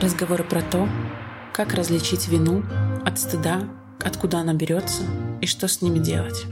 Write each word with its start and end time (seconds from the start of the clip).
Разговоры 0.00 0.44
про 0.44 0.60
то, 0.60 0.86
как 1.52 1.72
различить 1.72 2.28
вину 2.28 2.62
от 3.06 3.18
стыда, 3.18 3.68
откуда 4.04 4.38
она 4.38 4.52
берется 4.52 5.02
и 5.40 5.46
что 5.46 5.66
с 5.66 5.80
ними 5.80 5.98
делать. 5.98 6.44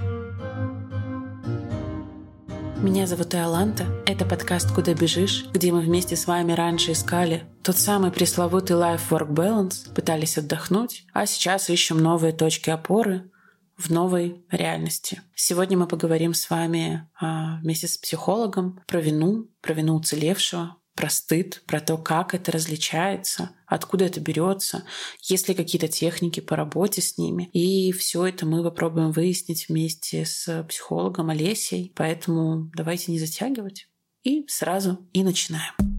Меня 2.83 3.07
зовут 3.07 3.33
Иоланта. 3.37 3.87
Это 4.07 4.25
подкаст 4.25 4.75
«Куда 4.75 4.93
бежишь», 4.93 5.47
где 5.53 5.71
мы 5.71 5.83
вместе 5.83 6.17
с 6.17 6.27
вами 6.27 6.51
раньше 6.51 6.91
искали 6.91 7.45
тот 7.63 7.77
самый 7.77 8.11
пресловутый 8.11 8.75
life-work 8.75 9.29
balance, 9.29 9.95
пытались 9.95 10.37
отдохнуть, 10.37 11.07
а 11.13 11.27
сейчас 11.27 11.71
ищем 11.71 11.99
новые 11.99 12.33
точки 12.33 12.71
опоры 12.71 13.31
в 13.77 13.89
новой 13.91 14.45
реальности. 14.51 15.23
Сегодня 15.37 15.79
мы 15.79 15.87
поговорим 15.87 16.35
с 16.35 16.51
вами 16.51 17.09
а, 17.21 17.61
вместе 17.63 17.87
с 17.87 17.97
психологом 17.97 18.81
про 18.89 19.01
вину, 19.01 19.47
про 19.61 19.75
вину 19.75 19.95
уцелевшего, 19.95 20.75
про 20.95 21.09
стыд, 21.11 21.63
про 21.67 21.81
то, 21.81 21.97
как 21.97 22.35
это 22.35 22.53
различается, 22.53 23.51
откуда 23.67 24.05
это 24.05 24.21
берется, 24.21 24.85
есть 25.23 25.49
ли 25.49 25.55
какие-то 25.55 25.89
техники 25.89 26.41
по 26.41 26.57
работе 26.57 27.01
с 27.01 27.19
ними. 27.19 27.49
И 27.53 27.93
все 27.93 28.27
это 28.27 28.47
мы 28.47 28.63
попробуем 28.63 29.13
выяснить 29.13 29.69
вместе 29.69 30.25
с 30.25 30.65
психологом 30.69 31.31
Олесей. 31.31 31.93
Поэтому 31.97 32.71
давайте 32.75 33.13
не 33.13 33.19
затягивать. 33.19 33.89
И 34.23 34.45
сразу 34.49 35.09
и 35.13 35.25
начинаем. 35.25 35.92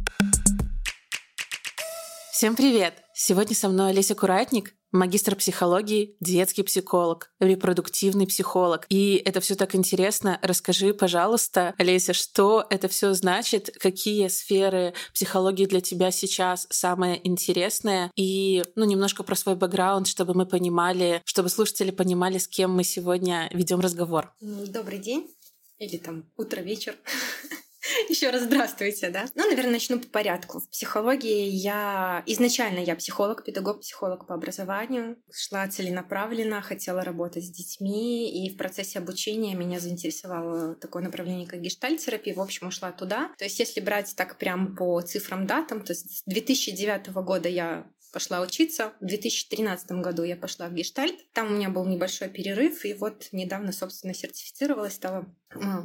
Всем 2.33 2.55
привет! 2.55 2.95
Сегодня 3.13 3.55
со 3.55 3.69
мной 3.69 3.91
Олеся 3.91 4.15
Куратник, 4.15 4.73
магистр 4.91 5.35
психологии, 5.35 6.17
детский 6.19 6.63
психолог, 6.63 7.31
репродуктивный 7.40 8.25
психолог. 8.25 8.87
И 8.90 9.21
это 9.23 9.40
все 9.40 9.53
так 9.53 9.75
интересно. 9.75 10.40
Расскажи, 10.41 10.95
пожалуйста, 10.95 11.75
Олеся, 11.77 12.13
что 12.13 12.65
это 12.71 12.87
все 12.87 13.13
значит, 13.13 13.70
какие 13.79 14.29
сферы 14.29 14.95
психологии 15.13 15.67
для 15.67 15.79
тебя 15.79 16.09
сейчас 16.09 16.65
самые 16.71 17.25
интересные, 17.25 18.09
и 18.15 18.63
ну, 18.75 18.85
немножко 18.85 19.21
про 19.21 19.35
свой 19.35 19.55
бэкграунд, 19.55 20.07
чтобы 20.07 20.34
мы 20.34 20.47
понимали, 20.47 21.21
чтобы 21.25 21.49
слушатели 21.49 21.91
понимали, 21.91 22.40
с 22.40 22.47
кем 22.47 22.71
мы 22.71 22.84
сегодня 22.84 23.47
ведем 23.53 23.79
разговор. 23.79 24.34
Добрый 24.41 24.97
день 24.97 25.29
или 25.77 25.97
там 25.97 26.25
утро, 26.35 26.62
вечер. 26.62 26.95
Еще 28.10 28.30
раз 28.30 28.44
здравствуйте, 28.44 29.10
да? 29.10 29.26
Ну, 29.36 29.48
наверное, 29.48 29.74
начну 29.74 29.99
по 29.99 30.08
порядку. 30.08 30.60
В 30.60 30.70
психологии 30.70 31.46
я... 31.48 32.24
Изначально 32.26 32.80
я 32.80 32.96
психолог, 32.96 33.44
педагог, 33.44 33.82
психолог 33.82 34.27
по 34.27 34.36
образованию. 34.36 35.18
Шла 35.32 35.68
целенаправленно, 35.68 36.62
хотела 36.62 37.04
работать 37.04 37.46
с 37.46 37.49
детьми, 37.49 38.46
и 38.46 38.49
в 38.49 38.58
процессе 38.58 38.99
обучения 38.99 39.55
меня 39.55 39.80
заинтересовало 39.80 40.76
такое 40.76 41.04
направление, 41.04 41.48
как 41.48 41.62
гештальтерапия. 41.62 42.36
В 42.36 42.41
общем, 42.41 42.68
ушла 42.68 42.91
туда. 42.91 43.32
То 43.38 43.46
есть, 43.46 43.60
если 43.60 43.82
брать 43.82 44.14
так 44.16 44.38
прям 44.38 44.76
по 44.76 45.02
цифрам, 45.02 45.46
датам, 45.46 45.82
то 45.82 45.94
с 45.94 46.24
2009 46.26 47.08
года 47.14 47.49
я 47.49 47.88
пошла 48.13 48.41
учиться. 48.41 48.93
В 49.01 49.05
2013 49.05 49.91
году 49.93 50.23
я 50.23 50.37
пошла 50.37 50.67
в 50.67 50.73
гештальт. 50.73 51.15
Там 51.33 51.47
у 51.47 51.55
меня 51.55 51.69
был 51.69 51.85
небольшой 51.85 52.29
перерыв, 52.29 52.85
и 52.85 52.93
вот 52.93 53.27
недавно, 53.31 53.71
собственно, 53.71 54.13
сертифицировалась, 54.13 54.93
стала 54.93 55.25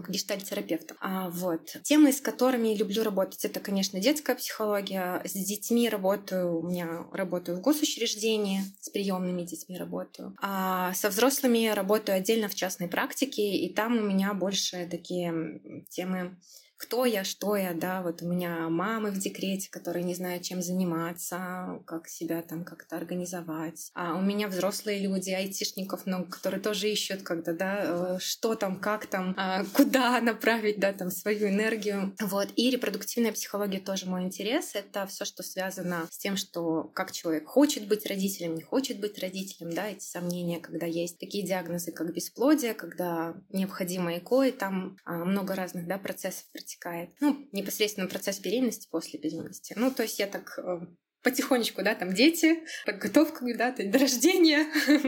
гештальт-терапевтом. 0.08 0.96
А, 1.00 1.30
вот. 1.30 1.76
Темы, 1.82 2.12
с 2.12 2.20
которыми 2.20 2.74
люблю 2.74 3.02
работать, 3.02 3.44
это, 3.44 3.60
конечно, 3.60 3.98
детская 3.98 4.36
психология. 4.36 5.22
С 5.24 5.32
детьми 5.32 5.88
работаю, 5.88 6.58
у 6.58 6.68
меня 6.68 7.06
работаю 7.12 7.58
в 7.58 7.60
госучреждении, 7.62 8.60
с 8.80 8.90
приемными 8.90 9.42
детьми 9.42 9.78
работаю. 9.78 10.36
А 10.40 10.92
со 10.94 11.08
взрослыми 11.08 11.68
работаю 11.68 12.16
отдельно 12.16 12.48
в 12.48 12.54
частной 12.54 12.88
практике, 12.88 13.42
и 13.42 13.72
там 13.72 13.98
у 13.98 14.02
меня 14.02 14.34
больше 14.34 14.86
такие 14.90 15.84
темы 15.90 16.36
кто 16.78 17.04
я, 17.04 17.24
что 17.24 17.56
я, 17.56 17.74
да, 17.74 18.02
вот 18.02 18.22
у 18.22 18.26
меня 18.26 18.68
мамы 18.68 19.10
в 19.10 19.18
декрете, 19.18 19.68
которые 19.68 20.04
не 20.04 20.14
знают, 20.14 20.44
чем 20.44 20.62
заниматься, 20.62 21.80
как 21.86 22.08
себя 22.08 22.40
там 22.42 22.64
как-то 22.64 22.96
организовать. 22.96 23.90
А 23.94 24.14
у 24.14 24.22
меня 24.22 24.46
взрослые 24.46 25.00
люди, 25.00 25.30
айтишников 25.30 26.06
много, 26.06 26.30
которые 26.30 26.60
тоже 26.60 26.88
ищут, 26.88 27.22
когда, 27.22 27.52
да, 27.52 27.80
э, 27.82 28.18
что 28.20 28.54
там, 28.54 28.78
как 28.78 29.06
там, 29.06 29.34
а, 29.36 29.64
куда 29.74 30.20
направить, 30.22 30.78
да, 30.78 30.92
там 30.92 31.10
свою 31.10 31.48
энергию. 31.48 32.14
Вот. 32.20 32.48
И 32.54 32.70
репродуктивная 32.70 33.32
психология 33.32 33.80
тоже 33.80 34.06
мой 34.06 34.22
интерес. 34.22 34.74
Это 34.74 35.06
все, 35.08 35.24
что 35.24 35.42
связано 35.42 36.06
с 36.10 36.18
тем, 36.18 36.36
что 36.36 36.84
как 36.94 37.10
человек 37.10 37.46
хочет 37.48 37.88
быть 37.88 38.06
родителем, 38.06 38.54
не 38.54 38.62
хочет 38.62 39.00
быть 39.00 39.18
родителем, 39.18 39.72
да, 39.72 39.88
эти 39.88 40.04
сомнения, 40.04 40.60
когда 40.60 40.86
есть 40.86 41.18
такие 41.18 41.44
диагнозы, 41.44 41.90
как 41.90 42.14
бесплодие, 42.14 42.74
когда 42.74 43.34
необходимо 43.48 44.16
ЭКО, 44.16 44.42
и 44.42 44.52
там 44.52 44.96
а, 45.04 45.24
много 45.24 45.56
разных, 45.56 45.88
да, 45.88 45.98
процессов 45.98 46.44
протекает. 46.68 47.10
Ну, 47.20 47.48
непосредственно 47.52 48.06
процесс 48.06 48.38
беременности 48.40 48.88
после 48.90 49.18
беременности. 49.18 49.74
Ну, 49.76 49.90
то 49.90 50.02
есть 50.02 50.18
я 50.18 50.26
так 50.26 50.58
э, 50.58 50.80
потихонечку, 51.22 51.82
да, 51.82 51.94
там 51.94 52.14
дети, 52.14 52.60
подготовка 52.84 53.44
да, 53.56 53.72
до 53.72 53.98
рождения. 53.98 54.66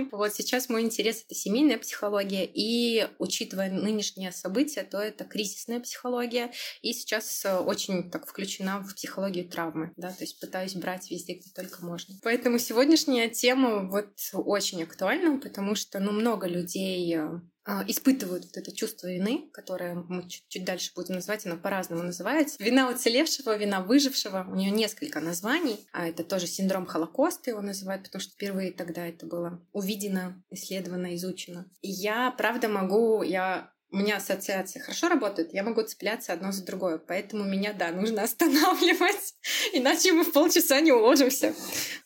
вот 0.12 0.34
сейчас 0.34 0.68
мой 0.68 0.82
интерес— 0.82 1.24
это 1.26 1.34
семейная 1.34 1.78
психология, 1.78 2.44
и 2.44 3.06
учитывая 3.18 3.70
нынешние 3.70 4.32
события, 4.32 4.82
то 4.82 4.98
это 4.98 5.24
кризисная 5.24 5.80
психология, 5.80 6.52
и 6.82 6.92
сейчас 6.92 7.44
э, 7.44 7.58
очень 7.58 8.10
так 8.10 8.26
включена 8.26 8.80
в 8.80 8.94
психологию 8.94 9.48
травмы, 9.48 9.92
да, 9.96 10.10
то 10.10 10.24
есть 10.24 10.40
пытаюсь 10.40 10.74
брать 10.74 11.10
везде, 11.10 11.34
где 11.34 11.50
только 11.54 11.84
можно. 11.84 12.14
Поэтому 12.22 12.58
сегодняшняя 12.58 13.28
тема 13.28 13.88
вот 13.88 14.10
очень 14.32 14.82
актуальна, 14.82 15.38
потому 15.38 15.74
что, 15.74 16.00
ну, 16.00 16.12
много 16.12 16.46
людей 16.46 17.16
э, 17.16 17.40
испытывают 17.86 18.44
вот 18.44 18.56
это 18.56 18.74
чувство 18.74 19.06
вины, 19.08 19.48
которое 19.52 19.94
мы 19.94 20.28
чуть, 20.28 20.44
чуть 20.48 20.64
дальше 20.64 20.92
будем 20.94 21.16
называть, 21.16 21.46
оно 21.46 21.56
по-разному 21.56 22.02
называется. 22.02 22.62
Вина 22.62 22.90
уцелевшего, 22.90 23.56
вина 23.56 23.82
выжившего. 23.82 24.46
У 24.50 24.54
нее 24.54 24.70
несколько 24.70 25.20
названий. 25.20 25.78
А 25.92 26.06
это 26.08 26.24
тоже 26.24 26.46
синдром 26.46 26.86
Холокоста 26.86 27.50
его 27.50 27.60
называют, 27.60 28.04
потому 28.04 28.20
что 28.20 28.32
впервые 28.32 28.72
тогда 28.72 29.06
это 29.06 29.26
было 29.26 29.60
увидено, 29.72 30.42
исследовано, 30.50 31.14
изучено. 31.16 31.66
И 31.82 31.90
я, 31.90 32.30
правда, 32.30 32.68
могу, 32.68 33.22
я 33.22 33.70
у 33.92 33.96
меня 33.96 34.16
ассоциации 34.16 34.78
хорошо 34.78 35.08
работают, 35.08 35.52
я 35.52 35.62
могу 35.62 35.82
цепляться 35.82 36.32
одно 36.32 36.52
за 36.52 36.64
другое. 36.64 36.98
Поэтому 36.98 37.44
меня, 37.44 37.72
да, 37.72 37.90
нужно 37.90 38.22
останавливать, 38.24 39.34
иначе 39.72 40.12
мы 40.12 40.24
в 40.24 40.32
полчаса 40.32 40.80
не 40.80 40.92
уложимся. 40.92 41.54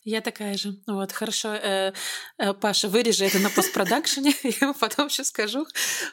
Я 0.04 0.20
такая 0.20 0.56
же. 0.56 0.76
Вот, 0.86 1.12
хорошо. 1.12 1.54
Э, 1.54 1.92
э, 2.38 2.54
Паша, 2.54 2.88
вырежи 2.88 3.24
это 3.24 3.38
на 3.38 3.50
постпродакшене, 3.50 4.34
я 4.60 4.72
потом 4.74 5.06
еще 5.08 5.24
скажу. 5.24 5.66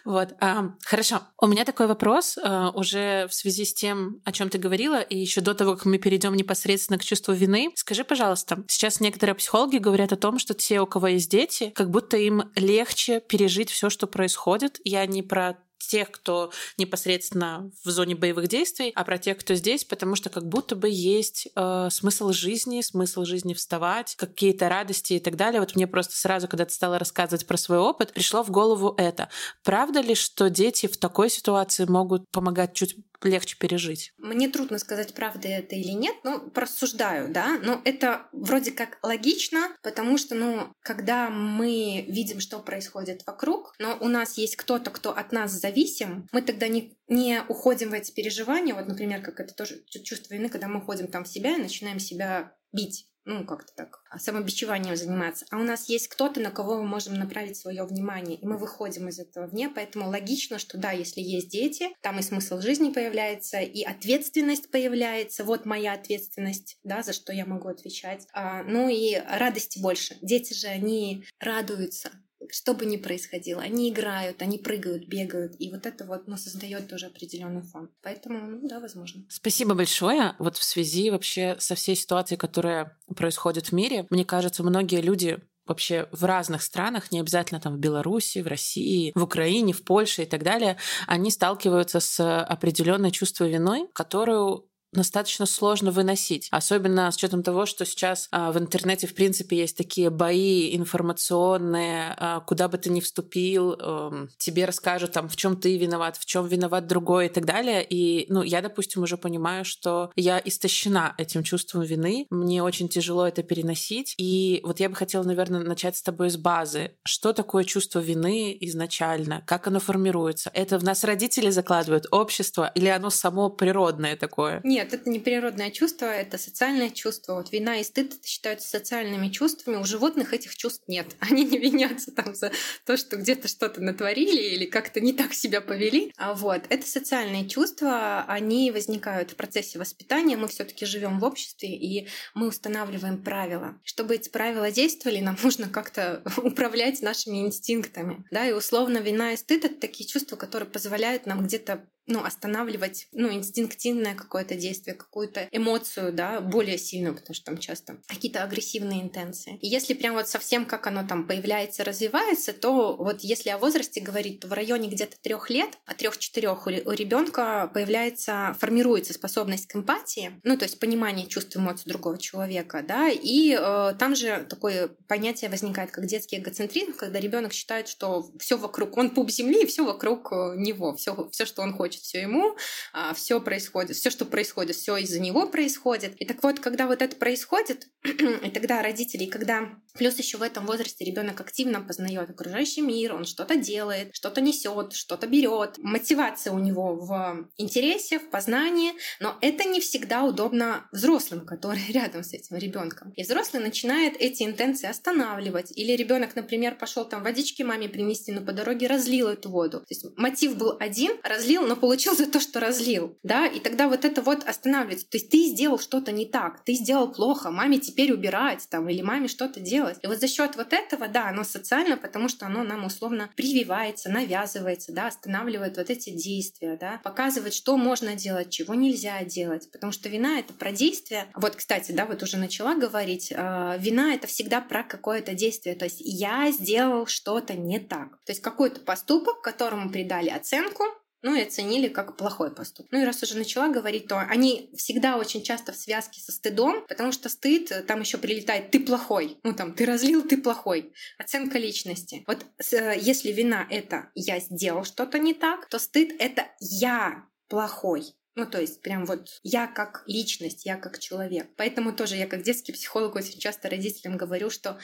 Вот. 0.05 0.29
А, 0.39 0.71
хорошо. 0.83 1.21
У 1.39 1.47
меня 1.47 1.65
такой 1.65 1.87
вопрос 1.87 2.37
э, 2.37 2.67
уже 2.73 3.27
в 3.27 3.33
связи 3.33 3.65
с 3.65 3.73
тем, 3.73 4.21
о 4.25 4.31
чем 4.31 4.49
ты 4.49 4.57
говорила, 4.57 5.01
и 5.01 5.17
еще 5.17 5.41
до 5.41 5.53
того, 5.53 5.75
как 5.75 5.85
мы 5.85 5.97
перейдем 5.97 6.35
непосредственно 6.35 6.99
к 6.99 7.03
чувству 7.03 7.33
вины. 7.33 7.71
Скажи, 7.75 8.03
пожалуйста, 8.03 8.63
сейчас 8.67 8.99
некоторые 8.99 9.35
психологи 9.35 9.77
говорят 9.77 10.11
о 10.11 10.17
том, 10.17 10.39
что 10.39 10.53
те, 10.53 10.81
у 10.81 10.85
кого 10.85 11.07
есть 11.07 11.29
дети, 11.29 11.71
как 11.75 11.89
будто 11.89 12.17
им 12.17 12.51
легче 12.55 13.21
пережить 13.21 13.69
все, 13.69 13.89
что 13.89 14.07
происходит. 14.07 14.79
Я 14.83 15.05
не 15.05 15.23
про 15.23 15.60
тех, 15.87 16.11
кто 16.11 16.51
непосредственно 16.77 17.71
в 17.83 17.89
зоне 17.89 18.15
боевых 18.15 18.47
действий, 18.47 18.91
а 18.95 19.03
про 19.03 19.17
тех, 19.17 19.37
кто 19.37 19.55
здесь, 19.55 19.83
потому 19.83 20.15
что 20.15 20.29
как 20.29 20.47
будто 20.47 20.75
бы 20.75 20.89
есть 20.89 21.47
э, 21.55 21.87
смысл 21.91 22.31
жизни, 22.31 22.81
смысл 22.81 23.23
жизни 23.23 23.53
вставать, 23.53 24.15
какие-то 24.15 24.69
радости 24.69 25.13
и 25.13 25.19
так 25.19 25.35
далее. 25.35 25.59
Вот 25.59 25.75
мне 25.75 25.87
просто 25.87 26.15
сразу, 26.15 26.47
когда 26.47 26.65
ты 26.65 26.73
стала 26.73 26.99
рассказывать 26.99 27.45
про 27.45 27.57
свой 27.57 27.77
опыт, 27.79 28.13
пришло 28.13 28.43
в 28.43 28.51
голову 28.51 28.93
это. 28.97 29.29
Правда 29.63 30.01
ли, 30.01 30.15
что 30.15 30.49
дети 30.49 30.87
в 30.87 30.97
такой 30.97 31.29
ситуации 31.29 31.85
могут 31.85 32.29
помогать 32.29 32.73
чуть 32.73 32.95
легче 33.27 33.57
пережить? 33.57 34.13
Мне 34.17 34.49
трудно 34.49 34.79
сказать, 34.79 35.13
правда 35.13 35.47
это 35.47 35.75
или 35.75 35.91
нет, 35.91 36.15
но 36.23 36.39
просуждаю, 36.39 37.31
да. 37.31 37.59
Но 37.61 37.81
это 37.85 38.27
вроде 38.31 38.71
как 38.71 38.99
логично, 39.03 39.75
потому 39.83 40.17
что, 40.17 40.35
ну, 40.35 40.73
когда 40.81 41.29
мы 41.29 42.05
видим, 42.07 42.39
что 42.39 42.59
происходит 42.59 43.23
вокруг, 43.25 43.73
но 43.79 43.97
у 43.99 44.07
нас 44.07 44.37
есть 44.37 44.55
кто-то, 44.55 44.91
кто 44.91 45.11
от 45.11 45.31
нас 45.31 45.51
зависим, 45.51 46.27
мы 46.31 46.41
тогда 46.41 46.67
не, 46.67 46.97
не 47.07 47.41
уходим 47.47 47.89
в 47.89 47.93
эти 47.93 48.11
переживания. 48.11 48.73
Вот, 48.73 48.87
например, 48.87 49.21
как 49.21 49.39
это 49.39 49.53
тоже 49.53 49.83
чувство 50.03 50.33
вины, 50.33 50.49
когда 50.49 50.67
мы 50.67 50.79
уходим 50.79 51.07
там 51.07 51.23
в 51.23 51.27
себя 51.27 51.55
и 51.55 51.61
начинаем 51.61 51.99
себя 51.99 52.55
бить 52.71 53.10
ну, 53.25 53.45
как-то 53.45 53.73
так, 53.75 54.01
а 54.09 54.19
самобичеванием 54.19 54.95
заниматься. 54.95 55.45
А 55.51 55.57
у 55.57 55.63
нас 55.63 55.89
есть 55.89 56.07
кто-то, 56.07 56.39
на 56.39 56.51
кого 56.51 56.77
мы 56.77 56.87
можем 56.87 57.15
направить 57.15 57.57
свое 57.57 57.83
внимание, 57.83 58.37
и 58.37 58.45
мы 58.45 58.57
выходим 58.57 59.07
из 59.09 59.19
этого 59.19 59.47
вне, 59.47 59.69
поэтому 59.69 60.07
логично, 60.07 60.59
что 60.59 60.77
да, 60.77 60.91
если 60.91 61.21
есть 61.21 61.49
дети, 61.49 61.89
там 62.01 62.19
и 62.19 62.23
смысл 62.23 62.59
жизни 62.59 62.91
появляется, 62.91 63.59
и 63.59 63.83
ответственность 63.83 64.71
появляется, 64.71 65.43
вот 65.43 65.65
моя 65.65 65.93
ответственность, 65.93 66.77
да, 66.83 67.03
за 67.03 67.13
что 67.13 67.33
я 67.33 67.45
могу 67.45 67.67
отвечать, 67.67 68.27
а, 68.33 68.63
ну 68.63 68.89
и 68.89 69.15
радости 69.15 69.79
больше. 69.79 70.17
Дети 70.21 70.53
же, 70.53 70.67
они 70.67 71.25
радуются 71.39 72.11
что 72.49 72.73
бы 72.73 72.85
ни 72.85 72.97
происходило. 72.97 73.61
Они 73.61 73.89
играют, 73.89 74.41
они 74.41 74.57
прыгают, 74.57 75.07
бегают, 75.07 75.55
и 75.59 75.69
вот 75.69 75.85
это 75.85 76.05
вот, 76.05 76.27
ну, 76.27 76.37
создает 76.37 76.87
тоже 76.87 77.07
определенный 77.07 77.61
фон. 77.61 77.89
Поэтому, 78.01 78.39
ну, 78.39 78.67
да, 78.67 78.79
возможно. 78.79 79.23
Спасибо 79.29 79.75
большое. 79.75 80.35
Вот 80.39 80.57
в 80.57 80.63
связи 80.63 81.09
вообще 81.09 81.55
со 81.59 81.75
всей 81.75 81.95
ситуацией, 81.95 82.37
которая 82.37 82.97
происходит 83.15 83.67
в 83.67 83.71
мире, 83.73 84.07
мне 84.09 84.25
кажется, 84.25 84.63
многие 84.63 85.01
люди 85.01 85.39
вообще 85.65 86.07
в 86.11 86.25
разных 86.25 86.63
странах, 86.63 87.11
не 87.11 87.19
обязательно 87.19 87.61
там 87.61 87.75
в 87.75 87.79
Беларуси, 87.79 88.39
в 88.39 88.47
России, 88.47 89.11
в 89.15 89.23
Украине, 89.23 89.73
в 89.73 89.83
Польше 89.83 90.23
и 90.23 90.25
так 90.25 90.43
далее, 90.43 90.77
они 91.07 91.31
сталкиваются 91.31 91.99
с 91.99 92.41
определенной 92.43 93.11
чувством 93.11 93.47
вины, 93.47 93.87
которую 93.93 94.67
достаточно 94.93 95.45
сложно 95.45 95.91
выносить. 95.91 96.47
Особенно 96.51 97.09
с 97.11 97.15
учетом 97.15 97.43
того, 97.43 97.65
что 97.65 97.85
сейчас 97.85 98.27
а, 98.31 98.51
в 98.51 98.57
интернете, 98.57 99.07
в 99.07 99.15
принципе, 99.15 99.57
есть 99.57 99.77
такие 99.77 100.09
бои 100.09 100.75
информационные, 100.75 102.13
а, 102.17 102.39
куда 102.41 102.67
бы 102.67 102.77
ты 102.77 102.89
ни 102.89 102.99
вступил, 102.99 103.75
а, 103.79 104.27
тебе 104.37 104.65
расскажут, 104.65 105.13
там, 105.13 105.29
в 105.29 105.35
чем 105.35 105.59
ты 105.59 105.77
виноват, 105.77 106.17
в 106.17 106.25
чем 106.25 106.47
виноват 106.47 106.87
другой 106.87 107.27
и 107.27 107.29
так 107.29 107.45
далее. 107.45 107.85
И, 107.87 108.25
ну, 108.29 108.43
я, 108.43 108.61
допустим, 108.61 109.03
уже 109.03 109.17
понимаю, 109.17 109.65
что 109.65 110.11
я 110.15 110.41
истощена 110.43 111.15
этим 111.17 111.43
чувством 111.43 111.83
вины. 111.83 112.27
Мне 112.29 112.63
очень 112.63 112.89
тяжело 112.89 113.27
это 113.27 113.43
переносить. 113.43 114.13
И 114.17 114.61
вот 114.63 114.79
я 114.79 114.89
бы 114.89 114.95
хотела, 114.95 115.23
наверное, 115.23 115.61
начать 115.61 115.95
с 115.97 116.01
тобой 116.01 116.29
с 116.29 116.37
базы. 116.37 116.91
Что 117.03 117.33
такое 117.33 117.63
чувство 117.63 117.99
вины 117.99 118.57
изначально? 118.61 119.43
Как 119.45 119.67
оно 119.67 119.79
формируется? 119.79 120.51
Это 120.53 120.77
в 120.79 120.83
нас 120.83 121.03
родители 121.03 121.49
закладывают, 121.49 122.07
общество, 122.11 122.71
или 122.75 122.87
оно 122.87 123.09
само 123.09 123.49
природное 123.49 124.15
такое? 124.15 124.61
Нет, 124.63 124.80
нет, 124.81 124.93
это 124.93 125.09
не 125.11 125.19
природное 125.19 125.69
чувство, 125.69 126.05
это 126.05 126.39
социальное 126.39 126.89
чувство. 126.89 127.35
Вот 127.35 127.51
вина 127.51 127.79
и 127.79 127.83
стыд 127.83 128.25
считаются 128.25 128.67
социальными 128.67 129.29
чувствами. 129.29 129.75
У 129.75 129.83
животных 129.83 130.33
этих 130.33 130.55
чувств 130.57 130.83
нет. 130.87 131.05
Они 131.19 131.43
не 131.45 131.59
винятся 131.59 132.11
там 132.11 132.33
за 132.33 132.51
то, 132.85 132.97
что 132.97 133.17
где-то 133.17 133.47
что-то 133.47 133.81
натворили 133.81 134.41
или 134.41 134.65
как-то 134.65 134.99
не 134.99 135.13
так 135.13 135.33
себя 135.33 135.61
повели. 135.61 136.11
А 136.17 136.33
вот 136.33 136.63
это 136.69 136.87
социальные 136.87 137.47
чувства, 137.47 138.25
они 138.27 138.71
возникают 138.71 139.31
в 139.31 139.35
процессе 139.35 139.77
воспитания. 139.77 140.35
Мы 140.35 140.47
все-таки 140.47 140.85
живем 140.85 141.19
в 141.19 141.23
обществе 141.23 141.69
и 141.69 142.07
мы 142.33 142.47
устанавливаем 142.47 143.21
правила. 143.21 143.79
Чтобы 143.83 144.15
эти 144.15 144.29
правила 144.29 144.71
действовали, 144.71 145.19
нам 145.19 145.37
нужно 145.43 145.69
как-то 145.69 146.23
управлять 146.37 147.01
нашими 147.03 147.45
инстинктами. 147.45 148.25
Да, 148.31 148.47
и 148.47 148.51
условно 148.51 148.97
вина 148.97 149.33
и 149.33 149.37
стыд 149.37 149.65
это 149.65 149.75
такие 149.75 150.09
чувства, 150.09 150.37
которые 150.37 150.69
позволяют 150.69 151.27
нам 151.27 151.43
где-то 151.43 151.85
ну, 152.07 152.23
останавливать, 152.23 153.07
ну, 153.11 153.31
инстинктивное 153.31 154.15
какое-то 154.15 154.55
действие, 154.55 154.95
какую-то 154.95 155.47
эмоцию, 155.51 156.13
да, 156.13 156.41
более 156.41 156.77
сильную, 156.77 157.15
потому 157.15 157.33
что 157.33 157.45
там 157.45 157.57
часто 157.57 157.97
какие-то 158.07 158.43
агрессивные 158.43 159.01
интенции. 159.01 159.57
И 159.61 159.67
если 159.67 159.93
прям 159.93 160.15
вот 160.15 160.27
совсем 160.27 160.65
как 160.65 160.87
оно 160.87 161.07
там 161.07 161.27
появляется, 161.27 161.83
развивается, 161.83 162.53
то 162.53 162.95
вот 162.95 163.21
если 163.21 163.49
о 163.49 163.57
возрасте 163.57 164.01
говорить, 164.01 164.39
то 164.41 164.47
в 164.47 164.53
районе 164.53 164.89
где-то 164.89 165.17
трех 165.21 165.49
лет, 165.49 165.69
от 165.85 165.97
трех-четырех 165.97 166.67
у 166.67 166.69
ребенка 166.69 167.69
появляется, 167.73 168.55
формируется 168.59 169.13
способность 169.13 169.67
к 169.67 169.75
эмпатии, 169.75 170.39
ну, 170.43 170.57
то 170.57 170.65
есть 170.65 170.79
понимание 170.79 171.27
чувств 171.27 171.55
эмоций 171.55 171.89
другого 171.89 172.17
человека, 172.17 172.83
да, 172.87 173.09
и 173.09 173.55
э, 173.57 173.93
там 173.97 174.15
же 174.15 174.45
такое 174.49 174.89
понятие 175.07 175.49
возникает, 175.49 175.91
как 175.91 176.05
детский 176.07 176.37
эгоцентризм, 176.37 176.93
когда 176.93 177.19
ребенок 177.19 177.53
считает, 177.53 177.87
что 177.87 178.31
все 178.39 178.57
вокруг, 178.57 178.97
он 178.97 179.11
пуп 179.11 179.29
земли, 179.29 179.63
и 179.63 179.65
все 179.65 179.85
вокруг 179.85 180.31
э, 180.31 180.55
него, 180.57 180.95
все, 180.95 181.29
все, 181.31 181.45
что 181.45 181.61
он 181.61 181.73
хочет 181.73 181.90
все 181.99 182.21
ему, 182.21 182.55
а, 182.93 183.13
все 183.13 183.41
происходит, 183.41 183.95
все, 183.95 184.09
что 184.09 184.25
происходит, 184.25 184.75
все 184.75 184.97
из-за 184.97 185.19
него 185.19 185.47
происходит. 185.47 186.15
И 186.17 186.25
так 186.25 186.41
вот, 186.43 186.59
когда 186.59 186.87
вот 186.87 187.01
это 187.01 187.15
происходит, 187.15 187.87
и 188.03 188.49
тогда 188.51 188.81
родители, 188.81 189.25
когда 189.25 189.69
плюс 189.93 190.17
еще 190.17 190.37
в 190.37 190.41
этом 190.41 190.65
возрасте 190.65 191.05
ребенок 191.05 191.39
активно 191.41 191.81
познает 191.81 192.29
окружающий 192.29 192.81
мир, 192.81 193.13
он 193.13 193.25
что-то 193.25 193.55
делает, 193.55 194.15
что-то 194.15 194.41
несет, 194.41 194.93
что-то 194.93 195.27
берет. 195.27 195.77
Мотивация 195.77 196.53
у 196.53 196.59
него 196.59 196.95
в 196.95 197.49
интересе, 197.57 198.19
в 198.19 198.29
познании, 198.29 198.93
но 199.19 199.37
это 199.41 199.63
не 199.67 199.79
всегда 199.79 200.23
удобно 200.23 200.87
взрослым, 200.91 201.45
которые 201.45 201.85
рядом 201.89 202.23
с 202.23 202.33
этим 202.33 202.57
ребенком. 202.57 203.11
И 203.15 203.23
взрослый 203.23 203.63
начинает 203.63 204.15
эти 204.19 204.43
интенции 204.43 204.87
останавливать. 204.87 205.71
Или 205.75 205.93
ребенок, 205.93 206.35
например, 206.35 206.75
пошел 206.75 207.05
там 207.05 207.23
водички 207.23 207.63
маме 207.63 207.89
принести, 207.89 208.31
но 208.31 208.41
по 208.41 208.51
дороге 208.51 208.87
разлил 208.87 209.27
эту 209.27 209.49
воду. 209.49 209.79
То 209.79 209.87
есть 209.89 210.05
мотив 210.17 210.57
был 210.57 210.77
один, 210.79 211.13
разлил, 211.23 211.65
но 211.67 211.75
получил 211.75 212.15
за 212.15 212.27
то, 212.27 212.39
что 212.39 212.59
разлил. 212.59 213.17
Да? 213.23 213.45
И 213.45 213.59
тогда 213.59 213.87
вот 213.87 214.05
это 214.05 214.21
вот 214.21 214.43
останавливается. 214.47 215.09
То 215.09 215.17
есть 215.17 215.29
ты 215.29 215.45
сделал 215.45 215.79
что-то 215.79 216.11
не 216.11 216.25
так, 216.25 216.63
ты 216.63 216.73
сделал 216.73 217.11
плохо, 217.11 217.51
маме 217.51 217.79
теперь 217.79 218.11
убирать 218.11 218.67
там, 218.69 218.89
или 218.89 219.01
маме 219.01 219.27
что-то 219.27 219.59
делать. 219.59 219.80
И 219.89 220.07
вот 220.07 220.19
за 220.19 220.27
счет 220.27 220.55
вот 220.55 220.73
этого, 220.73 221.07
да, 221.07 221.29
оно 221.29 221.43
социально, 221.43 221.97
потому 221.97 222.29
что 222.29 222.45
оно 222.45 222.63
нам 222.63 222.85
условно 222.85 223.29
прививается, 223.35 224.09
навязывается, 224.09 224.91
да, 224.93 225.07
останавливает 225.07 225.77
вот 225.77 225.89
эти 225.89 226.09
действия, 226.11 226.77
да, 226.79 226.99
показывает, 227.03 227.53
что 227.53 227.77
можно 227.77 228.15
делать, 228.15 228.49
чего 228.49 228.73
нельзя 228.73 229.23
делать. 229.23 229.71
Потому 229.71 229.91
что 229.91 230.09
вина— 230.09 230.39
это 230.39 230.53
про 230.53 230.71
действие. 230.71 231.27
Вот, 231.35 231.55
кстати, 231.55 231.91
да, 231.91 232.05
вот 232.05 232.23
уже 232.23 232.37
начала 232.37 232.75
говорить, 232.75 233.31
э, 233.31 233.77
вина— 233.79 234.13
это 234.15 234.27
всегда 234.27 234.61
про 234.61 234.83
какое-то 234.83 235.33
действие. 235.33 235.75
То 235.75 235.85
есть 235.85 236.01
я 236.01 236.51
сделал 236.51 237.05
что-то 237.07 237.53
не 237.53 237.79
так. 237.79 238.11
То 238.25 238.31
есть 238.31 238.41
какой-то 238.41 238.81
поступок, 238.81 239.41
которому 239.41 239.89
придали 239.89 240.29
оценку, 240.29 240.83
ну 241.21 241.35
и 241.35 241.41
оценили 241.41 241.87
как 241.87 242.17
плохой 242.17 242.53
поступок. 242.53 242.91
Ну 242.91 243.01
и 243.01 243.05
раз 243.05 243.21
уже 243.23 243.37
начала 243.37 243.69
говорить, 243.69 244.07
то 244.07 244.19
они 244.19 244.71
всегда 244.75 245.17
очень 245.17 245.43
часто 245.43 245.71
в 245.71 245.75
связке 245.75 246.21
со 246.21 246.31
стыдом, 246.31 246.85
потому 246.87 247.11
что 247.11 247.29
стыд, 247.29 247.71
э, 247.71 247.83
там 247.83 248.01
еще 248.01 248.17
прилетает 248.17 248.71
«ты 248.71 248.79
плохой», 248.79 249.37
ну 249.43 249.53
там 249.53 249.73
«ты 249.73 249.85
разлил, 249.85 250.23
ты 250.27 250.37
плохой», 250.37 250.93
оценка 251.17 251.57
личности. 251.57 252.23
Вот 252.27 252.45
э, 252.71 252.95
если 252.99 253.31
вина— 253.31 253.67
это 253.69 254.09
«я 254.15 254.39
сделал 254.39 254.83
что-то 254.83 255.19
не 255.19 255.33
так», 255.33 255.67
то 255.69 255.79
стыд— 255.79 256.11
это 256.19 256.47
«я 256.59 257.25
плохой». 257.47 258.15
Ну, 258.35 258.45
то 258.45 258.61
есть 258.61 258.81
прям 258.81 259.05
вот 259.05 259.41
я 259.43 259.67
как 259.67 260.03
личность, 260.07 260.65
я 260.65 260.77
как 260.77 260.99
человек. 260.99 261.49
Поэтому 261.57 261.91
тоже 261.91 262.15
я 262.15 262.27
как 262.27 262.43
детский 262.43 262.71
психолог 262.71 263.15
очень 263.15 263.39
часто 263.39 263.69
родителям 263.69 264.15
говорю, 264.15 264.49
что 264.49 264.79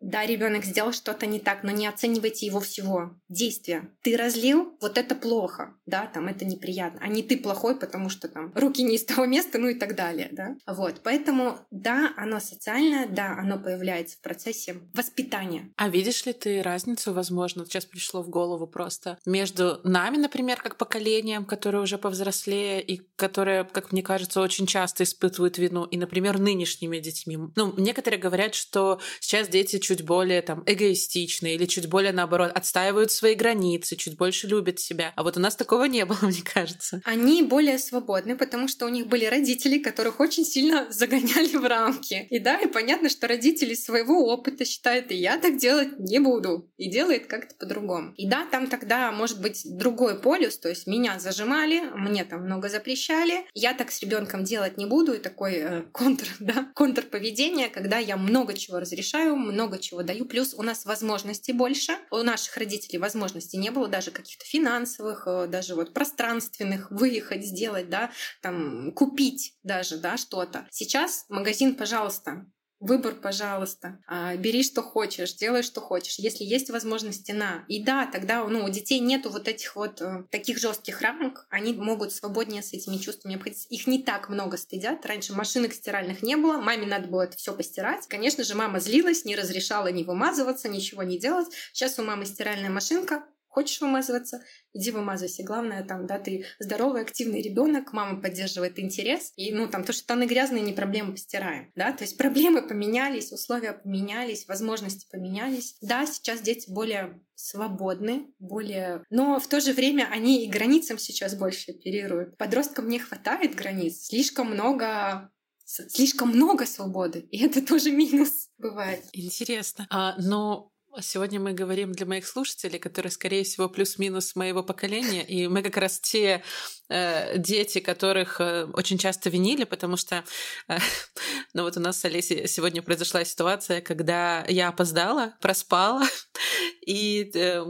да, 0.00 0.26
ребенок 0.26 0.64
сделал 0.64 0.92
что-то 0.92 1.26
не 1.26 1.38
так, 1.38 1.62
но 1.62 1.70
не 1.70 1.86
оценивайте 1.86 2.46
его 2.46 2.60
всего 2.60 3.10
действия. 3.28 3.90
Ты 4.02 4.16
разлил, 4.16 4.76
вот 4.80 4.98
это 4.98 5.14
плохо, 5.14 5.74
да, 5.86 6.06
там 6.06 6.28
это 6.28 6.44
неприятно, 6.44 7.00
а 7.02 7.08
не 7.08 7.22
ты 7.22 7.36
плохой, 7.36 7.78
потому 7.78 8.08
что 8.08 8.28
там 8.28 8.52
руки 8.54 8.82
не 8.82 8.96
из 8.96 9.04
того 9.04 9.26
места, 9.26 9.58
ну 9.58 9.68
и 9.68 9.74
так 9.74 9.94
далее, 9.94 10.28
да. 10.32 10.56
Вот, 10.66 11.00
поэтому 11.02 11.58
да, 11.70 12.12
оно 12.16 12.40
социальное, 12.40 13.06
да, 13.06 13.36
оно 13.38 13.58
появляется 13.58 14.16
в 14.16 14.20
процессе 14.20 14.76
воспитания. 14.94 15.70
А 15.76 15.88
видишь 15.88 16.24
ли 16.26 16.32
ты 16.32 16.62
разницу, 16.62 17.12
возможно, 17.12 17.66
сейчас 17.66 17.84
пришло 17.84 18.22
в 18.22 18.28
голову 18.28 18.66
просто, 18.66 19.18
между 19.26 19.80
нами, 19.84 20.16
например, 20.16 20.60
как 20.62 20.76
поколением, 20.76 21.44
которое 21.44 21.82
уже 21.82 21.98
повзрослее 21.98 22.82
и 22.82 23.02
которое, 23.16 23.64
как 23.64 23.92
мне 23.92 24.02
кажется, 24.02 24.40
очень 24.40 24.66
часто 24.66 25.04
испытывают 25.04 25.58
вину, 25.58 25.84
и, 25.84 25.96
например, 25.98 26.38
нынешними 26.38 26.98
детьми. 26.98 27.36
Ну, 27.56 27.74
некоторые 27.76 28.20
говорят, 28.20 28.54
что 28.54 29.00
сейчас 29.20 29.48
дети 29.48 29.78
чуть 29.90 30.02
более 30.02 30.40
там 30.40 30.62
эгоистичны 30.66 31.56
или 31.56 31.66
чуть 31.66 31.88
более 31.88 32.12
наоборот 32.12 32.52
отстаивают 32.54 33.10
свои 33.10 33.34
границы, 33.34 33.96
чуть 33.96 34.16
больше 34.16 34.46
любят 34.46 34.78
себя. 34.78 35.12
А 35.16 35.24
вот 35.24 35.36
у 35.36 35.40
нас 35.40 35.56
такого 35.56 35.86
не 35.86 36.04
было, 36.04 36.18
мне 36.22 36.42
кажется. 36.44 37.02
Они 37.04 37.42
более 37.42 37.76
свободны, 37.76 38.36
потому 38.36 38.68
что 38.68 38.86
у 38.86 38.88
них 38.88 39.08
были 39.08 39.24
родители, 39.24 39.78
которых 39.78 40.20
очень 40.20 40.44
сильно 40.44 40.86
загоняли 40.90 41.56
в 41.56 41.66
рамки. 41.66 42.28
И 42.30 42.38
да, 42.38 42.56
и 42.60 42.68
понятно, 42.68 43.08
что 43.08 43.26
родители 43.26 43.74
своего 43.74 44.32
опыта 44.32 44.64
считают, 44.64 45.10
и 45.10 45.16
я 45.16 45.38
так 45.38 45.58
делать 45.58 45.98
не 45.98 46.20
буду. 46.20 46.70
И 46.76 46.88
делает 46.88 47.26
как-то 47.26 47.56
по-другому. 47.56 48.14
И 48.16 48.28
да, 48.28 48.46
там 48.48 48.68
тогда 48.68 49.10
может 49.10 49.40
быть 49.40 49.62
другой 49.64 50.20
полюс, 50.20 50.56
то 50.56 50.68
есть 50.68 50.86
меня 50.86 51.18
зажимали, 51.18 51.80
мне 51.96 52.24
там 52.24 52.44
много 52.44 52.68
запрещали, 52.68 53.44
я 53.54 53.74
так 53.74 53.90
с 53.90 54.00
ребенком 54.02 54.44
делать 54.44 54.76
не 54.76 54.86
буду, 54.86 55.14
и 55.14 55.18
такой 55.18 55.54
э, 55.54 55.82
контр, 55.90 56.28
да, 56.38 56.70
контрповедение, 56.76 57.68
когда 57.68 57.98
я 57.98 58.16
много 58.16 58.54
чего 58.54 58.78
разрешаю, 58.78 59.34
много 59.34 59.79
чего 59.80 60.02
даю. 60.02 60.24
Плюс 60.26 60.54
у 60.54 60.62
нас 60.62 60.84
возможностей 60.84 61.52
больше. 61.52 61.96
У 62.10 62.18
наших 62.18 62.56
родителей 62.56 62.98
возможностей 62.98 63.58
не 63.58 63.70
было, 63.70 63.88
даже 63.88 64.10
каких-то 64.10 64.44
финансовых, 64.44 65.26
э, 65.26 65.46
даже 65.46 65.74
вот 65.74 65.92
пространственных, 65.94 66.90
выехать, 66.90 67.44
сделать, 67.44 67.88
да, 67.88 68.10
там, 68.42 68.92
купить 68.92 69.56
даже, 69.62 69.98
да, 69.98 70.16
что-то. 70.16 70.66
Сейчас 70.70 71.24
магазин, 71.28 71.74
пожалуйста, 71.74 72.46
Выбор, 72.80 73.14
пожалуйста. 73.14 73.98
А, 74.06 74.34
бери, 74.36 74.62
что 74.62 74.82
хочешь, 74.82 75.34
делай, 75.34 75.62
что 75.62 75.82
хочешь. 75.82 76.18
Если 76.18 76.44
есть 76.44 76.70
возможности, 76.70 77.30
на. 77.30 77.62
И 77.68 77.84
да, 77.84 78.06
тогда 78.06 78.42
ну, 78.44 78.64
у 78.64 78.70
детей 78.70 79.00
нету 79.00 79.28
вот 79.28 79.48
этих 79.48 79.76
вот 79.76 80.00
э, 80.00 80.24
таких 80.30 80.58
жестких 80.58 81.02
рамок. 81.02 81.46
Они 81.50 81.74
могут 81.74 82.10
свободнее 82.10 82.62
с 82.62 82.72
этими 82.72 82.96
чувствами 82.96 83.34
обходиться. 83.34 83.68
Их 83.68 83.86
не 83.86 84.02
так 84.02 84.30
много 84.30 84.56
стыдят. 84.56 85.04
Раньше 85.04 85.34
машинок 85.34 85.74
стиральных 85.74 86.22
не 86.22 86.36
было. 86.36 86.56
Маме 86.56 86.86
надо 86.86 87.06
было 87.08 87.22
это 87.22 87.36
все 87.36 87.54
постирать. 87.54 88.06
Конечно 88.08 88.44
же, 88.44 88.54
мама 88.54 88.80
злилась, 88.80 89.26
не 89.26 89.36
разрешала 89.36 89.88
не 89.88 90.02
вымазываться, 90.02 90.70
ничего 90.70 91.02
не 91.02 91.18
делать. 91.18 91.48
Сейчас 91.74 91.98
у 91.98 92.02
мамы 92.02 92.24
стиральная 92.24 92.70
машинка 92.70 93.24
Хочешь 93.50 93.80
вымазываться? 93.80 94.44
Иди 94.72 94.92
вымазывайся. 94.92 95.42
Главное, 95.42 95.84
там, 95.84 96.06
да, 96.06 96.20
ты 96.20 96.46
здоровый, 96.60 97.02
активный 97.02 97.42
ребенок, 97.42 97.92
мама 97.92 98.22
поддерживает 98.22 98.78
интерес. 98.78 99.32
И, 99.34 99.52
ну, 99.52 99.68
там, 99.68 99.82
то, 99.82 99.92
что 99.92 100.04
штаны 100.04 100.26
грязные, 100.26 100.62
не 100.62 100.72
проблема, 100.72 101.10
постираем. 101.10 101.72
Да, 101.74 101.92
то 101.92 102.04
есть 102.04 102.16
проблемы 102.16 102.62
поменялись, 102.62 103.32
условия 103.32 103.72
поменялись, 103.72 104.46
возможности 104.46 105.08
поменялись. 105.10 105.76
Да, 105.80 106.06
сейчас 106.06 106.42
дети 106.42 106.70
более 106.70 107.20
свободны, 107.34 108.28
более... 108.38 109.02
Но 109.10 109.40
в 109.40 109.48
то 109.48 109.60
же 109.60 109.72
время 109.72 110.06
они 110.12 110.44
и 110.44 110.48
границам 110.48 110.98
сейчас 110.98 111.34
больше 111.34 111.72
оперируют. 111.72 112.38
Подросткам 112.38 112.88
не 112.88 113.00
хватает 113.00 113.56
границ. 113.56 114.06
Слишком 114.06 114.52
много 114.52 115.32
слишком 115.64 116.30
много 116.30 116.66
свободы, 116.66 117.20
и 117.30 117.44
это 117.44 117.64
тоже 117.64 117.92
минус 117.92 118.48
бывает. 118.58 119.04
Интересно. 119.12 119.86
А, 119.88 120.16
но 120.18 120.72
Сегодня 120.98 121.38
мы 121.38 121.52
говорим 121.52 121.92
для 121.92 122.04
моих 122.04 122.26
слушателей, 122.26 122.80
которые, 122.80 123.12
скорее 123.12 123.44
всего, 123.44 123.68
плюс-минус 123.68 124.34
моего 124.34 124.64
поколения, 124.64 125.24
и 125.24 125.46
мы 125.46 125.62
как 125.62 125.76
раз 125.76 126.00
те 126.00 126.42
э, 126.88 127.38
дети, 127.38 127.78
которых 127.78 128.40
э, 128.40 128.64
очень 128.72 128.98
часто 128.98 129.30
винили, 129.30 129.62
потому 129.64 129.96
что, 129.96 130.24
э, 130.66 130.78
ну 131.54 131.62
вот 131.62 131.76
у 131.76 131.80
нас 131.80 132.00
с 132.00 132.04
Олесей 132.04 132.48
сегодня 132.48 132.82
произошла 132.82 133.24
ситуация, 133.24 133.80
когда 133.80 134.44
я 134.48 134.68
опоздала, 134.68 135.36
проспала, 135.40 136.02
и 136.86 137.30
э, 137.34 137.64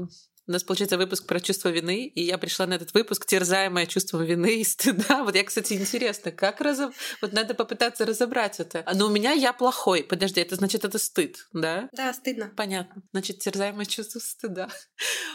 у 0.51 0.53
нас, 0.53 0.65
получается, 0.65 0.99
выпуск 0.99 1.27
про 1.27 1.39
чувство 1.39 1.69
вины, 1.69 2.07
и 2.07 2.23
я 2.23 2.37
пришла 2.37 2.67
на 2.67 2.75
этот 2.75 2.93
выпуск, 2.93 3.25
терзаемая 3.25 3.87
чувством 3.87 4.25
вины 4.25 4.61
и 4.61 4.65
стыда. 4.65 5.23
Вот 5.23 5.37
я, 5.37 5.45
кстати, 5.45 5.75
интересно, 5.75 6.33
как 6.33 6.61
разоб... 6.61 6.93
Вот 7.23 7.33
надо 7.33 7.55
попытаться 7.55 8.05
разобрать 8.05 8.59
это. 8.59 8.85
Но 8.93 9.07
у 9.07 9.11
меня 9.11 9.31
я 9.31 9.53
плохой. 9.53 10.03
Подожди, 10.03 10.41
это 10.41 10.57
значит, 10.57 10.85
это 10.85 10.99
стыд, 10.99 11.47
да? 11.53 11.89
Да, 11.93 12.13
стыдно. 12.13 12.53
Понятно. 12.57 13.01
Значит, 13.13 13.39
терзаемое 13.39 13.87
чувство 13.87 14.19
стыда. 14.19 14.69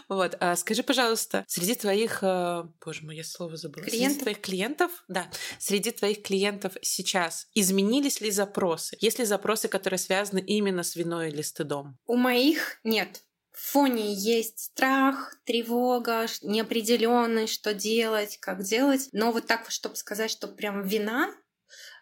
Вот. 0.07 0.35
А 0.39 0.55
скажи, 0.55 0.83
пожалуйста, 0.83 1.45
среди 1.47 1.73
твоих... 1.73 2.19
Э, 2.21 2.65
боже 2.85 3.03
мой, 3.03 3.15
я 3.15 3.23
слово 3.23 3.57
забыла. 3.57 3.85
Клиентов? 3.85 4.11
Среди 4.11 4.21
твоих 4.21 4.41
клиентов, 4.41 4.91
да, 5.07 5.31
среди 5.57 5.91
твоих 5.91 6.21
клиентов 6.21 6.73
сейчас 6.83 7.47
изменились 7.55 8.21
ли 8.21 8.29
запросы? 8.29 8.97
Есть 8.99 9.17
ли 9.17 9.25
запросы, 9.25 9.67
которые 9.67 9.97
связаны 9.97 10.39
именно 10.39 10.83
с 10.83 10.95
виной 10.95 11.29
или 11.29 11.41
стыдом? 11.41 11.97
У 12.05 12.17
моих 12.17 12.79
нет. 12.83 13.23
В 13.55 13.71
фоне 13.71 14.13
есть 14.13 14.59
страх, 14.59 15.33
тревога, 15.45 16.25
неопределенность, 16.41 17.53
что 17.53 17.73
делать, 17.73 18.37
как 18.41 18.63
делать. 18.63 19.07
Но 19.13 19.31
вот 19.31 19.47
так, 19.47 19.71
чтобы 19.71 19.95
сказать, 19.95 20.29
что 20.29 20.49
прям 20.49 20.83
вина, 20.83 21.33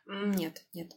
нет, 0.07 0.63
нет. 0.73 0.91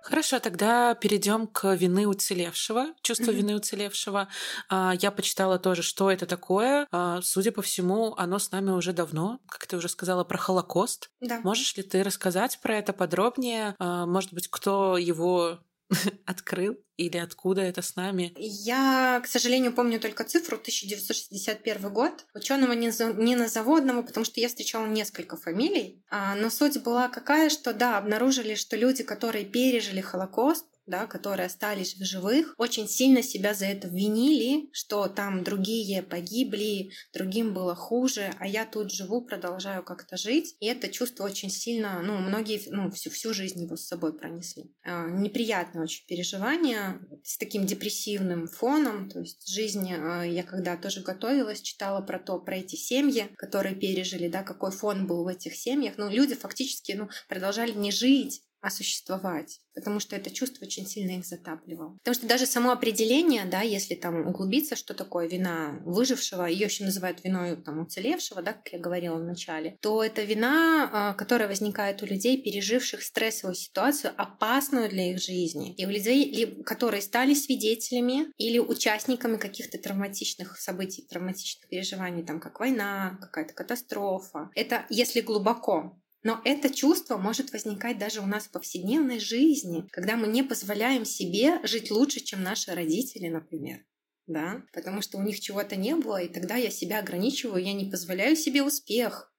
Хорошо, 0.00 0.38
тогда 0.38 0.94
перейдем 0.94 1.46
к 1.46 1.74
вины 1.74 2.06
уцелевшего, 2.06 2.86
чувство 3.02 3.32
mm-hmm. 3.32 3.34
вины 3.34 3.56
уцелевшего. 3.56 4.28
А, 4.70 4.94
я 4.98 5.10
почитала 5.10 5.58
тоже, 5.58 5.82
что 5.82 6.10
это 6.10 6.24
такое. 6.26 6.86
А, 6.90 7.20
судя 7.20 7.52
по 7.52 7.60
всему, 7.60 8.14
оно 8.16 8.38
с 8.38 8.50
нами 8.50 8.70
уже 8.70 8.92
давно, 8.92 9.40
как 9.48 9.66
ты 9.66 9.76
уже 9.76 9.88
сказала 9.90 10.24
про 10.24 10.38
Холокост. 10.38 11.10
Да. 11.20 11.40
Можешь 11.40 11.76
ли 11.76 11.82
ты 11.82 12.02
рассказать 12.02 12.60
про 12.62 12.76
это 12.78 12.92
подробнее? 12.94 13.74
А, 13.78 14.06
может 14.06 14.32
быть, 14.32 14.48
кто 14.48 14.96
его 14.96 15.58
открыл 16.26 16.78
или 16.96 17.16
откуда 17.16 17.62
это 17.62 17.82
с 17.82 17.96
нами? 17.96 18.32
Я, 18.36 19.20
к 19.22 19.26
сожалению, 19.26 19.72
помню 19.72 20.00
только 20.00 20.24
цифру 20.24 20.56
1961 20.56 21.92
год. 21.92 22.26
Ученого 22.34 22.72
не, 22.72 22.90
за, 22.90 23.12
не 23.12 23.36
назаводного, 23.36 24.02
потому 24.02 24.24
что 24.24 24.40
я 24.40 24.48
встречала 24.48 24.86
несколько 24.86 25.36
фамилий. 25.36 26.02
А, 26.10 26.34
но 26.34 26.50
суть 26.50 26.82
была 26.82 27.08
какая, 27.08 27.50
что 27.50 27.72
да, 27.72 27.98
обнаружили, 27.98 28.54
что 28.54 28.76
люди, 28.76 29.02
которые 29.02 29.44
пережили 29.44 30.00
Холокост, 30.00 30.66
да, 30.86 31.06
которые 31.06 31.46
остались 31.46 31.96
в 31.96 32.04
живых, 32.04 32.54
очень 32.58 32.88
сильно 32.88 33.22
себя 33.22 33.54
за 33.54 33.66
это 33.66 33.88
винили, 33.88 34.68
что 34.72 35.08
там 35.08 35.44
другие 35.44 36.02
погибли, 36.02 36.90
другим 37.12 37.54
было 37.54 37.74
хуже, 37.74 38.32
а 38.38 38.46
я 38.46 38.64
тут 38.64 38.90
живу, 38.92 39.22
продолжаю 39.22 39.82
как-то 39.82 40.16
жить. 40.16 40.56
И 40.60 40.66
это 40.66 40.88
чувство 40.88 41.24
очень 41.24 41.50
сильно, 41.50 42.00
ну, 42.02 42.18
многие 42.18 42.60
ну, 42.70 42.90
всю, 42.90 43.10
всю 43.10 43.34
жизнь 43.34 43.62
его 43.62 43.76
с 43.76 43.86
собой 43.86 44.16
пронесли. 44.16 44.72
А, 44.84 45.08
неприятное 45.08 45.84
очень 45.84 46.06
переживание 46.06 47.00
с 47.24 47.36
таким 47.38 47.66
депрессивным 47.66 48.46
фоном. 48.46 49.10
То 49.10 49.20
есть 49.20 49.48
жизнь, 49.48 49.92
а, 49.92 50.22
я 50.22 50.42
когда 50.42 50.76
тоже 50.76 51.00
готовилась, 51.02 51.60
читала 51.60 52.00
про 52.00 52.18
то, 52.18 52.38
про 52.38 52.56
эти 52.56 52.76
семьи, 52.76 53.28
которые 53.36 53.74
пережили, 53.74 54.28
да, 54.28 54.42
какой 54.42 54.70
фон 54.70 55.06
был 55.06 55.24
в 55.24 55.28
этих 55.28 55.54
семьях. 55.54 55.94
Ну, 55.96 56.08
люди 56.08 56.34
фактически 56.34 56.92
ну, 56.92 57.08
продолжали 57.28 57.72
не 57.72 57.90
жить, 57.90 58.42
а 58.60 58.70
существовать, 58.70 59.60
потому 59.74 60.00
что 60.00 60.16
это 60.16 60.30
чувство 60.30 60.64
очень 60.64 60.86
сильно 60.86 61.18
их 61.18 61.26
затапливало. 61.26 61.96
Потому 61.98 62.14
что 62.14 62.26
даже 62.26 62.46
само 62.46 62.72
определение, 62.72 63.44
да, 63.44 63.60
если 63.60 63.94
там 63.94 64.26
углубиться, 64.26 64.76
что 64.76 64.94
такое 64.94 65.28
вина 65.28 65.78
выжившего, 65.84 66.46
ее 66.46 66.66
еще 66.66 66.84
называют 66.84 67.22
виной 67.22 67.56
там 67.56 67.80
уцелевшего, 67.80 68.42
да, 68.42 68.54
как 68.54 68.72
я 68.72 68.78
говорила 68.78 69.16
в 69.16 69.24
начале, 69.24 69.76
то 69.80 70.02
это 70.02 70.22
вина, 70.22 70.90
а, 70.92 71.14
которая 71.14 71.48
возникает 71.48 72.02
у 72.02 72.06
людей, 72.06 72.42
переживших 72.42 73.02
стрессовую 73.02 73.54
ситуацию, 73.54 74.12
опасную 74.16 74.88
для 74.88 75.10
их 75.10 75.20
жизни, 75.20 75.74
и 75.74 75.86
у 75.86 75.90
людей, 75.90 76.62
которые 76.64 77.02
стали 77.02 77.34
свидетелями 77.34 78.32
или 78.38 78.58
участниками 78.58 79.36
каких-то 79.36 79.78
травматичных 79.78 80.58
событий, 80.58 81.06
травматичных 81.08 81.68
переживаний, 81.68 82.24
там 82.24 82.40
как 82.40 82.60
война, 82.60 83.18
какая-то 83.20 83.54
катастрофа. 83.54 84.50
Это 84.54 84.86
если 84.90 85.20
глубоко, 85.20 86.00
но 86.26 86.40
это 86.44 86.74
чувство 86.74 87.18
может 87.18 87.52
возникать 87.52 87.98
даже 87.98 88.20
у 88.20 88.26
нас 88.26 88.46
в 88.46 88.50
повседневной 88.50 89.20
жизни, 89.20 89.86
когда 89.92 90.16
мы 90.16 90.26
не 90.26 90.42
позволяем 90.42 91.04
себе 91.04 91.64
жить 91.64 91.92
лучше, 91.92 92.18
чем 92.18 92.42
наши 92.42 92.74
родители, 92.74 93.28
например. 93.28 93.86
Да? 94.26 94.64
Потому 94.72 95.02
что 95.02 95.18
у 95.18 95.22
них 95.22 95.38
чего-то 95.38 95.76
не 95.76 95.94
было, 95.94 96.20
и 96.20 96.28
тогда 96.28 96.56
я 96.56 96.68
себя 96.70 96.98
ограничиваю, 96.98 97.62
я 97.62 97.72
не 97.74 97.88
позволяю 97.88 98.34
себе 98.34 98.64
успех, 98.64 99.32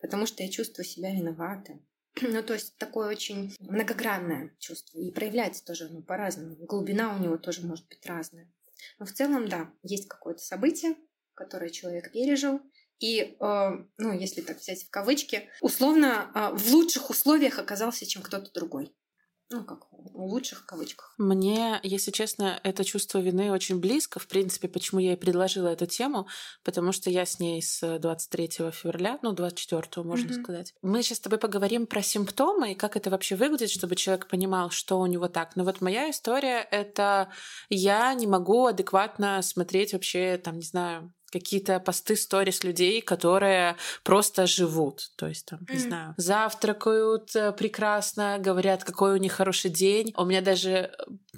потому 0.00 0.24
что 0.24 0.42
я 0.42 0.48
чувствую 0.48 0.86
себя 0.86 1.14
виноватой. 1.14 1.86
Ну, 2.22 2.42
то 2.42 2.54
есть 2.54 2.74
такое 2.78 3.10
очень 3.10 3.54
многогранное 3.60 4.56
чувство. 4.58 4.98
И 4.98 5.12
проявляется 5.12 5.62
тоже 5.62 5.88
оно 5.88 6.00
по-разному. 6.00 6.56
Глубина 6.56 7.14
у 7.14 7.18
него 7.18 7.36
тоже 7.36 7.66
может 7.66 7.86
быть 7.86 8.06
разная. 8.06 8.50
Но 8.98 9.04
в 9.04 9.12
целом, 9.12 9.46
да, 9.46 9.70
есть 9.82 10.08
какое-то 10.08 10.40
событие, 10.40 10.96
которое 11.34 11.68
человек 11.68 12.10
пережил, 12.12 12.62
и, 13.00 13.36
э, 13.40 13.70
ну, 13.98 14.12
если 14.12 14.42
так 14.42 14.58
взять 14.58 14.84
в 14.84 14.90
кавычки, 14.90 15.48
условно 15.60 16.30
э, 16.34 16.50
в 16.54 16.72
лучших 16.72 17.10
условиях 17.10 17.58
оказался, 17.58 18.06
чем 18.06 18.22
кто-то 18.22 18.52
другой. 18.52 18.94
Ну, 19.52 19.64
как 19.64 19.90
в 19.90 20.22
лучших 20.22 20.64
кавычках. 20.64 21.12
Мне, 21.18 21.80
если 21.82 22.12
честно, 22.12 22.60
это 22.62 22.84
чувство 22.84 23.18
вины 23.18 23.50
очень 23.50 23.80
близко. 23.80 24.20
В 24.20 24.28
принципе, 24.28 24.68
почему 24.68 25.00
я 25.00 25.14
и 25.14 25.16
предложила 25.16 25.66
эту 25.66 25.86
тему, 25.86 26.28
потому 26.62 26.92
что 26.92 27.10
я 27.10 27.26
с 27.26 27.40
ней 27.40 27.60
с 27.60 27.98
23 27.98 28.70
февраля, 28.70 29.18
ну, 29.22 29.32
24, 29.32 30.06
можно 30.06 30.30
mm-hmm. 30.30 30.42
сказать. 30.42 30.74
Мы 30.82 31.02
сейчас 31.02 31.18
с 31.18 31.22
тобой 31.22 31.40
поговорим 31.40 31.88
про 31.88 32.00
симптомы 32.00 32.72
и 32.72 32.74
как 32.76 32.96
это 32.96 33.10
вообще 33.10 33.34
выглядит, 33.34 33.70
чтобы 33.70 33.96
человек 33.96 34.28
понимал, 34.28 34.70
что 34.70 35.00
у 35.00 35.06
него 35.06 35.26
так. 35.26 35.56
Но 35.56 35.64
вот 35.64 35.80
моя 35.80 36.10
история— 36.10 36.60
это 36.70 37.32
я 37.70 38.14
не 38.14 38.28
могу 38.28 38.66
адекватно 38.66 39.42
смотреть 39.42 39.94
вообще, 39.94 40.38
там, 40.38 40.58
не 40.58 40.64
знаю, 40.64 41.12
какие-то 41.30 41.80
посты, 41.80 42.16
сторис 42.16 42.64
людей, 42.64 43.00
которые 43.00 43.76
просто 44.02 44.46
живут. 44.46 45.10
То 45.16 45.26
есть, 45.26 45.46
там, 45.46 45.60
mm. 45.60 45.72
не 45.72 45.78
знаю, 45.78 46.14
завтракают 46.16 47.34
э, 47.34 47.52
прекрасно, 47.52 48.38
говорят, 48.38 48.84
какой 48.84 49.14
у 49.14 49.16
них 49.16 49.32
хороший 49.32 49.70
день. 49.70 50.12
У 50.16 50.24
меня 50.24 50.40
даже 50.40 50.70
э, 50.70 50.90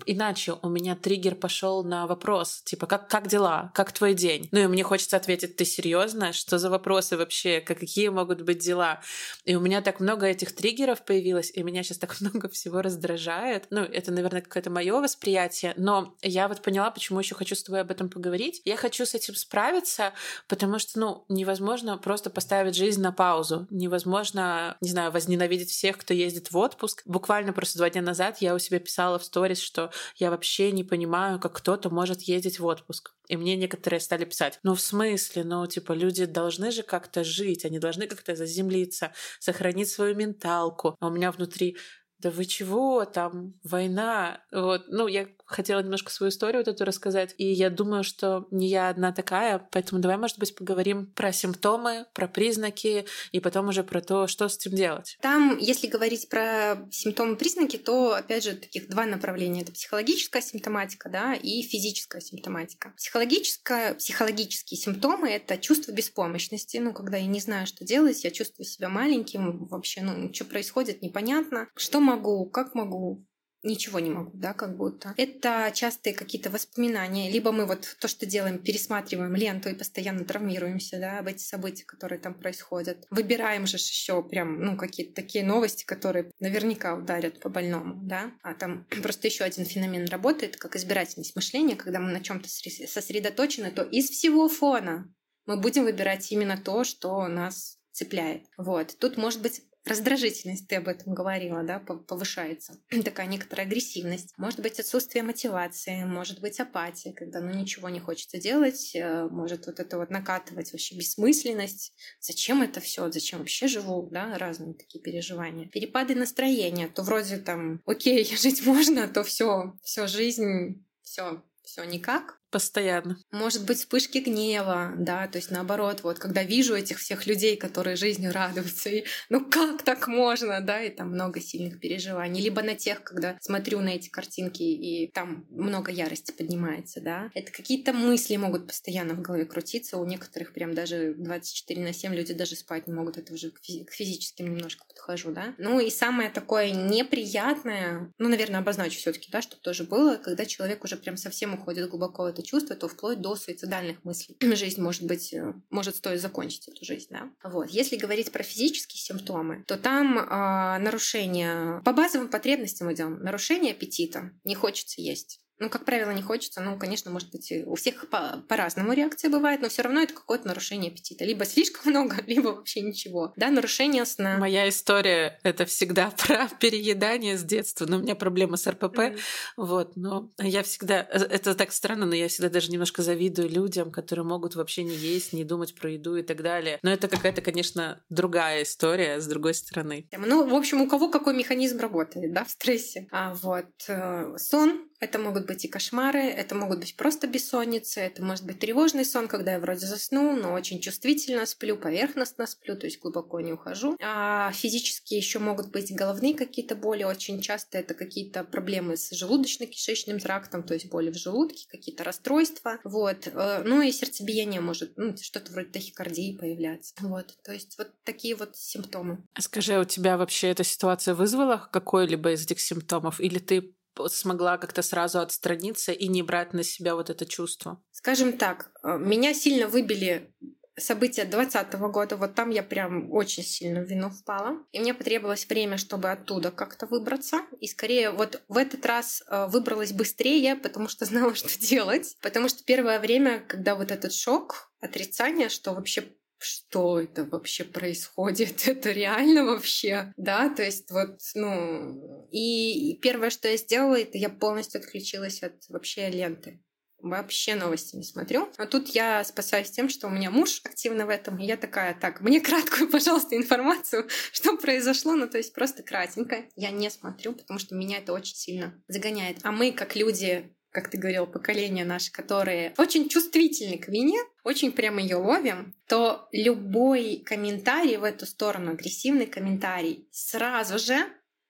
иначе, 0.07 0.55
у 0.63 0.69
меня 0.69 0.97
триггер 0.97 1.35
пошел 1.35 1.85
на 1.85 2.07
вопрос, 2.07 2.63
типа, 2.65 2.87
как, 2.87 3.09
как 3.09 3.29
дела? 3.29 3.71
Как 3.75 3.93
твой 3.93 4.15
день? 4.15 4.49
Ну 4.53 4.61
и 4.61 4.67
мне 4.67 4.83
хочется 4.83 5.17
ответить, 5.17 5.57
ты 5.57 5.65
серьезно? 5.65 6.33
Что 6.33 6.59
за 6.59 6.71
вопросы 6.71 7.17
вообще? 7.17 7.61
Какие 7.61 8.09
могут 8.09 8.43
быть 8.43 8.59
дела? 8.59 9.01
И 9.45 9.55
у 9.55 9.61
меня 9.61 9.81
так 9.83 10.01
много 10.01 10.27
этих 10.27 10.55
триггеров 10.55 11.05
появилось, 11.05 11.51
и 11.55 11.63
меня 11.63 11.83
сейчас 11.83 11.99
так 11.99 12.17
много 12.21 12.49
всего 12.49 12.83
раздражает. 12.83 13.67
Ну, 13.71 13.81
это, 13.81 14.13
наверное, 14.13 14.43
какое-то 14.43 14.71
мое 14.71 15.01
восприятие, 15.01 15.75
но 15.77 16.15
я 16.23 16.49
вот 16.49 16.63
поняла, 16.63 16.91
почему 16.91 17.21
еще 17.21 17.35
хочу 17.35 17.55
с 17.55 17.63
тобой 17.63 17.81
об 17.81 17.91
этом 17.91 18.09
поговорить. 18.09 18.63
Я 18.65 18.77
хочу 18.77 19.07
с 19.07 19.15
этим 19.15 19.35
справиться, 19.35 20.13
потому 20.49 20.79
что, 20.79 20.99
ну, 20.99 21.25
невозможно 21.29 21.97
просто 21.99 22.31
поставить 22.31 22.75
жизнь 22.75 23.01
на 23.01 23.13
паузу. 23.13 23.67
Невозможно, 23.71 24.77
не 24.81 24.91
знаю, 24.91 25.11
возненавидеть 25.11 25.71
всех, 25.71 25.99
кто 25.99 26.15
ездит 26.15 26.51
в 26.51 26.57
отпуск. 26.57 27.03
Буквально 27.07 27.53
просто 27.53 27.79
два 27.79 27.91
дня 27.91 28.03
назад 28.03 28.39
я 28.41 28.55
у 28.55 28.59
себя 28.59 28.79
писала 28.79 29.19
в 29.19 29.25
сторис, 29.25 29.61
что 29.61 29.91
я 30.17 30.31
вообще 30.31 30.73
не 30.73 30.85
понимаю, 30.85 31.39
как 31.39 31.55
кто-то 31.55 31.91
может 31.91 32.23
ездить 32.23 32.59
в 32.59 32.67
отпуск. 32.67 33.15
И 33.29 33.37
мне 33.37 33.57
некоторые 33.57 34.01
стали 34.01 34.25
писать, 34.25 34.59
ну 34.63 34.75
в 34.75 34.81
смысле, 34.81 35.45
ну 35.45 35.67
типа 35.67 35.93
люди 35.93 36.25
должны 36.25 36.71
же 36.71 36.83
как-то 36.83 37.25
жить, 37.25 37.65
они 37.65 37.79
должны 37.79 38.07
как-то 38.07 38.35
заземлиться, 38.37 39.13
сохранить 39.39 39.89
свою 39.89 40.15
менталку. 40.15 40.97
А 41.01 41.07
у 41.09 41.11
меня 41.11 41.33
внутри 41.33 41.77
да 42.23 42.31
вы 42.31 42.45
чего, 42.45 43.05
там 43.05 43.55
война. 43.65 44.45
Вот. 44.53 44.85
Ну, 44.87 45.09
я 45.09 45.27
хотела 45.53 45.81
немножко 45.81 46.11
свою 46.11 46.31
историю 46.31 46.63
вот 46.65 46.69
эту 46.69 46.85
рассказать, 46.85 47.35
и 47.39 47.47
я 47.47 47.71
думаю, 47.71 48.05
что 48.05 48.47
не 48.51 48.69
я 48.69 48.89
одна 48.89 49.13
такая, 49.13 49.67
поэтому 49.71 50.01
давай, 50.01 50.17
может 50.17 50.39
быть, 50.39 50.55
поговорим 50.55 51.07
про 51.07 51.33
симптомы, 51.33 52.07
про 52.15 52.29
признаки, 52.29 53.07
и 53.31 53.41
потом 53.41 53.69
уже 53.69 53.85
про 53.85 54.01
то, 54.01 54.27
что 54.27 54.49
с 54.49 54.57
этим 54.57 54.77
делать. 54.77 55.19
Там, 55.21 55.59
если 55.59 55.87
говорить 55.87 56.29
про 56.29 56.89
симптомы, 56.91 57.37
признаки, 57.37 57.77
то, 57.77 58.15
опять 58.15 58.45
же, 58.45 58.53
таких 58.53 58.89
два 58.89 59.07
направления. 59.07 59.63
Это 59.63 59.73
психологическая 59.73 60.43
симптоматика, 60.43 61.09
да, 61.09 61.35
и 61.35 61.63
физическая 61.63 62.21
симптоматика. 62.21 62.93
Психологическая, 62.97 63.95
психологические 63.95 64.79
симптомы— 64.79 65.31
это 65.31 65.59
чувство 65.59 65.93
беспомощности, 65.93 66.79
ну, 66.79 66.93
когда 66.93 67.17
я 67.17 67.27
не 67.27 67.41
знаю, 67.41 67.67
что 67.67 67.85
делать, 67.85 68.25
я 68.25 68.31
чувствую 68.31 68.67
себя 68.67 68.89
маленьким, 68.89 69.67
вообще, 69.67 70.03
ну, 70.03 70.33
что 70.33 70.45
происходит, 70.45 71.03
непонятно. 71.03 71.69
Что 71.77 72.01
могу, 72.01 72.47
как 72.47 72.75
могу, 72.75 73.25
ничего 73.63 74.01
не 74.01 74.11
могу, 74.11 74.31
да, 74.35 74.53
как 74.53 74.77
будто. 74.77 75.15
Это 75.17 75.71
частые 75.75 76.15
какие-то 76.15 76.51
воспоминания. 76.51 77.31
Либо 77.31 77.53
мы 77.53 77.67
вот 77.67 77.97
то, 78.01 78.09
что 78.09 78.27
делаем, 78.27 78.59
пересматриваем 78.59 79.35
ленту 79.35 79.69
и 79.69 79.75
постоянно 79.75 80.25
травмируемся, 80.25 80.99
да, 80.99 81.19
об 81.19 81.29
эти 81.29 81.43
события, 81.43 81.85
которые 81.85 82.19
там 82.19 82.35
происходят. 82.35 83.07
Выбираем 83.11 83.67
же 83.67 83.77
еще 83.77 84.23
прям, 84.23 84.61
ну, 84.61 84.77
какие-то 84.77 85.15
такие 85.15 85.45
новости, 85.45 85.85
которые 85.85 86.31
наверняка 86.41 86.95
ударят 86.95 87.41
по 87.41 87.49
больному, 87.49 88.01
да. 88.03 88.33
А 88.43 88.55
там 88.55 88.87
просто 89.03 89.29
еще 89.29 89.45
один 89.45 89.65
феномен 89.65 90.07
работает, 90.07 90.57
как 90.57 90.77
избирательность 90.77 91.37
мышления, 91.37 91.77
когда 91.77 92.01
мы 92.01 92.13
на 92.13 92.21
чем-то 92.21 92.49
сосредоточены, 92.49 93.71
то 93.71 93.83
из 93.83 94.11
всего 94.11 94.49
фона 94.49 95.13
мы 95.47 95.57
будем 95.57 95.85
выбирать 95.85 96.31
именно 96.31 96.57
то, 96.57 96.85
что 96.85 97.27
нас 97.29 97.79
цепляет. 97.93 98.45
Вот. 98.57 98.97
Тут 98.99 99.17
может 99.17 99.43
быть 99.43 99.63
раздражительность, 99.85 100.69
ты 100.69 100.77
об 100.77 100.89
этом 100.89 101.15
говорила, 101.15 101.63
да, 101.63 101.79
повышается. 101.79 102.81
Такая 103.05 103.27
некоторая 103.27 103.67
агрессивность. 103.67 104.33
Может 104.37 104.61
быть, 104.61 104.79
отсутствие 104.79 105.23
мотивации, 105.23 106.05
может 106.05 106.41
быть, 106.41 106.61
апатия, 106.61 107.13
когда 107.13 107.41
ну 107.41 107.51
ничего 107.51 107.89
не 107.89 108.01
хочется 108.01 108.39
делать, 108.39 108.93
э, 108.95 109.29
может 109.31 109.67
вот 109.67 109.81
это 109.81 109.99
вот 109.99 110.11
накатывать 110.11 110.73
вообще 110.73 110.97
бессмысленность. 110.97 111.93
Зачем 112.21 112.63
это 112.63 112.81
все? 112.81 113.11
Зачем 113.11 113.41
вообще 113.41 113.67
живу? 113.67 114.09
Да, 114.11 114.39
разные 114.39 114.75
такие 114.75 115.03
переживания. 115.03 115.69
Перепады 115.69 116.15
настроения, 116.15 116.89
то 116.89 117.03
вроде 117.03 117.39
там, 117.39 117.81
окей, 117.87 118.25
жить 118.37 118.65
можно, 118.65 119.09
то 119.09 119.25
все, 119.25 119.75
все 119.83 120.07
жизнь, 120.07 120.85
все, 121.03 121.43
все 121.63 121.85
никак. 121.85 122.42
Постоянно. 122.53 123.17
Может 123.31 123.65
быть, 123.65 123.79
вспышки 123.79 124.19
гнева, 124.19 124.93
да, 124.99 125.27
то 125.27 125.39
есть 125.39 125.51
наоборот, 125.51 126.03
вот 126.03 126.19
когда 126.19 126.43
вижу 126.43 126.75
этих 126.75 126.99
всех 126.99 127.27
людей, 127.27 127.57
которые 127.57 127.97
жизнью 127.97 128.31
радуются, 128.31 128.91
и 128.91 129.07
ну 129.31 129.43
как 129.43 129.83
так 129.83 130.07
можно, 130.07 130.61
да, 130.61 130.83
и 130.83 130.91
там 130.91 131.13
много 131.13 131.41
сильных 131.41 131.81
переживаний. 131.81 132.43
Либо 132.43 132.63
на 132.63 132.75
тех, 132.75 133.03
когда 133.05 133.39
смотрю 133.41 133.81
на 133.81 133.89
эти 133.89 134.11
картинки, 134.11 134.63
и 134.65 135.11
там 135.11 135.47
много 135.49 135.91
ярости 135.91 136.31
поднимается, 136.31 137.01
да. 137.01 137.31
Это 137.33 137.51
какие-то 137.51 137.95
мысли 137.95 138.37
могут 138.37 138.67
постоянно 138.67 139.15
в 139.15 139.23
голове 139.23 139.47
крутиться, 139.47 139.97
у 139.97 140.05
некоторых 140.05 140.53
прям 140.53 140.75
даже 140.75 141.15
24 141.15 141.83
на 141.83 141.95
7 141.95 142.15
люди 142.15 142.35
даже 142.35 142.55
спать 142.55 142.87
не 142.87 142.93
могут, 142.93 143.17
это 143.17 143.33
уже 143.33 143.51
к, 143.51 143.61
физи- 143.67 143.87
к 143.87 143.93
физическим 143.93 144.55
немножко 144.55 144.85
подхожу, 144.87 145.33
да. 145.33 145.55
Ну 145.57 145.81
и 145.81 145.89
самое 145.89 146.29
такое 146.29 146.71
неприятное, 146.71 148.13
ну, 148.19 148.29
наверное, 148.29 148.61
обозначу 148.61 148.99
все 148.99 149.11
таки 149.11 149.31
да, 149.33 149.41
чтобы 149.41 149.63
тоже 149.63 149.85
было, 149.85 150.17
когда 150.17 150.45
человек 150.45 150.85
уже 150.85 150.97
прям 150.99 151.17
совсем 151.17 151.55
уходит 151.55 151.89
глубоко 151.89 152.25
в 152.25 152.27
это 152.43 152.49
чувство, 152.49 152.77
то 152.77 152.89
вплоть 152.89 153.21
до 153.21 153.37
суицидальных 153.37 154.05
мыслей. 154.05 154.37
Жизнь 154.41 154.81
может 154.81 155.05
быть, 155.05 155.33
э, 155.33 155.55
может 155.71 155.97
стоит 155.97 156.21
закончить 156.21 156.69
эту 156.69 156.85
жизнь, 156.85 157.09
да. 157.11 157.31
Вот. 157.43 157.71
Если 157.71 157.97
говорить 157.97 158.33
про 158.33 158.43
физические 158.43 159.01
симптомы, 159.01 159.65
то 159.67 159.77
там 159.77 160.19
э, 160.19 160.79
нарушение 160.79 161.81
по 161.85 161.93
базовым 161.93 162.29
потребностям 162.29 162.93
идем. 162.93 163.19
Нарушение 163.23 163.73
аппетита, 163.73 164.31
не 164.45 164.55
хочется 164.55 165.01
есть. 165.01 165.41
Ну, 165.59 165.71
как 165.71 165.85
правило, 165.85 166.11
не 166.11 166.23
хочется. 166.23 166.61
Ну, 166.61 166.79
конечно, 166.79 167.11
может 167.11 167.31
быть, 167.31 167.53
у 167.67 167.75
всех 167.75 168.09
по- 168.11 168.43
по-разному 168.49 168.93
реакция 168.93 169.31
бывает, 169.31 169.61
но 169.61 169.69
все 169.69 169.83
равно 169.83 170.01
это 170.01 170.15
какое-то 170.15 170.49
нарушение 170.49 170.91
аппетита. 170.91 171.25
Либо 171.25 171.45
слишком 171.45 171.83
много, 171.91 172.17
либо 172.27 172.49
вообще 172.49 172.81
ничего. 172.81 173.33
Да, 173.37 173.51
нарушение 173.51 174.05
сна. 174.05 174.39
Моя 174.39 174.69
история— 174.69 175.39
это 175.43 175.65
всегда 175.67 176.11
про 176.27 176.49
переедание 176.61 177.37
с 177.37 177.43
детства. 177.43 177.87
Но 177.87 177.99
у 177.99 178.01
меня 178.01 178.15
проблема 178.15 178.57
с 178.57 178.67
РПП. 178.67 178.99
Mm-hmm. 178.99 179.21
Вот, 179.57 179.97
но 179.97 180.31
я 180.39 180.63
всегда... 180.63 181.07
Э, 181.11 181.19
это 181.19 181.55
так 181.55 181.73
странно, 181.73 182.07
но 182.07 182.15
я 182.15 182.29
всегда 182.29 182.49
даже 182.49 182.71
немножко 182.71 183.03
завидую 183.03 183.49
людям, 183.49 183.93
которые 183.93 184.25
могут 184.25 184.57
вообще 184.57 184.83
не 184.83 184.95
есть, 184.95 185.33
не 185.33 185.45
думать 185.45 185.75
про 185.75 185.91
еду 185.91 186.17
и 186.17 186.23
так 186.23 186.43
далее. 186.43 186.79
Но 186.83 186.91
это 186.91 187.09
какая-то, 187.09 187.41
конечно, 187.41 188.03
другая 188.09 188.63
история 188.63 189.21
с 189.21 189.27
другой 189.27 189.55
стороны. 189.55 190.09
Ну, 190.17 190.49
в 190.49 190.55
общем, 190.55 190.81
у 190.81 190.89
кого 190.89 191.09
какой 191.09 191.35
механизм 191.35 191.79
работает, 191.79 192.33
да, 192.33 192.45
в 192.45 192.51
стрессе. 192.51 193.07
А 193.11 193.35
вот 193.35 193.67
э, 193.89 194.35
сон 194.39 194.89
это 195.03 195.19
могут 195.19 195.47
быть 195.47 195.65
и 195.65 195.69
кошмары, 195.69 196.21
это 196.21 196.55
могут 196.55 196.79
быть 196.79 196.97
просто 196.97 197.27
бессонницы, 197.27 198.01
это 198.01 198.23
может 198.23 198.47
быть 198.47 198.61
тревожный 198.61 199.05
сон, 199.05 199.27
когда 199.27 199.55
я 199.55 199.59
вроде 199.59 199.85
засну, 199.85 200.37
но 200.37 200.53
очень 200.53 200.81
чувствительно 200.81 201.45
сплю, 201.45 201.77
поверхностно 201.77 202.47
сплю, 202.47 202.77
то 202.77 202.87
есть 202.87 203.01
глубоко 203.01 203.41
не 203.41 203.53
ухожу. 203.53 203.97
А 204.01 204.53
физически 204.53 205.15
еще 205.15 205.41
могут 205.41 205.73
быть 205.73 205.93
головные 205.93 206.35
какие-то 206.35 206.77
боли, 206.77 207.03
очень 207.03 207.41
часто 207.41 207.79
это 207.79 207.95
какие-то 207.95 208.45
проблемы 208.45 208.97
с 208.97 209.11
желудочно-кишечным 209.13 210.21
трактом, 210.21 210.63
то 210.63 210.75
есть 210.75 210.89
боли 210.89 211.11
в 211.11 211.17
желудке, 211.17 211.67
какие-то 211.69 212.05
расстройства. 212.05 212.79
Вот. 212.85 213.27
Э, 213.27 213.65
ну 213.65 213.83
и 213.83 213.91
сердцебиение 213.91 214.61
может, 214.61 214.93
ну, 214.97 215.17
что-то 215.17 215.51
вроде 215.51 215.71
тахикардии 215.71 216.39
появляться. 216.39 216.95
Вот. 217.01 217.37
То 217.43 217.53
есть 217.53 217.77
вот 217.77 217.91
такие 218.05 218.37
вот 218.37 218.57
симптомы. 218.57 219.19
Скажи, 219.37 219.81
у 219.81 219.85
тебя 219.85 220.17
вообще 220.17 220.51
эта 220.51 220.63
ситуация 220.63 221.17
вызвала 221.17 221.69
какой-либо 221.73 222.31
из 222.31 222.45
этих 222.45 222.61
симптомов? 222.61 223.21
Или 223.21 223.41
ты 223.41 223.75
смогла 224.09 224.59
как-то 224.59 224.83
сразу 224.83 225.21
отстраниться 225.21 225.93
и 225.93 226.09
не 226.09 226.23
брать 226.23 226.53
на 226.53 226.63
себя 226.63 226.95
вот 226.95 227.11
это 227.11 227.27
чувство? 227.27 227.83
Скажем 227.91 228.37
так, 228.37 228.71
э, 228.83 228.99
меня 228.99 229.35
сильно 229.35 229.69
выбили 229.69 230.33
события 230.79 231.25
2020 231.25 231.75
года, 231.91 232.17
вот 232.17 232.35
там 232.35 232.51
я 232.51 232.63
прям 232.63 233.13
очень 233.13 233.43
сильно 233.43 233.81
в 233.81 233.85
вину 233.85 234.11
впала. 234.11 234.59
И 234.73 234.81
мне 234.81 234.95
потребовалось 234.95 235.47
время, 235.47 235.77
чтобы 235.77 236.11
оттуда 236.11 236.51
как-то 236.51 236.87
выбраться. 236.87 237.43
И 237.61 237.67
скорее 237.67 238.11
вот 238.11 238.43
в 238.49 238.57
этот 238.57 238.85
раз 238.87 239.23
э, 239.27 239.47
выбралась 239.49 239.93
быстрее, 239.93 240.57
потому 240.57 240.89
что 240.89 241.05
знала, 241.07 241.35
что 241.35 241.59
делать. 241.59 242.17
Потому 242.21 242.49
что 242.49 242.65
первое 242.65 242.99
время, 243.01 243.41
когда 243.47 243.75
вот 243.75 243.91
этот 243.91 244.13
шок, 244.13 244.71
отрицание, 244.81 245.49
что 245.49 245.75
вообще 245.75 246.05
что 246.43 247.01
это 247.01 247.25
вообще 247.25 247.65
происходит, 247.65 248.63
это 248.67 248.91
реально 248.91 249.45
вообще, 249.45 250.13
да, 250.17 250.49
то 250.49 250.63
есть 250.63 250.91
вот, 250.91 251.21
ну, 251.35 252.29
и 252.31 252.99
первое, 253.03 253.31
что 253.31 253.49
я 253.49 253.57
сделала, 253.57 253.99
это 253.99 254.19
я 254.19 254.29
полностью 254.29 254.81
отключилась 254.81 255.43
от 255.43 255.69
вообще 255.69 256.09
ленты. 256.11 256.61
Вообще 257.03 257.57
новости 257.57 257.97
не 257.97 258.05
смотрю. 258.05 258.49
А 258.59 258.67
тут 258.67 258.91
я 258.91 259.25
спасаюсь 259.25 259.73
тем, 259.73 259.89
что 259.89 260.07
у 260.07 260.11
меня 260.11 260.31
муж 260.31 260.61
активно 260.63 261.05
в 261.05 261.09
этом. 261.09 261.37
И 261.41 261.45
я 261.45 261.57
такая, 261.57 261.99
так, 261.99 262.21
мне 262.21 262.41
краткую, 262.41 262.89
пожалуйста, 262.89 263.37
информацию, 263.37 264.09
что 264.31 264.57
произошло. 264.57 265.17
Ну, 265.17 265.29
то 265.29 265.37
есть 265.37 265.53
просто 265.53 265.83
кратенько. 265.83 266.45
Я 266.55 266.71
не 266.71 266.91
смотрю, 266.91 267.33
потому 267.33 267.59
что 267.59 267.75
меня 267.75 267.99
это 267.99 268.13
очень 268.13 268.37
сильно 268.37 268.81
загоняет. 268.87 269.39
А 269.43 269.51
мы, 269.51 269.73
как 269.73 269.97
люди 269.97 270.55
как 270.73 270.89
ты 270.89 270.99
говорил, 270.99 271.27
поколение 271.27 271.85
наше, 271.85 272.11
которые 272.11 272.75
очень 272.79 273.09
чувствительны 273.09 273.79
к 273.79 273.89
вине, 273.89 274.19
очень 274.43 274.73
прямо 274.73 275.01
ее 275.01 275.17
ловим, 275.17 275.75
то 275.87 276.29
любой 276.33 277.23
комментарий 277.25 277.99
в 277.99 278.05
эту 278.05 278.27
сторону, 278.27 278.73
агрессивный 278.73 279.27
комментарий, 279.27 280.09
сразу 280.11 280.79
же 280.79 281.07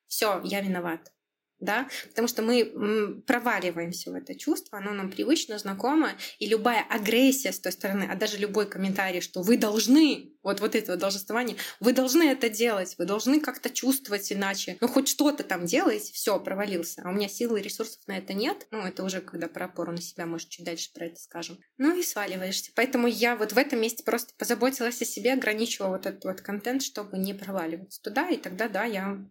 все, 0.09 0.41
я 0.45 0.61
виноват 0.61 1.13
да, 1.63 1.89
потому 2.09 2.29
что 2.29 2.43
мы 2.43 3.23
проваливаемся 3.27 4.11
в 4.11 4.15
это 4.15 4.35
чувство, 4.35 4.79
оно 4.79 4.93
нам 4.93 5.11
привычно, 5.11 5.59
знакомо, 5.59 6.11
и 6.39 6.47
любая 6.47 6.85
агрессия 6.91 7.53
с 7.53 7.61
той 7.61 7.73
стороны, 7.73 8.09
а 8.11 8.17
даже 8.17 8.37
любой 8.37 8.69
комментарий, 8.69 9.21
что 9.21 9.43
вы 9.43 9.57
должны, 9.57 10.33
вот, 10.43 10.61
вот 10.61 10.75
это 10.75 10.93
вот 10.93 11.01
должествование, 11.01 11.57
вы 11.81 11.93
должны 11.93 12.25
это 12.25 12.49
делать, 12.49 12.97
вы 12.99 13.07
должны 13.07 13.41
как-то 13.41 13.71
чувствовать 13.71 14.31
иначе, 14.33 14.77
ну 14.81 14.89
хоть 14.89 15.09
что-то 15.09 15.45
там 15.45 15.65
делаете, 15.65 16.13
все, 16.13 16.39
провалился, 16.41 17.03
а 17.05 17.11
у 17.11 17.13
меня 17.13 17.29
силы 17.29 17.61
и 17.61 17.63
ресурсов 17.63 18.01
на 18.07 18.19
это 18.19 18.35
нет, 18.35 18.67
ну 18.71 18.81
это 18.81 19.05
уже 19.05 19.21
когда 19.21 19.49
про 19.49 19.67
опору 19.67 19.93
на 19.93 20.01
себя, 20.01 20.27
может, 20.27 20.49
чуть 20.49 20.65
дальше 20.65 20.93
про 20.93 21.07
это 21.07 21.21
скажем, 21.21 21.59
ну 21.79 21.97
и 21.97 22.03
сваливаешься, 22.03 22.73
поэтому 22.75 23.07
я 23.07 23.37
вот 23.37 23.53
в 23.53 23.59
этом 23.59 23.81
месте 23.81 24.03
просто 24.03 24.35
позаботилась 24.37 25.01
о 25.01 25.05
себе, 25.05 25.33
ограничила 25.33 25.89
вот 25.89 26.07
этот 26.07 26.25
вот 26.25 26.41
контент, 26.41 26.83
чтобы 26.83 27.19
не 27.19 27.35
проваливаться 27.35 28.03
туда, 28.03 28.29
и 28.29 28.37
тогда, 28.37 28.69
да, 28.69 28.85
я 28.85 29.25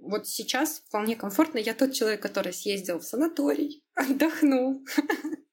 вот 0.00 0.26
сейчас 0.26 0.82
вполне 0.86 1.16
комфортно. 1.16 1.58
Я 1.58 1.74
тот 1.74 1.92
человек, 1.92 2.22
который 2.22 2.52
съездил 2.52 2.98
в 2.98 3.04
санаторий, 3.04 3.82
отдохнул. 3.94 4.82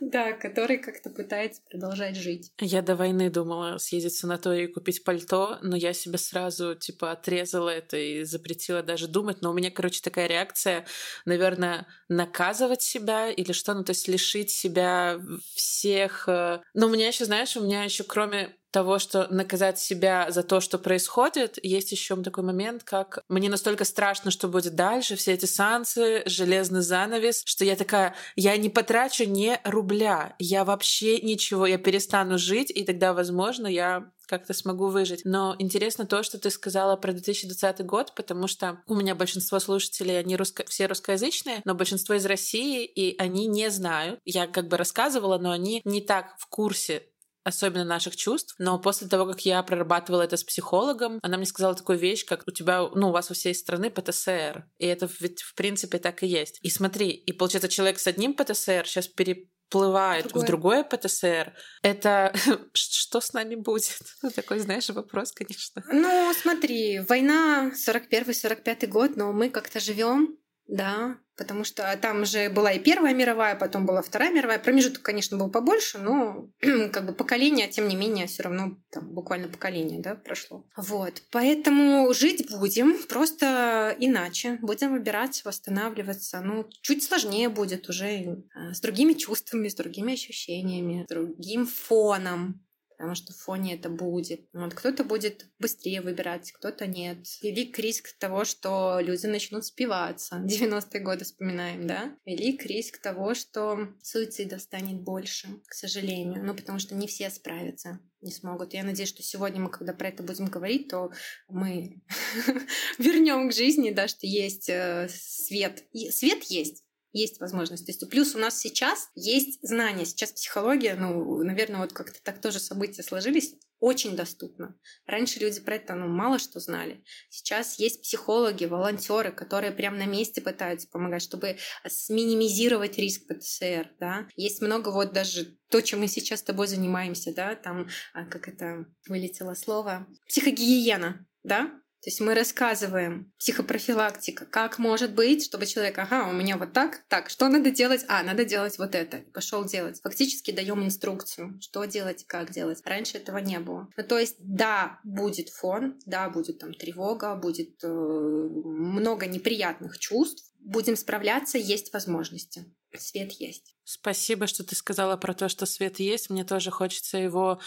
Да, 0.00 0.32
который 0.32 0.76
как-то 0.76 1.08
пытается 1.08 1.62
продолжать 1.70 2.16
жить. 2.16 2.52
Я 2.60 2.82
до 2.82 2.94
войны 2.94 3.30
думала 3.30 3.78
съездить 3.78 4.12
в 4.12 4.18
санаторий 4.18 4.64
и 4.64 4.72
купить 4.72 5.02
пальто, 5.04 5.58
но 5.62 5.76
я 5.76 5.94
себе 5.94 6.18
сразу, 6.18 6.74
типа, 6.74 7.12
отрезала 7.12 7.70
это 7.70 7.96
и 7.96 8.24
запретила 8.24 8.82
даже 8.82 9.08
думать. 9.08 9.40
Но 9.40 9.50
у 9.50 9.54
меня, 9.54 9.70
короче, 9.70 10.00
такая 10.02 10.26
реакция, 10.26 10.86
наверное, 11.24 11.86
наказывать 12.08 12.82
себя 12.82 13.30
или 13.30 13.52
что, 13.52 13.74
ну, 13.74 13.84
то 13.84 13.90
есть 13.90 14.08
лишить 14.08 14.50
себя 14.50 15.20
всех... 15.54 16.28
Э, 16.28 16.60
но 16.74 16.86
у 16.86 16.90
меня 16.90 17.08
еще, 17.08 17.24
знаешь, 17.24 17.56
у 17.56 17.64
меня 17.64 17.84
еще 17.84 18.04
кроме 18.04 18.54
того, 18.76 18.98
что 18.98 19.26
наказать 19.30 19.78
себя 19.78 20.30
за 20.30 20.42
то, 20.42 20.60
что 20.60 20.76
происходит, 20.76 21.58
есть 21.62 21.92
еще 21.92 22.14
такой 22.22 22.44
момент, 22.44 22.82
как 22.84 23.24
мне 23.30 23.48
настолько 23.48 23.86
страшно, 23.86 24.30
что 24.30 24.48
будет 24.48 24.74
дальше, 24.74 25.16
все 25.16 25.32
эти 25.32 25.46
санкции, 25.46 26.22
железный 26.26 26.82
занавес, 26.82 27.40
что 27.46 27.64
я 27.64 27.74
такая, 27.74 28.14
я 28.34 28.54
не 28.58 28.68
потрачу 28.68 29.24
ни 29.24 29.58
рубля, 29.64 30.36
я 30.38 30.66
вообще 30.66 31.22
ничего, 31.22 31.64
я 31.64 31.78
перестану 31.78 32.36
жить, 32.36 32.70
и 32.70 32.84
тогда, 32.84 33.14
возможно, 33.14 33.66
я 33.66 34.10
как-то 34.26 34.52
смогу 34.52 34.88
выжить. 34.88 35.22
Но 35.24 35.56
интересно 35.58 36.04
то, 36.04 36.22
что 36.22 36.38
ты 36.38 36.50
сказала 36.50 36.96
про 36.96 37.12
2020 37.12 37.86
год, 37.86 38.12
потому 38.14 38.46
что 38.46 38.82
у 38.86 38.94
меня 38.94 39.14
большинство 39.14 39.58
слушателей, 39.58 40.18
они 40.18 40.36
русско... 40.36 40.64
все 40.66 40.84
русскоязычные, 40.84 41.62
но 41.64 41.74
большинство 41.74 42.14
из 42.14 42.26
России, 42.26 42.84
и 42.84 43.16
они 43.18 43.46
не 43.46 43.70
знают. 43.70 44.20
Я 44.26 44.46
как 44.46 44.68
бы 44.68 44.76
рассказывала, 44.76 45.38
но 45.38 45.52
они 45.52 45.80
не 45.84 46.02
так 46.02 46.34
в 46.38 46.46
курсе 46.48 47.04
особенно 47.46 47.84
наших 47.84 48.16
чувств. 48.16 48.54
Но 48.58 48.78
после 48.78 49.06
того, 49.06 49.26
как 49.26 49.40
я 49.46 49.62
прорабатывала 49.62 50.22
это 50.22 50.36
с 50.36 50.44
психологом, 50.44 51.20
она 51.22 51.36
мне 51.36 51.46
сказала 51.46 51.74
такую 51.74 51.98
вещь, 51.98 52.26
как 52.26 52.42
у 52.46 52.50
тебя, 52.50 52.88
ну, 52.94 53.08
у 53.08 53.12
вас 53.12 53.30
у 53.30 53.34
всей 53.34 53.54
страны 53.54 53.88
ПТСР. 53.88 54.68
И 54.78 54.86
это 54.86 55.08
ведь 55.20 55.42
в 55.42 55.54
принципе 55.54 55.98
так 55.98 56.22
и 56.22 56.26
есть. 56.26 56.58
И 56.62 56.70
смотри, 56.70 57.10
и 57.10 57.32
получается, 57.32 57.68
человек 57.68 58.00
с 58.00 58.06
одним 58.08 58.34
ПТСР 58.34 58.86
сейчас 58.86 59.06
пере 59.06 59.48
плывает 59.68 60.24
Другое. 60.24 60.42
в 60.42 60.46
другое 60.46 60.84
ПТСР, 60.84 61.52
это 61.82 62.32
что 62.72 63.20
с 63.20 63.32
нами 63.32 63.54
будет? 63.54 63.98
Ну, 64.22 64.30
такой, 64.30 64.58
знаешь, 64.58 64.88
вопрос, 64.90 65.32
конечно. 65.32 65.82
Ну, 65.92 66.32
смотри, 66.40 67.00
война 67.00 67.70
41-45 67.74 68.86
год, 68.86 69.16
но 69.16 69.32
мы 69.32 69.50
как-то 69.50 69.78
живем 69.78 70.36
да, 70.66 71.16
потому 71.36 71.64
что 71.64 71.96
там 72.00 72.24
же 72.24 72.48
была 72.50 72.72
и 72.72 72.78
Первая 72.78 73.14
мировая, 73.14 73.54
потом 73.54 73.86
была 73.86 74.02
Вторая 74.02 74.32
мировая. 74.32 74.58
Промежуток, 74.58 75.02
конечно, 75.02 75.36
был 75.36 75.50
побольше, 75.50 75.98
но 75.98 76.48
как 76.92 77.06
бы 77.06 77.12
поколение, 77.12 77.68
тем 77.68 77.88
не 77.88 77.96
менее, 77.96 78.26
все 78.26 78.44
равно 78.44 78.76
там 78.90 79.08
буквально 79.08 79.48
поколение, 79.48 80.00
да, 80.00 80.14
прошло. 80.14 80.66
Вот, 80.76 81.22
поэтому 81.30 82.12
жить 82.12 82.50
будем 82.50 83.02
просто 83.08 83.94
иначе. 83.98 84.58
Будем 84.62 84.92
выбирать, 84.92 85.44
восстанавливаться. 85.44 86.40
Ну, 86.40 86.68
чуть 86.82 87.02
сложнее 87.02 87.48
будет 87.48 87.88
уже 87.88 88.06
э, 88.06 88.72
с 88.72 88.80
другими 88.80 89.12
чувствами, 89.14 89.68
с 89.68 89.74
другими 89.74 90.14
ощущениями, 90.14 91.04
с 91.04 91.08
другим 91.08 91.66
фоном 91.66 92.65
потому 92.96 93.14
что 93.14 93.32
в 93.32 93.36
фоне 93.36 93.74
это 93.74 93.88
будет. 93.88 94.48
Вот 94.52 94.74
кто-то 94.74 95.04
будет 95.04 95.46
быстрее 95.58 96.00
выбирать, 96.00 96.52
кто-то 96.52 96.86
нет. 96.86 97.18
Велик 97.42 97.78
риск 97.78 98.16
того, 98.18 98.44
что 98.44 98.98
люди 99.00 99.26
начнут 99.26 99.64
спиваться. 99.64 100.36
90-е 100.46 101.00
годы 101.00 101.24
вспоминаем, 101.24 101.86
да? 101.86 102.16
Велик 102.24 102.64
риск 102.64 102.98
того, 102.98 103.34
что 103.34 103.88
суицида 104.02 104.58
станет 104.58 105.00
больше, 105.02 105.48
к 105.66 105.74
сожалению. 105.74 106.44
Ну, 106.44 106.54
потому 106.54 106.78
что 106.78 106.94
не 106.94 107.06
все 107.06 107.30
справятся 107.30 108.00
не 108.22 108.32
смогут. 108.32 108.74
Я 108.74 108.82
надеюсь, 108.82 109.08
что 109.08 109.22
сегодня 109.22 109.60
мы, 109.60 109.70
когда 109.70 109.92
про 109.92 110.08
это 110.08 110.22
будем 110.22 110.46
говорить, 110.46 110.88
то 110.88 111.12
мы 111.48 112.02
вернем 112.98 113.48
к 113.48 113.54
жизни, 113.54 113.90
да, 113.90 114.08
что 114.08 114.26
есть 114.26 114.68
э, 114.68 115.08
свет. 115.10 115.84
Свет 116.10 116.42
есть, 116.44 116.84
есть 117.16 117.40
возможность. 117.40 117.86
То 117.86 117.90
есть 117.90 118.08
плюс 118.10 118.34
у 118.34 118.38
нас 118.38 118.58
сейчас 118.58 119.10
есть 119.14 119.58
знания. 119.62 120.04
Сейчас 120.04 120.32
психология, 120.32 120.94
ну, 120.94 121.42
наверное, 121.42 121.80
вот 121.80 121.92
как-то 121.92 122.22
так 122.22 122.40
тоже 122.40 122.58
события 122.60 123.02
сложились, 123.02 123.54
очень 123.78 124.16
доступно. 124.16 124.74
Раньше 125.06 125.38
люди 125.38 125.60
про 125.60 125.76
это 125.76 125.94
ну, 125.94 126.08
мало 126.08 126.38
что 126.38 126.60
знали. 126.60 127.04
Сейчас 127.28 127.78
есть 127.78 128.02
психологи, 128.02 128.64
волонтеры, 128.64 129.32
которые 129.32 129.72
прямо 129.72 129.98
на 129.98 130.06
месте 130.06 130.40
пытаются 130.40 130.88
помогать, 130.88 131.22
чтобы 131.22 131.58
сминимизировать 131.86 132.96
риск 132.96 133.26
ПТСР. 133.26 133.90
Да? 134.00 134.26
Есть 134.36 134.62
много 134.62 134.90
вот 134.90 135.12
даже 135.12 135.58
то, 135.68 135.82
чем 135.82 136.00
мы 136.00 136.08
сейчас 136.08 136.40
с 136.40 136.44
тобой 136.44 136.68
занимаемся, 136.68 137.34
да, 137.34 137.54
там, 137.54 137.88
а, 138.14 138.24
как 138.24 138.48
это 138.48 138.86
вылетело 139.08 139.54
слово, 139.54 140.06
психогигиена, 140.28 141.26
да, 141.42 141.70
то 142.06 142.10
есть 142.10 142.20
мы 142.20 142.36
рассказываем 142.36 143.32
психопрофилактика, 143.36 144.46
как 144.46 144.78
может 144.78 145.12
быть, 145.12 145.44
чтобы 145.44 145.66
человек, 145.66 145.98
ага, 145.98 146.28
у 146.28 146.32
меня 146.32 146.56
вот 146.56 146.72
так, 146.72 147.02
так, 147.08 147.28
что 147.28 147.48
надо 147.48 147.72
делать? 147.72 148.04
А, 148.06 148.22
надо 148.22 148.44
делать 148.44 148.78
вот 148.78 148.94
это. 148.94 149.24
Пошел 149.34 149.64
делать. 149.64 150.00
Фактически 150.04 150.52
даем 150.52 150.84
инструкцию, 150.84 151.58
что 151.60 151.84
делать 151.84 152.24
как 152.28 152.52
делать. 152.52 152.80
Раньше 152.84 153.18
этого 153.18 153.38
не 153.38 153.58
было. 153.58 153.88
Ну, 153.96 154.04
то 154.04 154.20
есть, 154.20 154.36
да, 154.38 155.00
будет 155.02 155.48
фон, 155.48 155.98
да, 156.06 156.30
будет 156.30 156.60
там 156.60 156.74
тревога, 156.74 157.34
будет 157.34 157.82
э, 157.82 157.88
много 157.88 159.26
неприятных 159.26 159.98
чувств. 159.98 160.54
Будем 160.60 160.94
справляться, 160.94 161.58
есть 161.58 161.92
возможности. 161.92 162.72
Свет 162.96 163.32
есть. 163.32 163.74
Спасибо, 163.82 164.46
что 164.46 164.62
ты 164.62 164.76
сказала 164.76 165.16
про 165.16 165.34
то, 165.34 165.48
что 165.48 165.66
свет 165.66 165.98
есть. 165.98 166.30
Мне 166.30 166.44
тоже 166.44 166.70
хочется 166.70 167.18
его 167.18 167.60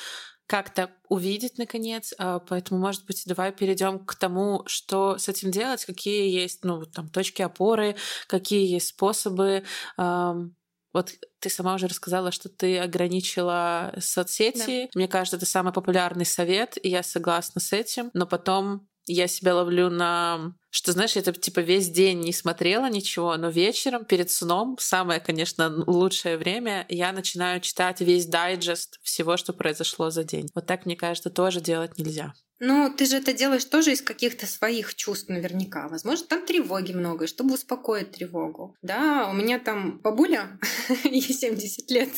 как-то 0.50 0.90
увидеть 1.10 1.60
наконец. 1.60 2.12
А, 2.18 2.40
поэтому, 2.40 2.82
может 2.82 3.06
быть, 3.06 3.22
давай 3.28 3.52
перейдем 3.52 4.00
к 4.00 4.16
тому, 4.16 4.64
что 4.66 5.20
с 5.20 5.30
этим 5.30 5.52
делать, 5.52 5.86
какие 5.86 6.28
есть, 6.28 6.64
ну, 6.64 6.86
там, 6.86 7.08
точки 7.08 7.44
опоры, 7.44 7.96
какие 8.28 8.68
есть 8.68 8.88
способы. 8.88 9.64
Вот 9.96 11.14
ты 11.38 11.50
сама 11.52 11.76
уже 11.76 11.86
рассказала, 11.86 12.32
что 12.32 12.50
ты 12.50 12.80
ограничила 12.80 13.94
соцсети. 14.00 14.86
Да. 14.86 14.90
Мне 14.96 15.08
кажется, 15.08 15.38
это 15.38 15.46
самый 15.46 15.72
популярный 15.72 16.26
совет, 16.26 16.84
и 16.84 16.90
я 16.90 17.04
согласна 17.04 17.62
с 17.62 17.72
этим. 17.72 18.10
Но 18.16 18.26
потом 18.26 18.89
я 19.12 19.28
себя 19.28 19.56
ловлю 19.56 19.90
на 19.90 20.54
что, 20.72 20.92
знаешь, 20.92 21.16
я 21.16 21.24
типа 21.24 21.62
весь 21.62 21.90
день 21.90 22.20
не 22.20 22.32
смотрела 22.32 22.90
ничего, 22.90 23.36
но 23.38 23.50
вечером 23.50 24.06
перед 24.06 24.30
сном, 24.30 24.78
самое, 24.80 25.20
конечно, 25.20 25.84
лучшее 25.88 26.38
время, 26.38 26.86
я 26.90 27.12
начинаю 27.12 27.60
читать 27.60 28.02
весь 28.02 28.28
дайджест 28.28 29.00
всего, 29.02 29.36
что 29.36 29.52
произошло 29.52 30.12
за 30.12 30.24
день. 30.24 30.48
Вот 30.54 30.68
так, 30.68 30.86
мне 30.86 30.96
кажется, 30.96 31.32
тоже 31.32 31.60
делать 31.60 31.98
нельзя. 31.98 32.34
Ну, 32.60 32.94
ты 32.96 33.06
же 33.06 33.18
это 33.18 33.34
делаешь 33.34 33.66
тоже 33.66 33.94
из 33.94 34.02
каких-то 34.02 34.46
своих 34.46 34.96
чувств 34.96 35.30
наверняка. 35.30 35.88
Возможно, 35.88 36.28
там 36.28 36.46
тревоги 36.46 36.94
много, 36.94 37.28
чтобы 37.28 37.54
успокоить 37.54 38.12
тревогу. 38.12 38.76
Да, 38.82 39.30
у 39.30 39.34
меня 39.34 39.60
там 39.60 40.00
бабуля, 40.00 40.60
ей 41.04 41.22
70 41.22 41.90
лет, 41.92 42.10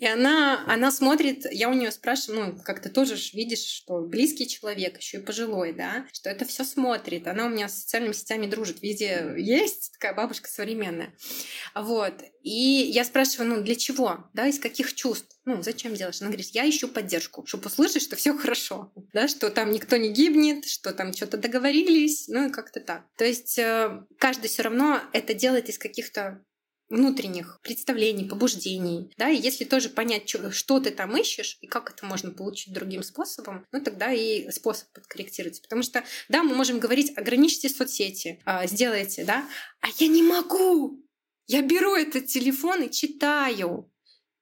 и 0.00 0.06
она, 0.06 0.64
она 0.66 0.90
смотрит, 0.90 1.46
я 1.50 1.68
у 1.68 1.74
нее 1.74 1.90
спрашиваю, 1.90 2.46
ну, 2.46 2.62
как 2.62 2.80
ты 2.80 2.88
тоже 2.88 3.16
видишь, 3.32 3.64
что 3.64 4.00
близкий 4.00 4.48
человек, 4.48 4.98
еще 4.98 5.18
и 5.18 5.22
пожилой, 5.22 5.72
да, 5.72 6.06
что 6.12 6.30
это 6.30 6.44
все 6.44 6.64
смотрит. 6.64 7.26
Она 7.26 7.46
у 7.46 7.48
меня 7.48 7.68
с 7.68 7.80
социальными 7.80 8.12
сетями 8.12 8.46
дружит, 8.46 8.82
везде 8.82 9.34
есть, 9.36 9.92
такая 9.92 10.14
бабушка 10.14 10.48
современная. 10.48 11.14
Вот. 11.74 12.14
И 12.42 12.90
я 12.92 13.04
спрашиваю, 13.04 13.48
ну, 13.50 13.62
для 13.62 13.74
чего, 13.74 14.24
да, 14.32 14.46
из 14.46 14.58
каких 14.58 14.94
чувств? 14.94 15.36
Ну, 15.44 15.62
зачем 15.62 15.94
делаешь? 15.94 16.20
Она 16.20 16.30
говорит, 16.30 16.50
я 16.52 16.68
ищу 16.68 16.88
поддержку, 16.88 17.46
чтобы 17.46 17.66
услышать, 17.66 18.02
что 18.02 18.16
все 18.16 18.36
хорошо, 18.36 18.92
да, 19.12 19.28
что 19.28 19.50
там 19.50 19.65
никто 19.70 19.96
не 19.96 20.10
гибнет, 20.10 20.64
что 20.66 20.92
там 20.92 21.12
что-то 21.12 21.36
договорились, 21.36 22.28
ну 22.28 22.48
и 22.48 22.52
как-то 22.52 22.80
так. 22.80 23.04
То 23.16 23.24
есть 23.24 23.58
э, 23.58 24.04
каждый 24.18 24.48
все 24.48 24.62
равно 24.62 25.00
это 25.12 25.34
делает 25.34 25.68
из 25.68 25.78
каких-то 25.78 26.42
внутренних 26.88 27.58
представлений, 27.62 28.28
побуждений, 28.28 29.12
да, 29.16 29.28
и 29.28 29.40
если 29.40 29.64
тоже 29.64 29.88
понять, 29.88 30.28
что, 30.28 30.52
что 30.52 30.78
ты 30.78 30.90
там 30.90 31.16
ищешь 31.16 31.58
и 31.60 31.66
как 31.66 31.90
это 31.90 32.06
можно 32.06 32.30
получить 32.30 32.72
другим 32.72 33.02
способом, 33.02 33.66
ну 33.72 33.80
тогда 33.80 34.12
и 34.12 34.50
способ 34.50 34.88
подкорректируется. 34.92 35.62
Потому 35.62 35.82
что, 35.82 36.04
да, 36.28 36.42
мы 36.42 36.54
можем 36.54 36.78
говорить, 36.78 37.16
ограничьте 37.16 37.68
соцсети, 37.68 38.40
а, 38.44 38.66
сделайте, 38.66 39.24
да, 39.24 39.48
а 39.80 39.88
я 39.98 40.06
не 40.06 40.22
могу, 40.22 41.04
я 41.46 41.62
беру 41.62 41.94
этот 41.94 42.26
телефон 42.26 42.84
и 42.84 42.90
читаю. 42.90 43.90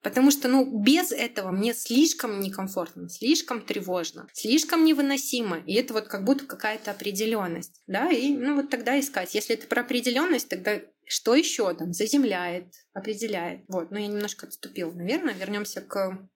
Потому 0.04 0.30
что, 0.30 0.48
ну, 0.48 0.66
без 0.66 1.12
этого 1.12 1.50
мне 1.50 1.72
слишком 1.72 2.38
некомфортно, 2.38 3.08
слишком 3.08 3.62
тревожно, 3.62 4.28
слишком 4.34 4.84
невыносимо. 4.84 5.60
И 5.66 5.72
это 5.74 5.94
вот 5.94 6.08
как 6.08 6.24
будто 6.24 6.44
какая-то 6.44 6.90
определенность. 6.90 7.80
Да, 7.86 8.10
и 8.10 8.34
ну 8.34 8.56
вот 8.56 8.68
тогда 8.68 9.00
искать. 9.00 9.34
Если 9.34 9.56
это 9.56 9.66
про 9.66 9.80
определенность, 9.80 10.50
тогда 10.50 10.78
что 11.06 11.34
еще 11.34 11.72
там 11.74 11.94
заземляет, 11.94 12.66
определяет. 12.92 13.62
Вот, 13.68 13.90
но 13.90 13.98
я 13.98 14.06
немножко 14.06 14.46
отступил. 14.46 14.92
Наверное, 14.92 15.34
вернемся 15.34 15.80
к 15.80 16.28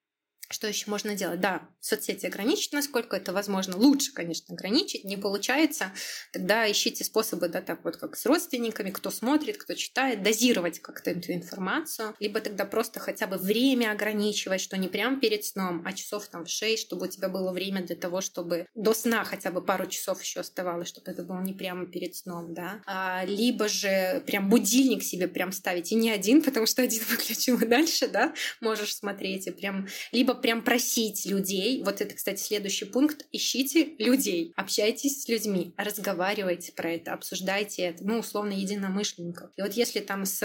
что 0.50 0.66
еще 0.66 0.90
можно 0.90 1.14
делать? 1.14 1.40
Да, 1.40 1.68
соцсети 1.80 2.26
ограничить, 2.26 2.72
насколько 2.72 3.16
это 3.16 3.32
возможно. 3.32 3.76
Лучше, 3.76 4.12
конечно, 4.12 4.54
ограничить. 4.54 5.04
Не 5.04 5.16
получается, 5.16 5.92
тогда 6.32 6.70
ищите 6.70 7.04
способы, 7.04 7.48
да, 7.48 7.60
так 7.60 7.84
вот 7.84 7.98
как 7.98 8.16
с 8.16 8.24
родственниками, 8.24 8.90
кто 8.90 9.10
смотрит, 9.10 9.58
кто 9.58 9.74
читает, 9.74 10.22
дозировать 10.22 10.80
как-то 10.80 11.10
эту 11.10 11.32
информацию. 11.32 12.14
Либо 12.18 12.40
тогда 12.40 12.64
просто 12.64 12.98
хотя 12.98 13.26
бы 13.26 13.36
время 13.36 13.92
ограничивать, 13.92 14.62
что 14.62 14.78
не 14.78 14.88
прям 14.88 15.20
перед 15.20 15.44
сном, 15.44 15.82
а 15.84 15.92
часов 15.92 16.26
там 16.28 16.46
в 16.46 16.48
6, 16.50 16.82
чтобы 16.82 17.06
у 17.06 17.10
тебя 17.10 17.28
было 17.28 17.52
время 17.52 17.82
для 17.82 17.96
того, 17.96 18.22
чтобы 18.22 18.66
до 18.74 18.94
сна 18.94 19.24
хотя 19.24 19.50
бы 19.50 19.62
пару 19.62 19.86
часов 19.86 20.22
еще 20.22 20.40
оставалось, 20.40 20.88
чтобы 20.88 21.10
это 21.10 21.24
было 21.24 21.40
не 21.42 21.52
прямо 21.52 21.86
перед 21.86 22.16
сном, 22.16 22.54
да. 22.54 22.80
А, 22.86 23.24
либо 23.26 23.68
же 23.68 24.22
прям 24.26 24.48
будильник 24.48 25.02
себе 25.02 25.28
прям 25.28 25.52
ставить. 25.52 25.92
И 25.92 25.94
не 25.94 26.10
один, 26.10 26.42
потому 26.48 26.64
что 26.64 26.82
один 26.82 27.02
выключил 27.10 27.58
и 27.60 27.66
дальше, 27.66 28.08
да, 28.08 28.32
можешь 28.62 28.94
смотреть. 28.94 29.46
И 29.46 29.50
прям 29.50 29.88
либо 30.12 30.37
прям 30.40 30.62
просить 30.62 31.26
людей. 31.26 31.82
Вот 31.82 32.00
это, 32.00 32.14
кстати, 32.14 32.40
следующий 32.40 32.84
пункт. 32.84 33.26
Ищите 33.32 33.94
людей, 33.98 34.52
общайтесь 34.56 35.22
с 35.22 35.28
людьми, 35.28 35.74
разговаривайте 35.76 36.72
про 36.72 36.92
это, 36.92 37.12
обсуждайте 37.12 37.82
это, 37.82 38.04
ну, 38.04 38.18
условно, 38.18 38.52
единомышленников. 38.52 39.50
И 39.56 39.62
вот 39.62 39.72
если 39.74 40.00
там 40.00 40.24
с 40.24 40.40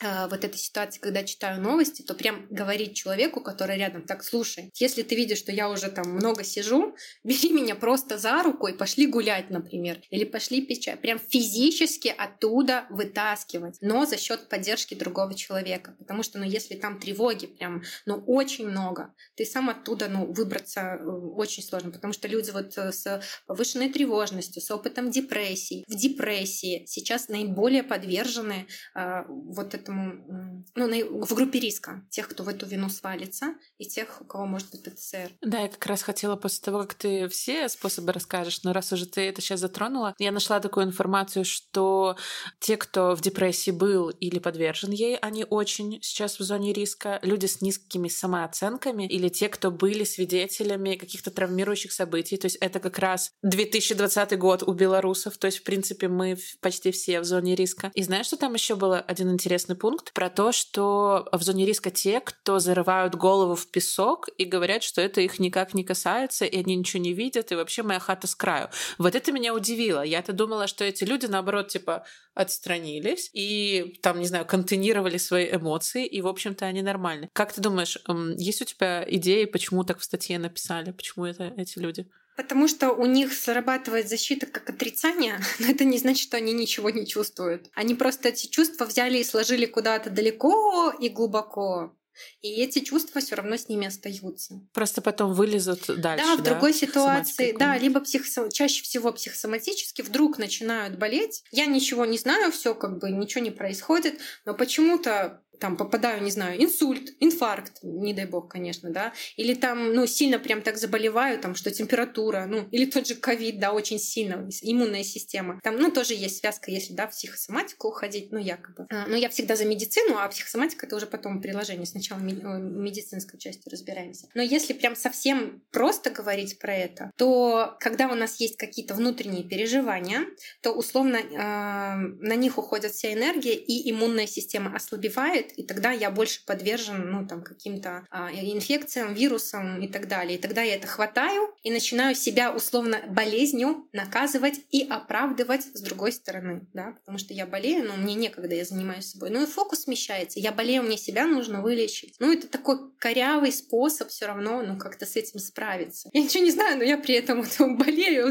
вот 0.00 0.44
этой 0.44 0.58
ситуации, 0.58 1.00
когда 1.00 1.24
читаю 1.24 1.60
новости, 1.60 2.02
то 2.02 2.14
прям 2.14 2.46
говорить 2.50 2.94
человеку, 2.94 3.40
который 3.40 3.78
рядом, 3.78 4.02
так, 4.02 4.24
слушай, 4.24 4.70
если 4.74 5.02
ты 5.02 5.14
видишь, 5.14 5.38
что 5.38 5.52
я 5.52 5.70
уже 5.70 5.88
там 5.90 6.10
много 6.10 6.44
сижу, 6.44 6.94
бери 7.24 7.50
меня 7.50 7.74
просто 7.74 8.18
за 8.18 8.42
руку 8.42 8.66
и 8.66 8.72
пошли 8.72 9.06
гулять, 9.06 9.50
например, 9.50 10.00
или 10.10 10.24
пошли 10.24 10.64
пить 10.64 10.84
чай. 10.84 10.96
Прям 10.96 11.18
физически 11.18 12.14
оттуда 12.16 12.86
вытаскивать, 12.90 13.76
но 13.80 14.06
за 14.06 14.16
счет 14.16 14.48
поддержки 14.48 14.94
другого 14.94 15.34
человека. 15.34 15.94
Потому 15.98 16.22
что, 16.22 16.38
ну, 16.38 16.44
если 16.44 16.74
там 16.74 16.98
тревоги 16.98 17.46
прям, 17.46 17.82
ну, 18.06 18.22
очень 18.26 18.68
много, 18.68 19.14
ты 19.36 19.44
сам 19.44 19.70
оттуда, 19.70 20.08
ну, 20.08 20.32
выбраться 20.32 20.80
э, 20.80 21.04
очень 21.04 21.62
сложно, 21.62 21.90
потому 21.90 22.12
что 22.12 22.28
люди 22.28 22.50
вот 22.50 22.76
э, 22.76 22.92
с 22.92 23.22
повышенной 23.46 23.90
тревожностью, 23.90 24.62
с 24.62 24.70
опытом 24.70 25.10
депрессии, 25.10 25.84
в 25.86 25.94
депрессии 25.94 26.84
сейчас 26.86 27.28
наиболее 27.28 27.82
подвержены 27.82 28.66
э, 28.94 29.22
вот 29.28 29.74
этому, 29.84 30.64
ну, 30.74 31.24
в 31.24 31.34
группе 31.34 31.60
риска 31.60 32.02
тех, 32.10 32.28
кто 32.28 32.42
в 32.42 32.48
эту 32.48 32.66
вину 32.66 32.88
свалится, 32.88 33.54
и 33.78 33.86
тех, 33.86 34.20
у 34.20 34.24
кого 34.24 34.46
может 34.46 34.70
быть 34.70 34.82
ПТСР. 34.82 35.30
Да, 35.42 35.60
я 35.60 35.68
как 35.68 35.84
раз 35.86 36.02
хотела 36.02 36.36
после 36.36 36.62
того, 36.64 36.80
как 36.80 36.94
ты 36.94 37.28
все 37.28 37.68
способы 37.68 38.12
расскажешь, 38.12 38.62
но 38.62 38.72
раз 38.72 38.92
уже 38.92 39.06
ты 39.06 39.22
это 39.22 39.40
сейчас 39.40 39.60
затронула, 39.60 40.14
я 40.18 40.32
нашла 40.32 40.60
такую 40.60 40.86
информацию, 40.86 41.44
что 41.44 42.16
те, 42.60 42.76
кто 42.76 43.14
в 43.14 43.20
депрессии 43.20 43.70
был 43.70 44.08
или 44.08 44.38
подвержен 44.38 44.90
ей, 44.90 45.16
они 45.16 45.44
очень 45.48 46.00
сейчас 46.02 46.38
в 46.38 46.42
зоне 46.42 46.72
риска. 46.72 47.18
Люди 47.22 47.46
с 47.46 47.60
низкими 47.60 48.08
самооценками 48.08 49.06
или 49.06 49.28
те, 49.28 49.48
кто 49.48 49.70
были 49.70 50.04
свидетелями 50.04 50.94
каких-то 50.96 51.30
травмирующих 51.30 51.92
событий. 51.92 52.36
То 52.36 52.46
есть 52.46 52.56
это 52.60 52.80
как 52.80 52.98
раз 52.98 53.32
2020 53.42 54.38
год 54.38 54.62
у 54.62 54.72
белорусов. 54.72 55.36
То 55.38 55.46
есть, 55.46 55.58
в 55.58 55.62
принципе, 55.62 56.08
мы 56.08 56.36
почти 56.60 56.90
все 56.90 57.20
в 57.20 57.24
зоне 57.24 57.54
риска. 57.54 57.90
И 57.94 58.02
знаешь, 58.02 58.26
что 58.26 58.36
там 58.36 58.54
еще 58.54 58.76
был 58.76 58.94
один 58.94 59.30
интересный 59.30 59.73
пункт? 59.74 60.12
Про 60.12 60.30
то, 60.30 60.52
что 60.52 61.28
в 61.32 61.42
зоне 61.42 61.66
риска 61.66 61.90
те, 61.90 62.20
кто 62.20 62.58
зарывают 62.58 63.14
голову 63.14 63.54
в 63.54 63.66
песок 63.66 64.28
и 64.38 64.44
говорят, 64.44 64.82
что 64.82 65.00
это 65.00 65.20
их 65.20 65.38
никак 65.38 65.74
не 65.74 65.84
касается, 65.84 66.44
и 66.44 66.58
они 66.58 66.76
ничего 66.76 67.02
не 67.02 67.12
видят, 67.12 67.52
и 67.52 67.54
вообще 67.54 67.82
моя 67.82 68.00
хата 68.00 68.26
с 68.26 68.34
краю. 68.34 68.68
Вот 68.98 69.14
это 69.14 69.32
меня 69.32 69.54
удивило. 69.54 70.02
Я-то 70.02 70.32
думала, 70.32 70.66
что 70.66 70.84
эти 70.84 71.04
люди, 71.04 71.26
наоборот, 71.26 71.68
типа, 71.68 72.04
отстранились 72.34 73.30
и 73.32 73.98
там, 74.02 74.18
не 74.18 74.26
знаю, 74.26 74.44
контейнировали 74.44 75.18
свои 75.18 75.48
эмоции, 75.50 76.06
и, 76.06 76.20
в 76.20 76.26
общем-то, 76.26 76.66
они 76.66 76.82
нормальны. 76.82 77.28
Как 77.32 77.52
ты 77.52 77.60
думаешь, 77.60 77.98
есть 78.36 78.62
у 78.62 78.64
тебя 78.64 79.04
идеи, 79.08 79.44
почему 79.44 79.84
так 79.84 79.98
в 79.98 80.04
статье 80.04 80.38
написали, 80.38 80.90
почему 80.90 81.26
это 81.26 81.52
эти 81.56 81.78
люди? 81.78 82.08
Потому 82.36 82.68
что 82.68 82.90
у 82.90 83.06
них 83.06 83.32
срабатывает 83.32 84.08
защита 84.08 84.46
как 84.46 84.70
отрицание, 84.70 85.40
но 85.58 85.66
это 85.66 85.84
не 85.84 85.98
значит, 85.98 86.24
что 86.24 86.36
они 86.36 86.52
ничего 86.52 86.90
не 86.90 87.06
чувствуют. 87.06 87.70
Они 87.74 87.94
просто 87.94 88.30
эти 88.30 88.46
чувства 88.46 88.84
взяли 88.84 89.18
и 89.18 89.24
сложили 89.24 89.66
куда-то 89.66 90.10
далеко 90.10 90.92
и 90.98 91.08
глубоко. 91.08 91.96
И 92.42 92.62
эти 92.62 92.80
чувства 92.80 93.20
все 93.20 93.34
равно 93.34 93.56
с 93.56 93.68
ними 93.68 93.86
остаются. 93.86 94.60
Просто 94.72 95.02
потом 95.02 95.32
вылезут 95.32 95.86
дальше. 96.00 96.24
Да, 96.24 96.36
в 96.36 96.42
да? 96.42 96.50
другой 96.52 96.72
ситуации, 96.72 97.52
да, 97.58 97.76
либо 97.76 98.00
психосом... 98.00 98.50
чаще 98.50 98.82
всего 98.82 99.12
психосоматически 99.12 100.02
вдруг 100.02 100.38
начинают 100.38 100.98
болеть. 100.98 101.42
Я 101.50 101.66
ничего 101.66 102.04
не 102.04 102.18
знаю, 102.18 102.52
все 102.52 102.74
как 102.74 102.98
бы 102.98 103.10
ничего 103.10 103.42
не 103.42 103.50
происходит, 103.50 104.20
но 104.44 104.54
почему-то 104.54 105.42
там 105.58 105.76
попадаю, 105.76 106.22
не 106.22 106.30
знаю, 106.30 106.62
инсульт, 106.62 107.10
инфаркт, 107.20 107.78
не 107.82 108.14
дай 108.14 108.26
бог, 108.26 108.50
конечно, 108.50 108.90
да, 108.90 109.12
или 109.36 109.54
там, 109.54 109.94
ну, 109.94 110.06
сильно 110.06 110.38
прям 110.38 110.62
так 110.62 110.76
заболеваю, 110.76 111.38
там, 111.38 111.54
что 111.54 111.70
температура, 111.70 112.46
ну, 112.46 112.68
или 112.70 112.86
тот 112.86 113.06
же 113.06 113.14
ковид, 113.14 113.58
да, 113.58 113.72
очень 113.72 113.98
сильно, 113.98 114.48
иммунная 114.62 115.04
система. 115.04 115.60
Там, 115.62 115.76
ну, 115.76 115.90
тоже 115.90 116.14
есть 116.14 116.38
связка, 116.40 116.70
если, 116.70 116.92
да, 116.94 117.06
в 117.06 117.10
психосоматику 117.10 117.88
уходить, 117.88 118.32
ну, 118.32 118.38
якобы. 118.38 118.86
Но 118.90 119.16
я 119.16 119.28
всегда 119.28 119.56
за 119.56 119.64
медицину, 119.64 120.16
а 120.18 120.28
психосоматика— 120.28 120.86
это 120.86 120.96
уже 120.96 121.06
потом 121.06 121.40
приложение. 121.40 121.86
Сначала 121.86 122.18
медицинской 122.20 123.38
частью 123.38 123.70
разбираемся. 123.70 124.28
Но 124.34 124.42
если 124.42 124.72
прям 124.72 124.96
совсем 124.96 125.62
просто 125.70 126.10
говорить 126.10 126.58
про 126.58 126.74
это, 126.74 127.10
то 127.16 127.76
когда 127.80 128.08
у 128.08 128.14
нас 128.14 128.40
есть 128.40 128.56
какие-то 128.56 128.94
внутренние 128.94 129.44
переживания, 129.44 130.26
то 130.62 130.72
условно 130.72 131.16
э, 131.16 131.96
на 131.96 132.34
них 132.36 132.58
уходит 132.58 132.92
вся 132.92 133.12
энергия, 133.12 133.54
и 133.54 133.90
иммунная 133.90 134.26
система 134.26 134.74
ослабевает, 134.74 135.43
бывает, 135.44 135.52
и 135.58 135.62
тогда 135.62 135.90
я 135.92 136.10
больше 136.10 136.44
подвержен 136.46 137.10
ну, 137.10 137.26
там, 137.26 137.42
каким-то 137.42 138.06
а, 138.10 138.30
инфекциям, 138.32 139.14
вирусам 139.14 139.80
и 139.80 139.88
так 139.88 140.08
далее. 140.08 140.38
И 140.38 140.40
тогда 140.40 140.62
я 140.62 140.76
это 140.76 140.86
хватаю 140.86 141.54
и 141.62 141.70
начинаю 141.70 142.14
себя 142.14 142.52
условно 142.54 143.00
болезнью 143.08 143.88
наказывать 143.92 144.60
и 144.70 144.86
оправдывать 144.88 145.64
с 145.74 145.80
другой 145.80 146.12
стороны, 146.12 146.66
да, 146.72 146.92
потому 147.00 147.18
что 147.18 147.34
я 147.34 147.46
болею, 147.46 147.86
но 147.86 147.96
мне 147.96 148.14
некогда, 148.14 148.54
я 148.54 148.64
занимаюсь 148.64 149.06
собой. 149.06 149.30
Ну 149.30 149.42
и 149.42 149.46
фокус 149.46 149.82
смещается. 149.82 150.40
Я 150.40 150.52
болею, 150.52 150.82
мне 150.82 150.96
себя 150.96 151.26
нужно 151.26 151.62
вылечить. 151.62 152.16
Ну 152.18 152.32
это 152.32 152.48
такой 152.48 152.78
корявый 152.98 153.52
способ 153.52 154.08
все 154.08 154.26
равно, 154.26 154.62
ну 154.62 154.78
как-то 154.78 155.06
с 155.06 155.16
этим 155.16 155.38
справиться. 155.38 156.08
Я 156.12 156.22
ничего 156.22 156.44
не 156.44 156.50
знаю, 156.50 156.78
но 156.78 156.84
я 156.84 156.98
при 156.98 157.14
этом 157.14 157.42
вот, 157.42 157.56
болею, 157.78 158.30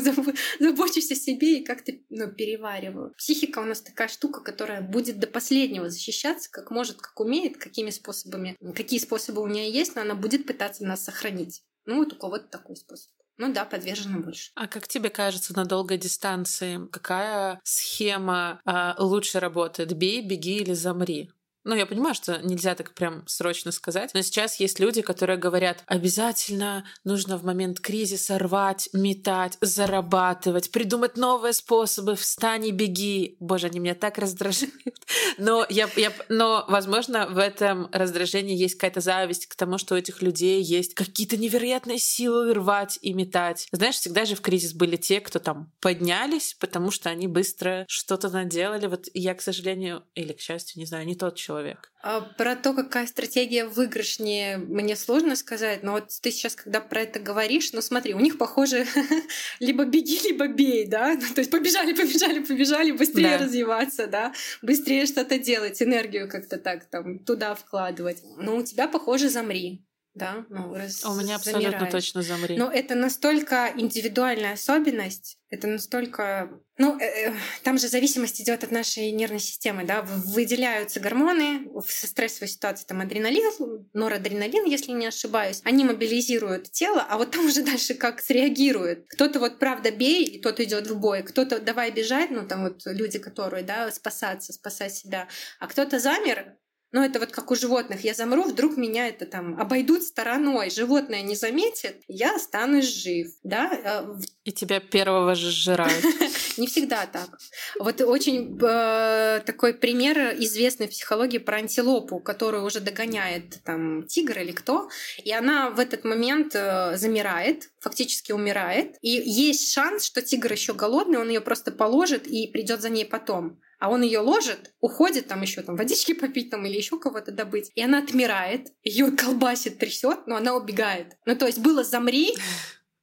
забочусь 0.59 1.11
о 1.11 1.15
себе 1.15 1.59
и 1.59 1.63
как-то 1.63 1.93
ну, 2.09 2.31
перевариваю. 2.31 3.13
Психика 3.17 3.59
у 3.59 3.65
нас 3.65 3.81
такая 3.81 4.07
штука, 4.07 4.41
которая 4.41 4.81
будет 4.81 5.19
до 5.19 5.27
последнего 5.27 5.89
защищаться, 5.89 6.49
как 6.51 6.71
может 6.71 7.02
как 7.03 7.19
умеет, 7.19 7.57
какими 7.57 7.89
способами, 7.89 8.55
какие 8.73 8.99
способы 8.99 9.41
у 9.41 9.47
нее 9.47 9.71
есть, 9.71 9.95
но 9.95 10.01
она 10.01 10.15
будет 10.15 10.47
пытаться 10.47 10.85
нас 10.85 11.03
сохранить. 11.03 11.61
Ну, 11.85 11.97
вот 11.97 12.13
у 12.13 12.15
кого-то 12.15 12.47
такой 12.47 12.75
способ. 12.75 13.11
Ну 13.37 13.51
да, 13.51 13.65
подвержена 13.65 14.19
больше. 14.19 14.51
А 14.55 14.67
как 14.67 14.87
тебе 14.87 15.09
кажется 15.09 15.55
на 15.55 15.65
долгой 15.65 15.97
дистанции, 15.97 16.79
какая 16.91 17.59
схема 17.63 18.61
а, 18.63 18.95
лучше 18.99 19.39
работает? 19.39 19.93
Бей, 19.93 20.25
беги 20.25 20.57
или 20.57 20.73
замри? 20.73 21.31
Ну, 21.65 21.75
я 21.75 21.85
понимаю, 21.85 22.13
что 22.13 22.39
нельзя 22.43 22.75
так 22.75 22.93
прям 22.93 23.25
срочно 23.27 23.71
сказать, 23.71 24.11
но 24.13 24.21
сейчас 24.21 24.59
есть 24.59 24.79
люди, 24.79 25.01
которые 25.01 25.37
говорят, 25.37 25.83
обязательно 25.87 26.85
нужно 27.03 27.37
в 27.37 27.43
момент 27.43 27.79
кризиса 27.79 28.37
рвать, 28.37 28.89
метать, 28.91 29.57
зарабатывать, 29.61 30.71
придумать 30.71 31.17
новые 31.17 31.53
способы, 31.53 32.15
встань 32.15 32.67
и 32.67 32.71
беги. 32.71 33.37
Боже, 33.39 33.67
они 33.67 33.79
меня 33.79 33.95
так 33.95 34.17
раздражают. 34.17 34.73
Но, 35.37 35.65
я, 35.69 35.89
я, 35.95 36.11
но, 36.29 36.65
возможно, 36.67 37.27
в 37.27 37.37
этом 37.37 37.89
раздражении 37.91 38.55
есть 38.55 38.75
какая-то 38.75 39.01
зависть 39.01 39.47
к 39.47 39.55
тому, 39.55 39.77
что 39.77 39.95
у 39.95 39.97
этих 39.97 40.21
людей 40.21 40.61
есть 40.61 40.93
какие-то 40.93 41.37
невероятные 41.37 41.97
силы 41.97 42.53
рвать 42.53 42.99
и 43.01 43.13
метать. 43.13 43.67
Знаешь, 43.71 43.95
всегда 43.95 44.25
же 44.25 44.35
в 44.35 44.41
кризис 44.41 44.73
были 44.73 44.95
те, 44.95 45.21
кто 45.21 45.39
там 45.39 45.71
поднялись, 45.79 46.55
потому 46.59 46.91
что 46.91 47.09
они 47.09 47.27
быстро 47.27 47.85
что-то 47.87 48.29
наделали. 48.29 48.87
Вот 48.87 49.05
я, 49.13 49.33
к 49.33 49.41
сожалению, 49.41 50.03
или 50.13 50.33
к 50.33 50.39
счастью, 50.39 50.79
не 50.79 50.85
знаю, 50.85 51.05
не 51.05 51.15
тот 51.15 51.35
человек, 51.35 51.52
человек. 51.53 51.91
А 52.01 52.21
про 52.21 52.55
то, 52.55 52.73
какая 52.73 53.07
стратегия 53.07 53.65
выигрышнее, 53.65 54.57
мне 54.57 54.95
сложно 54.95 55.35
сказать, 55.35 55.83
но 55.83 55.93
вот 55.93 56.09
ты 56.21 56.31
сейчас, 56.31 56.55
когда 56.55 56.81
про 56.81 57.01
это 57.01 57.19
говоришь, 57.19 57.71
ну 57.73 57.81
смотри, 57.81 58.13
у 58.13 58.19
них, 58.19 58.37
похоже, 58.37 58.85
либо 59.59 59.85
беги, 59.85 60.19
либо 60.23 60.47
бей, 60.47 60.85
да, 60.85 61.13
ну, 61.21 61.33
то 61.33 61.39
есть 61.39 61.51
побежали, 61.51 61.93
побежали, 62.01 62.39
побежали, 62.39 62.91
быстрее 62.91 63.37
да. 63.37 63.45
развиваться, 63.45 64.07
да, 64.07 64.33
быстрее 64.61 65.05
что-то 65.05 65.39
делать, 65.39 65.81
энергию 65.81 66.29
как-то 66.29 66.57
так 66.57 66.85
там 66.85 67.19
туда 67.19 67.55
вкладывать. 67.55 68.21
Но 68.37 68.57
у 68.57 68.63
тебя, 68.63 68.87
похоже, 68.87 69.29
замри 69.29 69.83
да, 70.15 70.45
ну, 70.49 70.75
раз 70.75 71.03
У 71.05 71.15
меня 71.15 71.37
абсолютно 71.37 71.71
замирает. 71.71 71.91
точно 71.91 72.21
замри. 72.21 72.55
Но 72.55 72.71
это 72.71 72.93
настолько 72.93 73.73
индивидуальная 73.75 74.53
особенность, 74.53 75.39
это 75.49 75.67
настолько... 75.67 76.51
Ну, 76.77 76.99
э, 76.99 77.29
э, 77.29 77.33
там 77.63 77.79
же 77.79 77.87
зависимость 77.87 78.39
идет 78.39 78.63
от 78.63 78.69
нашей 78.69 79.11
нервной 79.11 79.39
системы, 79.39 79.85
да, 79.85 80.03
выделяются 80.03 80.99
гормоны 80.99 81.67
в 81.73 81.89
стрессовой 81.89 82.47
ситуации, 82.47 82.85
там 82.85 83.01
адреналин, 83.01 83.87
норадреналин, 83.93 84.65
если 84.65 84.91
не 84.91 85.07
ошибаюсь, 85.07 85.61
они 85.63 85.83
мобилизируют 85.83 86.71
тело, 86.71 87.03
а 87.09 87.17
вот 87.17 87.31
там 87.31 87.47
уже 87.47 87.63
дальше 87.63 87.95
как 87.95 88.21
среагирует. 88.21 89.07
Кто-то 89.09 89.39
вот 89.39 89.57
правда 89.57 89.89
бей, 89.89 90.25
и 90.25 90.39
тот 90.39 90.59
идет 90.59 90.87
в 90.87 90.99
бой, 90.99 91.23
кто-то 91.23 91.59
давай 91.59 91.89
бежать, 91.91 92.29
ну 92.29 92.47
там 92.47 92.63
вот 92.65 92.81
люди, 92.85 93.17
которые, 93.17 93.63
да, 93.63 93.91
спасаться, 93.91 94.53
спасать 94.53 94.93
себя, 94.93 95.27
а 95.59 95.67
кто-то 95.67 95.99
замер, 95.99 96.55
ну, 96.93 97.03
это 97.03 97.19
вот 97.19 97.31
как 97.31 97.49
у 97.49 97.55
животных. 97.55 98.03
Я 98.03 98.13
замру, 98.13 98.43
вдруг 98.43 98.77
меня 98.77 99.07
это 99.07 99.25
там 99.25 99.59
обойдут 99.59 100.03
стороной. 100.03 100.69
Животное 100.69 101.23
не 101.23 101.35
заметит, 101.35 102.03
я 102.07 102.35
останусь 102.35 102.85
жив. 102.85 103.29
Да? 103.43 103.71
Э, 103.83 104.15
И 104.43 104.51
тебя 104.51 104.79
первого 104.79 105.33
же 105.33 105.49
сжирают. 105.49 106.03
Не 106.57 106.67
всегда 106.67 107.07
так. 107.07 107.39
Вот 107.79 107.99
очень 108.01 108.59
э, 108.61 109.41
такой 109.43 109.73
пример 109.73 110.35
известной 110.37 110.85
в 110.85 110.91
психологии 110.91 111.39
про 111.39 111.57
антилопу, 111.57 112.19
которую 112.19 112.63
уже 112.63 112.79
догоняет 112.79 113.63
там 113.63 114.05
тигр 114.05 114.37
или 114.37 114.51
кто, 114.51 114.87
и 115.23 115.31
она 115.31 115.71
в 115.71 115.79
этот 115.79 116.03
момент 116.03 116.53
э, 116.53 116.95
замирает, 116.95 117.71
фактически 117.79 118.33
умирает, 118.33 118.97
и 119.01 119.09
есть 119.09 119.73
шанс, 119.73 120.05
что 120.05 120.21
тигр 120.21 120.51
еще 120.51 120.75
голодный, 120.75 121.17
он 121.17 121.29
ее 121.29 121.41
просто 121.41 121.71
положит 121.71 122.27
и 122.27 122.45
придет 122.45 122.81
за 122.81 122.89
ней 122.89 123.05
потом 123.05 123.59
а 123.83 123.89
он 123.89 124.01
ее 124.01 124.19
ложит, 124.19 124.73
уходит 124.79 125.27
там 125.27 125.41
еще 125.41 125.61
там 125.61 125.75
водички 125.75 126.13
попить 126.13 126.49
там 126.49 126.65
или 126.65 126.77
еще 126.77 126.97
кого-то 126.97 127.33
добыть, 127.33 127.69
и 127.75 127.81
она 127.81 127.97
отмирает, 127.97 128.69
ее 128.81 129.11
колбасит, 129.11 129.77
трясет, 129.77 130.25
но 130.25 130.37
она 130.37 130.55
убегает. 130.55 131.17
Ну 131.25 131.35
то 131.35 131.47
есть 131.47 131.59
было 131.59 131.83
замри, 131.83 132.33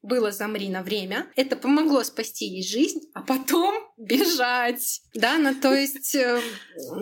было 0.01 0.33
замри 0.33 0.71
на 0.71 0.83
время, 0.83 1.31
это 1.37 1.57
помогло 1.57 2.03
спасти 2.03 2.47
ей 2.47 2.63
жизнь, 2.67 3.01
а 3.13 3.21
потом 3.21 3.75
бежать. 3.99 5.03
Да, 5.13 5.37
ну 5.37 5.55
то 5.55 5.75
есть 5.75 6.15
э, 6.15 6.41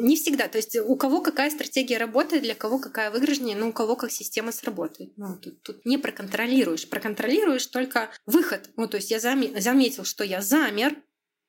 не 0.00 0.16
всегда. 0.16 0.48
То 0.48 0.58
есть 0.58 0.76
у 0.76 0.96
кого 0.96 1.20
какая 1.22 1.48
стратегия 1.48 1.98
работает, 1.98 2.42
для 2.42 2.56
кого 2.56 2.80
какая 2.80 3.12
выигрышнее, 3.12 3.56
ну 3.56 3.68
у 3.68 3.72
кого 3.72 3.94
как 3.94 4.10
система 4.10 4.50
сработает. 4.50 5.12
Ну, 5.16 5.36
тут, 5.36 5.62
тут 5.62 5.86
не 5.86 5.98
проконтролируешь. 5.98 6.88
Проконтролируешь 6.88 7.66
только 7.66 8.10
выход. 8.26 8.70
Ну 8.76 8.88
то 8.88 8.96
есть 8.96 9.12
я 9.12 9.20
заметил, 9.20 10.04
что 10.04 10.24
я 10.24 10.42
замер, 10.42 10.96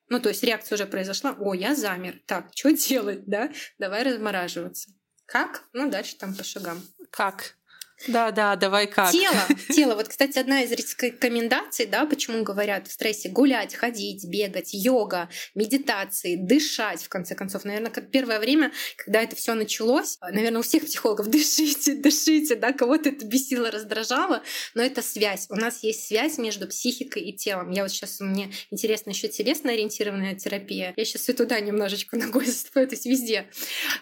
ну, 0.10 0.20
то 0.20 0.30
есть 0.30 0.44
реакция 0.44 0.76
уже 0.76 0.86
произошла. 0.86 1.36
О, 1.40 1.54
я 1.54 1.76
замер. 1.76 2.22
Так, 2.26 2.50
что 2.56 2.72
делать, 2.72 3.26
да? 3.26 3.52
Давай 3.78 4.04
размораживаться. 4.04 4.92
Как? 5.26 5.64
Ну, 5.74 5.90
дальше 5.90 6.18
там 6.18 6.36
по 6.36 6.44
шагам. 6.44 6.82
Как? 7.12 7.59
Да, 8.08 8.32
да, 8.32 8.56
давай 8.56 8.88
как. 8.88 9.12
Тело, 9.12 9.42
тело. 9.70 9.96
Вот, 9.96 10.08
кстати, 10.08 10.40
одна 10.40 10.62
из 10.62 10.72
рекомендаций, 10.72 11.86
да, 11.86 12.06
почему 12.06 12.44
говорят 12.44 12.88
в 12.88 12.92
стрессе 12.92 13.30
гулять, 13.30 13.76
ходить, 13.76 14.26
бегать, 14.26 14.70
йога, 14.74 15.30
медитации, 15.54 16.36
дышать, 16.36 17.04
в 17.04 17.10
конце 17.10 17.36
концов. 17.36 17.66
Наверное, 17.66 17.92
как 17.92 18.10
первое 18.10 18.40
время, 18.40 18.72
когда 18.96 19.22
это 19.22 19.36
все 19.36 19.54
началось, 19.54 20.18
наверное, 20.22 20.60
у 20.60 20.64
всех 20.64 20.86
психологов 20.86 21.28
дышите, 21.30 21.96
дышите, 21.96 22.56
да, 22.56 22.72
кого-то 22.72 23.10
это 23.10 23.26
бесило, 23.26 23.70
раздражало, 23.70 24.44
но 24.76 24.82
это 24.82 25.02
связь. 25.02 25.48
У 25.50 25.56
нас 25.56 25.84
есть 25.84 26.08
связь 26.08 26.38
между 26.38 26.68
психикой 26.68 27.24
и 27.24 27.36
телом. 27.36 27.72
Я 27.72 27.84
вот 27.84 27.92
сейчас, 27.92 28.20
мне 28.22 28.52
интересно 28.72 29.10
еще 29.10 29.28
телесно 29.28 29.74
ориентированная 29.74 30.36
терапия. 30.36 30.94
Я 30.96 31.06
сейчас 31.06 31.28
и 31.28 31.34
туда 31.34 31.60
немножечко 31.60 32.16
ногой 32.18 32.46
заступаю, 32.46 32.88
то 32.88 32.94
есть 32.94 33.06
везде. 33.06 33.50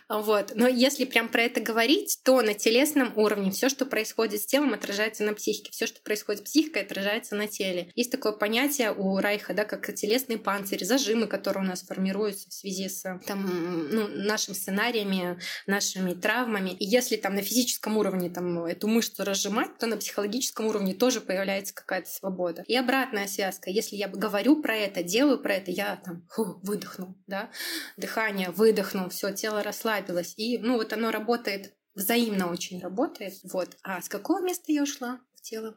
Вот. 0.08 0.52
Но 0.54 0.68
если 0.68 1.06
прям 1.06 1.30
про 1.30 1.42
это 1.44 1.62
говорить, 1.62 2.20
то 2.24 2.42
на 2.42 2.54
телесном 2.54 3.12
уровне 3.18 3.52
все, 3.52 3.70
что 3.70 3.87
происходит 3.88 4.42
с 4.42 4.46
телом, 4.46 4.74
отражается 4.74 5.24
на 5.24 5.34
психике. 5.34 5.72
Все, 5.72 5.88
что 5.88 6.02
происходит 6.02 6.42
с 6.42 6.44
психикой, 6.50 6.84
отражается 6.84 7.36
на 7.36 7.48
теле. 7.48 7.92
Есть 7.96 8.12
такое 8.12 8.34
понятие 8.34 8.94
у 8.94 9.18
Райха, 9.20 9.54
да, 9.54 9.66
как 9.66 9.94
телесный 9.94 10.38
панцирь, 10.38 10.84
зажимы, 10.86 11.28
которые 11.28 11.64
у 11.64 11.68
нас 11.68 11.82
формируются 11.82 12.50
в 12.50 12.54
связи 12.54 12.90
с 12.90 13.04
там, 13.26 13.90
ну, 13.90 14.08
нашими 14.08 14.54
сценариями, 14.54 15.40
нашими 15.66 16.14
травмами. 16.14 16.72
И 16.72 16.86
если 16.86 17.16
там 17.16 17.36
на 17.36 17.42
физическом 17.42 17.98
уровне 17.98 18.30
там, 18.30 18.66
эту 18.66 18.88
мышцу 18.88 19.24
разжимать, 19.24 19.78
то 19.78 19.88
на 19.88 19.98
психологическом 19.98 20.68
уровне 20.68 20.94
тоже 20.94 21.22
появляется 21.22 21.74
какая-то 21.74 22.10
свобода. 22.10 22.64
И 22.68 22.76
обратная 22.76 23.28
связка. 23.28 23.70
Если 23.70 23.96
я 23.96 24.08
говорю 24.08 24.62
про 24.62 24.76
это, 24.76 25.04
делаю 25.04 25.40
про 25.40 25.56
это, 25.56 25.72
я 25.72 25.98
там 26.04 26.26
фу, 26.30 26.60
выдохнул, 26.64 27.16
да, 27.28 27.50
дыхание, 27.98 28.50
выдохнул, 28.50 29.10
все, 29.10 29.32
тело 29.32 29.64
расслабилось. 29.64 30.34
И 30.38 30.58
ну 30.58 30.76
вот 30.76 30.94
оно 30.94 31.12
работает 31.12 31.74
взаимно 31.98 32.50
очень 32.52 32.80
работает. 32.80 33.34
Вот. 33.44 33.76
А 33.84 34.02
с 34.02 34.08
какого 34.08 34.42
места 34.42 34.72
я 34.72 34.84
ушла 34.84 35.20
в 35.36 35.42
тело? 35.42 35.76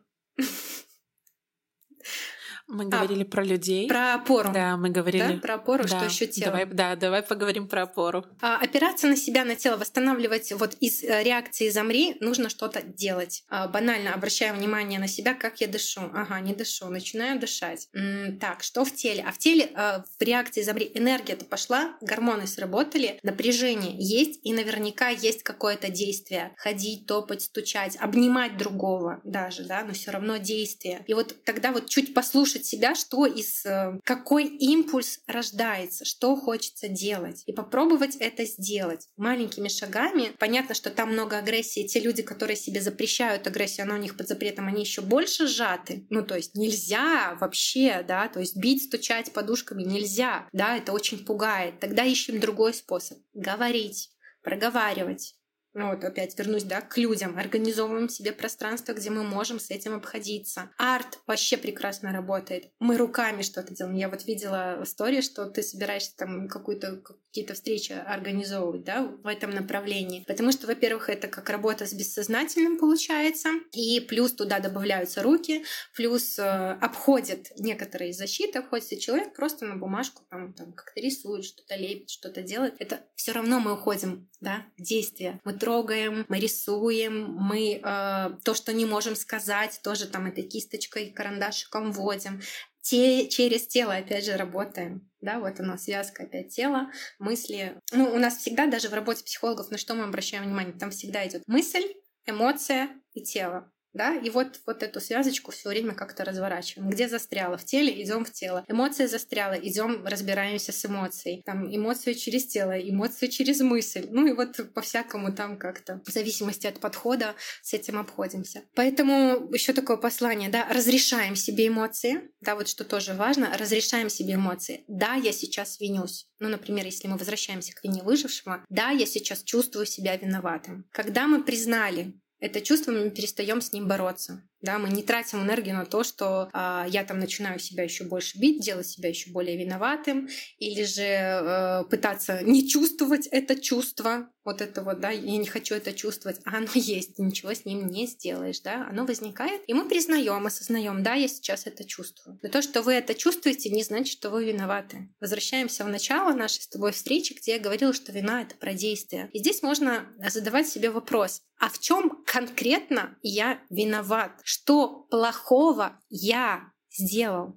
Мы 2.70 2.86
говорили 2.86 3.24
а, 3.24 3.26
про 3.26 3.42
людей. 3.42 3.88
Про 3.88 4.14
опору. 4.14 4.50
Да, 4.52 4.76
мы 4.76 4.90
говорили. 4.90 5.34
Да, 5.34 5.40
про 5.40 5.54
опору, 5.54 5.82
да. 5.82 5.88
что 5.88 6.04
еще 6.04 6.26
тело. 6.26 6.52
Давай, 6.52 6.66
да, 6.66 6.94
давай 6.94 7.22
поговорим 7.22 7.66
про 7.66 7.82
опору. 7.82 8.24
А, 8.40 8.56
опираться 8.58 9.08
на 9.08 9.16
себя, 9.16 9.44
на 9.44 9.56
тело, 9.56 9.76
восстанавливать 9.76 10.52
вот 10.52 10.74
из 10.80 11.02
э, 11.02 11.22
реакции 11.24 11.68
«замри» 11.68 12.16
нужно 12.20 12.48
что-то 12.48 12.82
делать. 12.82 13.44
А, 13.48 13.66
банально 13.66 14.14
обращая 14.14 14.52
внимание 14.52 15.00
на 15.00 15.08
себя, 15.08 15.34
как 15.34 15.60
я 15.60 15.66
дышу. 15.66 16.02
Ага, 16.14 16.40
не 16.40 16.54
дышу, 16.54 16.86
начинаю 16.86 17.40
дышать. 17.40 17.88
М-м, 17.92 18.38
так, 18.38 18.62
что 18.62 18.84
в 18.84 18.94
теле? 18.94 19.24
А 19.26 19.32
в 19.32 19.38
теле 19.38 19.70
а, 19.74 20.04
в 20.18 20.22
реакции 20.22 20.62
«замри» 20.62 20.92
энергия-то 20.94 21.44
пошла, 21.44 21.96
гормоны 22.00 22.46
сработали, 22.46 23.18
напряжение 23.24 23.96
есть, 23.98 24.38
и 24.44 24.52
наверняка 24.52 25.08
есть 25.08 25.42
какое-то 25.42 25.90
действие. 25.90 26.54
Ходить, 26.56 27.06
топать, 27.06 27.42
стучать, 27.42 27.96
обнимать 27.96 28.56
другого 28.56 29.20
даже, 29.24 29.64
да, 29.64 29.82
но 29.82 29.92
все 29.92 30.12
равно 30.12 30.36
действие. 30.36 31.04
И 31.08 31.14
вот 31.14 31.34
тогда 31.44 31.72
вот 31.72 31.88
чуть 31.88 32.14
послушать 32.14 32.59
слушать 32.60 32.66
себя, 32.66 32.94
что 32.94 33.26
из 33.26 33.64
э, 33.64 33.98
какой 34.04 34.44
импульс 34.44 35.20
рождается, 35.26 36.04
что 36.04 36.36
хочется 36.36 36.88
делать, 36.88 37.42
и 37.46 37.52
попробовать 37.52 38.16
это 38.16 38.44
сделать 38.44 39.08
маленькими 39.16 39.68
шагами. 39.68 40.32
Понятно, 40.38 40.74
что 40.74 40.90
там 40.90 41.12
много 41.12 41.38
агрессии. 41.38 41.86
Те 41.86 42.00
люди, 42.00 42.22
которые 42.22 42.56
себе 42.56 42.80
запрещают 42.80 43.46
агрессию, 43.46 43.84
она 43.84 43.94
у 43.94 43.98
них 43.98 44.16
под 44.16 44.28
запретом, 44.28 44.68
они 44.68 44.82
еще 44.82 45.00
больше 45.02 45.46
сжаты. 45.46 46.06
Ну, 46.10 46.22
то 46.22 46.36
есть 46.36 46.54
нельзя 46.54 47.36
вообще, 47.40 48.04
да, 48.06 48.28
то 48.28 48.40
есть 48.40 48.56
бить, 48.56 48.84
стучать 48.84 49.32
подушками 49.32 49.82
нельзя, 49.82 50.48
да, 50.52 50.76
это 50.76 50.92
очень 50.92 51.24
пугает. 51.24 51.80
Тогда 51.80 52.04
ищем 52.04 52.40
другой 52.40 52.74
способ. 52.74 53.18
Говорить, 53.34 54.10
проговаривать, 54.42 55.34
ну 55.74 55.90
вот 55.90 56.04
опять 56.04 56.38
вернусь, 56.38 56.64
да, 56.64 56.80
к 56.80 56.96
людям, 56.98 57.38
организовываем 57.38 58.08
себе 58.08 58.32
пространство, 58.32 58.92
где 58.92 59.10
мы 59.10 59.22
можем 59.22 59.60
с 59.60 59.70
этим 59.70 59.94
обходиться. 59.94 60.70
Арт 60.78 61.18
вообще 61.26 61.56
прекрасно 61.56 62.12
работает. 62.12 62.70
Мы 62.80 62.96
руками 62.96 63.42
что-то 63.42 63.74
делаем. 63.74 63.96
Я 63.96 64.08
вот 64.08 64.26
видела 64.26 64.78
в 64.80 64.84
истории, 64.84 65.20
что 65.20 65.46
ты 65.46 65.62
собираешься 65.62 66.16
там 66.16 66.48
какую-то 66.48 67.02
какие-то 67.30 67.54
встречи 67.54 67.92
организовывать, 67.92 68.82
да, 68.82 69.02
в 69.02 69.26
этом 69.26 69.50
направлении. 69.50 70.24
Потому 70.26 70.50
что, 70.50 70.66
во-первых, 70.66 71.08
это 71.08 71.28
как 71.28 71.48
работа 71.48 71.86
с 71.86 71.92
бессознательным 71.92 72.76
получается, 72.76 73.50
и 73.72 74.00
плюс 74.00 74.32
туда 74.32 74.58
добавляются 74.58 75.22
руки, 75.22 75.64
плюс 75.94 76.40
э, 76.40 76.42
обходит 76.42 77.52
некоторые 77.56 78.12
защиты, 78.12 78.58
обходится 78.58 78.98
человек 78.98 79.36
просто 79.36 79.64
на 79.64 79.76
бумажку 79.76 80.22
там, 80.28 80.52
там 80.54 80.72
как-то 80.72 81.00
рисует, 81.00 81.44
что-то 81.44 81.76
лепит, 81.76 82.10
что-то 82.10 82.42
делает. 82.42 82.74
Это 82.80 83.00
все 83.14 83.30
равно 83.30 83.60
мы 83.60 83.74
уходим, 83.74 84.28
да, 84.40 84.66
в 84.76 84.82
действие. 84.82 85.40
Мы 85.44 85.52
трогаем, 85.60 86.26
мы 86.28 86.40
рисуем, 86.40 87.34
мы 87.34 87.80
э, 87.82 88.30
то, 88.44 88.54
что 88.54 88.72
не 88.72 88.86
можем 88.86 89.14
сказать, 89.14 89.80
тоже 89.84 90.08
там 90.08 90.26
этой 90.26 90.42
кисточкой, 90.42 91.10
карандашиком 91.10 91.92
вводим. 91.92 92.40
Те, 92.82 93.28
через 93.28 93.66
тело, 93.66 93.94
опять 93.94 94.24
же, 94.24 94.36
работаем. 94.36 95.08
Да, 95.20 95.38
вот 95.38 95.60
оно, 95.60 95.76
связка 95.76 96.24
опять 96.24 96.48
тела, 96.48 96.90
мысли. 97.18 97.78
Ну, 97.92 98.12
у 98.12 98.18
нас 98.18 98.38
всегда, 98.38 98.66
даже 98.66 98.88
в 98.88 98.94
работе 98.94 99.22
психологов, 99.22 99.70
на 99.70 99.78
что 99.78 99.94
мы 99.94 100.04
обращаем 100.04 100.44
внимание, 100.44 100.72
там 100.72 100.90
всегда 100.90 101.26
идет 101.28 101.42
мысль, 101.46 101.84
эмоция 102.26 102.88
и 103.12 103.22
тело 103.22 103.70
да, 103.92 104.14
и 104.14 104.30
вот, 104.30 104.60
вот 104.66 104.82
эту 104.82 105.00
связочку 105.00 105.50
все 105.50 105.68
время 105.68 105.94
как-то 105.94 106.24
разворачиваем. 106.24 106.90
Где 106.90 107.08
застряла? 107.08 107.56
В 107.56 107.64
теле, 107.64 108.02
идем 108.02 108.24
в 108.24 108.32
тело. 108.32 108.64
Эмоция 108.68 109.08
застряла, 109.08 109.54
идем 109.54 110.06
разбираемся 110.06 110.72
с 110.72 110.84
эмоцией. 110.86 111.42
Там 111.44 111.74
эмоцию 111.74 112.14
через 112.14 112.46
тело, 112.46 112.72
эмоцию 112.72 113.30
через 113.30 113.60
мысль. 113.60 114.06
Ну 114.10 114.26
и 114.26 114.32
вот 114.32 114.72
по-всякому 114.74 115.32
там 115.32 115.58
как-то, 115.58 116.00
в 116.06 116.10
зависимости 116.10 116.66
от 116.66 116.80
подхода, 116.80 117.34
с 117.62 117.74
этим 117.74 117.98
обходимся. 117.98 118.62
Поэтому 118.74 119.48
еще 119.52 119.72
такое 119.72 119.96
послание, 119.96 120.50
да, 120.50 120.66
разрешаем 120.70 121.36
себе 121.36 121.68
эмоции, 121.68 122.30
да, 122.40 122.54
вот 122.54 122.68
что 122.68 122.84
тоже 122.84 123.14
важно, 123.14 123.56
разрешаем 123.56 124.08
себе 124.08 124.34
эмоции. 124.34 124.84
Да, 124.88 125.14
я 125.14 125.32
сейчас 125.32 125.80
винюсь. 125.80 126.26
Ну, 126.38 126.48
например, 126.48 126.84
если 126.84 127.08
мы 127.08 127.16
возвращаемся 127.16 127.72
к 127.74 127.84
вине 127.84 128.02
выжившего, 128.02 128.64
да, 128.68 128.90
я 128.90 129.06
сейчас 129.06 129.42
чувствую 129.42 129.86
себя 129.86 130.16
виноватым. 130.16 130.86
Когда 130.92 131.26
мы 131.26 131.42
признали, 131.44 132.14
это 132.40 132.60
чувство 132.60 132.92
мы 132.92 133.10
перестаем 133.10 133.60
с 133.60 133.72
ним 133.72 133.86
бороться. 133.86 134.42
Да, 134.62 134.78
мы 134.78 134.90
не 134.90 135.02
тратим 135.02 135.42
энергию 135.42 135.74
на 135.74 135.86
то, 135.86 136.04
что 136.04 136.50
э, 136.52 136.84
я 136.88 137.04
там 137.04 137.18
начинаю 137.18 137.58
себя 137.58 137.84
еще 137.84 138.04
больше 138.04 138.38
бить, 138.38 138.60
делать 138.60 138.86
себя 138.86 139.08
еще 139.08 139.30
более 139.30 139.56
виноватым, 139.56 140.28
или 140.58 140.84
же 140.84 141.02
э, 141.02 141.84
пытаться 141.90 142.42
не 142.42 142.68
чувствовать 142.68 143.26
это 143.28 143.58
чувство, 143.58 144.28
вот 144.44 144.60
это 144.60 144.82
вот, 144.82 145.00
да, 145.00 145.10
я 145.10 145.36
не 145.36 145.46
хочу 145.46 145.74
это 145.74 145.92
чувствовать, 145.92 146.40
а 146.44 146.56
оно 146.56 146.68
есть, 146.74 147.18
ничего 147.18 147.54
с 147.54 147.64
ним 147.64 147.88
не 147.88 148.06
сделаешь, 148.06 148.60
да, 148.60 148.86
оно 148.88 149.04
возникает, 149.04 149.62
и 149.66 149.74
мы 149.74 149.88
признаем, 149.88 150.46
осознаем, 150.46 151.02
да, 151.02 151.14
я 151.14 151.28
сейчас 151.28 151.66
это 151.66 151.84
чувствую. 151.84 152.38
Но 152.42 152.48
то, 152.48 152.62
что 152.62 152.82
вы 152.82 152.94
это 152.94 153.14
чувствуете, 153.14 153.70
не 153.70 153.82
значит, 153.82 154.12
что 154.12 154.30
вы 154.30 154.44
виноваты. 154.44 155.08
Возвращаемся 155.20 155.84
в 155.84 155.88
начало 155.88 156.32
нашей 156.32 156.62
с 156.62 156.68
тобой 156.68 156.92
встречи, 156.92 157.34
где 157.34 157.52
я 157.52 157.58
говорила, 157.58 157.92
что 157.92 158.12
вина— 158.12 158.42
это 158.42 158.56
про 158.56 158.74
действие. 158.74 159.30
И 159.32 159.38
здесь 159.38 159.62
можно 159.62 160.06
задавать 160.28 160.68
себе 160.68 160.90
вопрос, 160.90 161.42
а 161.58 161.68
в 161.68 161.78
чем 161.78 162.22
конкретно 162.24 163.18
я 163.22 163.60
виноват? 163.68 164.32
Что 164.52 165.06
плохого 165.08 165.96
я 166.08 166.72
сделал? 166.90 167.56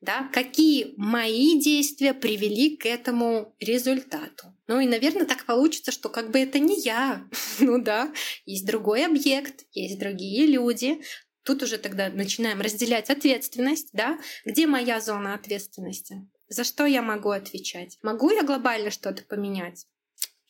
Да? 0.00 0.28
Какие 0.32 0.92
мои 0.96 1.60
действия 1.60 2.12
привели 2.12 2.76
к 2.76 2.86
этому 2.86 3.54
результату? 3.60 4.52
Ну 4.66 4.80
и, 4.80 4.86
наверное, 4.88 5.26
так 5.26 5.46
получится, 5.46 5.92
что 5.92 6.08
как 6.08 6.32
бы 6.32 6.40
это 6.40 6.58
не 6.58 6.80
я. 6.80 7.24
ну 7.60 7.80
да, 7.80 8.12
есть 8.46 8.66
другой 8.66 9.06
объект, 9.06 9.64
есть 9.70 10.00
другие 10.00 10.48
люди. 10.48 11.04
Тут 11.44 11.62
уже 11.62 11.78
тогда 11.78 12.08
начинаем 12.08 12.60
разделять 12.60 13.10
ответственность, 13.10 13.90
да? 13.92 14.18
Где 14.44 14.66
моя 14.66 15.00
зона 15.00 15.34
ответственности? 15.34 16.28
За 16.48 16.64
что 16.64 16.84
я 16.84 17.00
могу 17.00 17.30
отвечать? 17.30 17.96
Могу 18.02 18.32
я 18.32 18.42
глобально 18.42 18.90
что-то 18.90 19.22
поменять? 19.22 19.86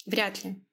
Вряд 0.06 0.42
ли 0.44 0.64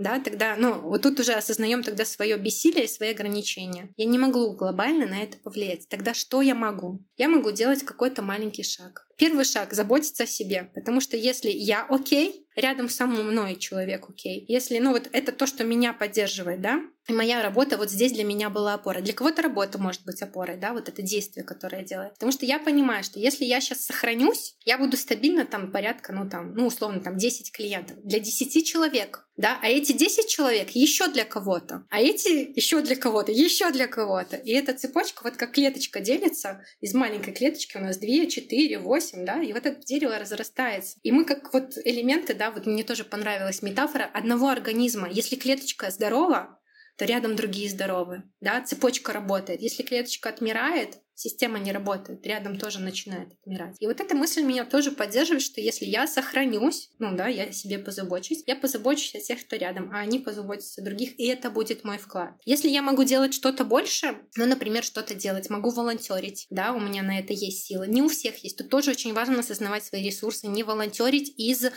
да, 0.00 0.18
тогда, 0.18 0.56
ну, 0.56 0.80
вот 0.80 1.02
тут 1.02 1.20
уже 1.20 1.34
осознаем 1.34 1.82
тогда 1.82 2.06
свое 2.06 2.38
бессилие 2.38 2.86
и 2.86 2.88
свои 2.88 3.10
ограничения. 3.10 3.90
Я 3.96 4.06
не 4.06 4.18
могу 4.18 4.52
глобально 4.52 5.06
на 5.06 5.22
это 5.22 5.36
повлиять. 5.36 5.88
Тогда 5.88 6.14
что 6.14 6.40
я 6.40 6.54
могу? 6.54 7.04
Я 7.18 7.28
могу 7.28 7.50
делать 7.50 7.84
какой-то 7.84 8.22
маленький 8.22 8.62
шаг. 8.62 9.06
Первый 9.16 9.44
шаг— 9.44 9.72
заботиться 9.74 10.22
о 10.22 10.26
себе, 10.26 10.70
потому 10.74 11.02
что 11.02 11.18
если 11.18 11.50
я 11.50 11.84
окей, 11.86 12.46
рядом 12.56 12.88
со 12.88 13.06
мной 13.06 13.56
человек 13.56 14.08
окей. 14.08 14.44
Если, 14.48 14.78
ну 14.78 14.92
вот 14.92 15.08
это 15.12 15.32
то, 15.32 15.46
что 15.46 15.64
меня 15.64 15.92
поддерживает, 15.92 16.60
да, 16.60 16.82
и 17.10 17.12
моя 17.12 17.42
работа 17.42 17.76
вот 17.76 17.90
здесь 17.90 18.12
для 18.12 18.22
меня 18.22 18.50
была 18.50 18.74
опора. 18.74 19.00
Для 19.00 19.12
кого-то 19.12 19.42
работа 19.42 19.78
может 19.78 20.04
быть 20.04 20.22
опорой, 20.22 20.56
да, 20.56 20.72
вот 20.72 20.88
это 20.88 21.02
действие, 21.02 21.44
которое 21.44 21.78
я 21.78 21.84
делаю. 21.84 22.10
Потому 22.10 22.30
что 22.30 22.46
я 22.46 22.60
понимаю, 22.60 23.02
что 23.02 23.18
если 23.18 23.44
я 23.44 23.60
сейчас 23.60 23.84
сохранюсь, 23.84 24.54
я 24.64 24.78
буду 24.78 24.96
стабильно 24.96 25.44
там 25.44 25.72
порядка, 25.72 26.12
ну 26.12 26.28
там, 26.28 26.54
ну 26.54 26.66
условно 26.66 27.00
там 27.00 27.16
10 27.16 27.50
клиентов. 27.50 27.96
Для 28.04 28.20
10 28.20 28.64
человек, 28.64 29.26
да, 29.36 29.58
а 29.60 29.68
эти 29.68 29.92
10 29.92 30.28
человек 30.28 30.70
еще 30.70 31.08
для 31.08 31.24
кого-то, 31.24 31.84
а 31.90 32.00
эти 32.00 32.52
еще 32.54 32.80
для 32.80 32.94
кого-то, 32.94 33.32
еще 33.32 33.72
для 33.72 33.88
кого-то. 33.88 34.36
И 34.36 34.52
эта 34.52 34.74
цепочка 34.74 35.22
вот 35.24 35.36
как 35.36 35.52
клеточка 35.52 35.98
делится, 36.00 36.62
из 36.80 36.94
маленькой 36.94 37.32
клеточки 37.32 37.76
у 37.76 37.80
нас 37.80 37.96
2, 37.96 38.26
4, 38.26 38.78
8, 38.78 39.24
да, 39.24 39.42
и 39.42 39.52
вот 39.52 39.66
это 39.66 39.84
дерево 39.84 40.18
разрастается. 40.18 40.98
И 41.02 41.10
мы 41.10 41.24
как 41.24 41.52
вот 41.52 41.76
элементы, 41.84 42.34
да, 42.40 42.50
вот 42.50 42.64
мне 42.64 42.84
тоже 42.84 43.04
понравилась 43.04 43.60
метафора 43.60 44.08
одного 44.14 44.48
организма. 44.48 45.10
Если 45.10 45.36
клеточка 45.36 45.90
здорова, 45.90 46.58
то 46.96 47.04
рядом 47.04 47.36
другие 47.36 47.68
здоровы. 47.68 48.22
Да? 48.40 48.62
Цепочка 48.62 49.12
работает. 49.12 49.60
Если 49.60 49.82
клеточка 49.82 50.30
отмирает, 50.30 50.96
система 51.20 51.58
не 51.58 51.70
работает, 51.70 52.26
рядом 52.26 52.58
тоже 52.58 52.80
начинает 52.80 53.32
отмирать. 53.32 53.76
И 53.78 53.86
вот 53.86 54.00
эта 54.00 54.14
мысль 54.14 54.42
меня 54.42 54.64
тоже 54.64 54.90
поддерживает, 54.90 55.42
что 55.42 55.60
если 55.60 55.84
я 55.84 56.06
сохранюсь, 56.06 56.90
ну 56.98 57.14
да, 57.14 57.28
я 57.28 57.52
себе 57.52 57.78
позабочусь, 57.78 58.42
я 58.46 58.56
позабочусь 58.56 59.14
о 59.14 59.20
тех, 59.20 59.44
кто 59.44 59.56
рядом, 59.56 59.90
а 59.92 59.98
они 59.98 60.18
позаботятся 60.18 60.80
о 60.80 60.84
других, 60.84 61.18
и 61.20 61.26
это 61.26 61.50
будет 61.50 61.84
мой 61.84 61.98
вклад. 61.98 62.30
Если 62.46 62.68
я 62.70 62.80
могу 62.80 63.04
делать 63.04 63.34
что-то 63.34 63.64
больше, 63.64 64.16
ну, 64.36 64.46
например, 64.46 64.82
что-то 64.82 65.14
делать, 65.14 65.50
могу 65.50 65.68
волонтерить, 65.70 66.46
да, 66.48 66.72
у 66.72 66.80
меня 66.80 67.02
на 67.02 67.18
это 67.18 67.34
есть 67.34 67.66
силы. 67.66 67.86
Не 67.86 68.00
у 68.00 68.08
всех 68.08 68.42
есть. 68.42 68.56
Тут 68.56 68.70
тоже 68.70 68.92
очень 68.92 69.12
важно 69.12 69.40
осознавать 69.40 69.84
свои 69.84 70.02
ресурсы, 70.02 70.46
не 70.46 70.62
волонтерить 70.62 71.34
из 71.36 71.64
э, 71.64 71.70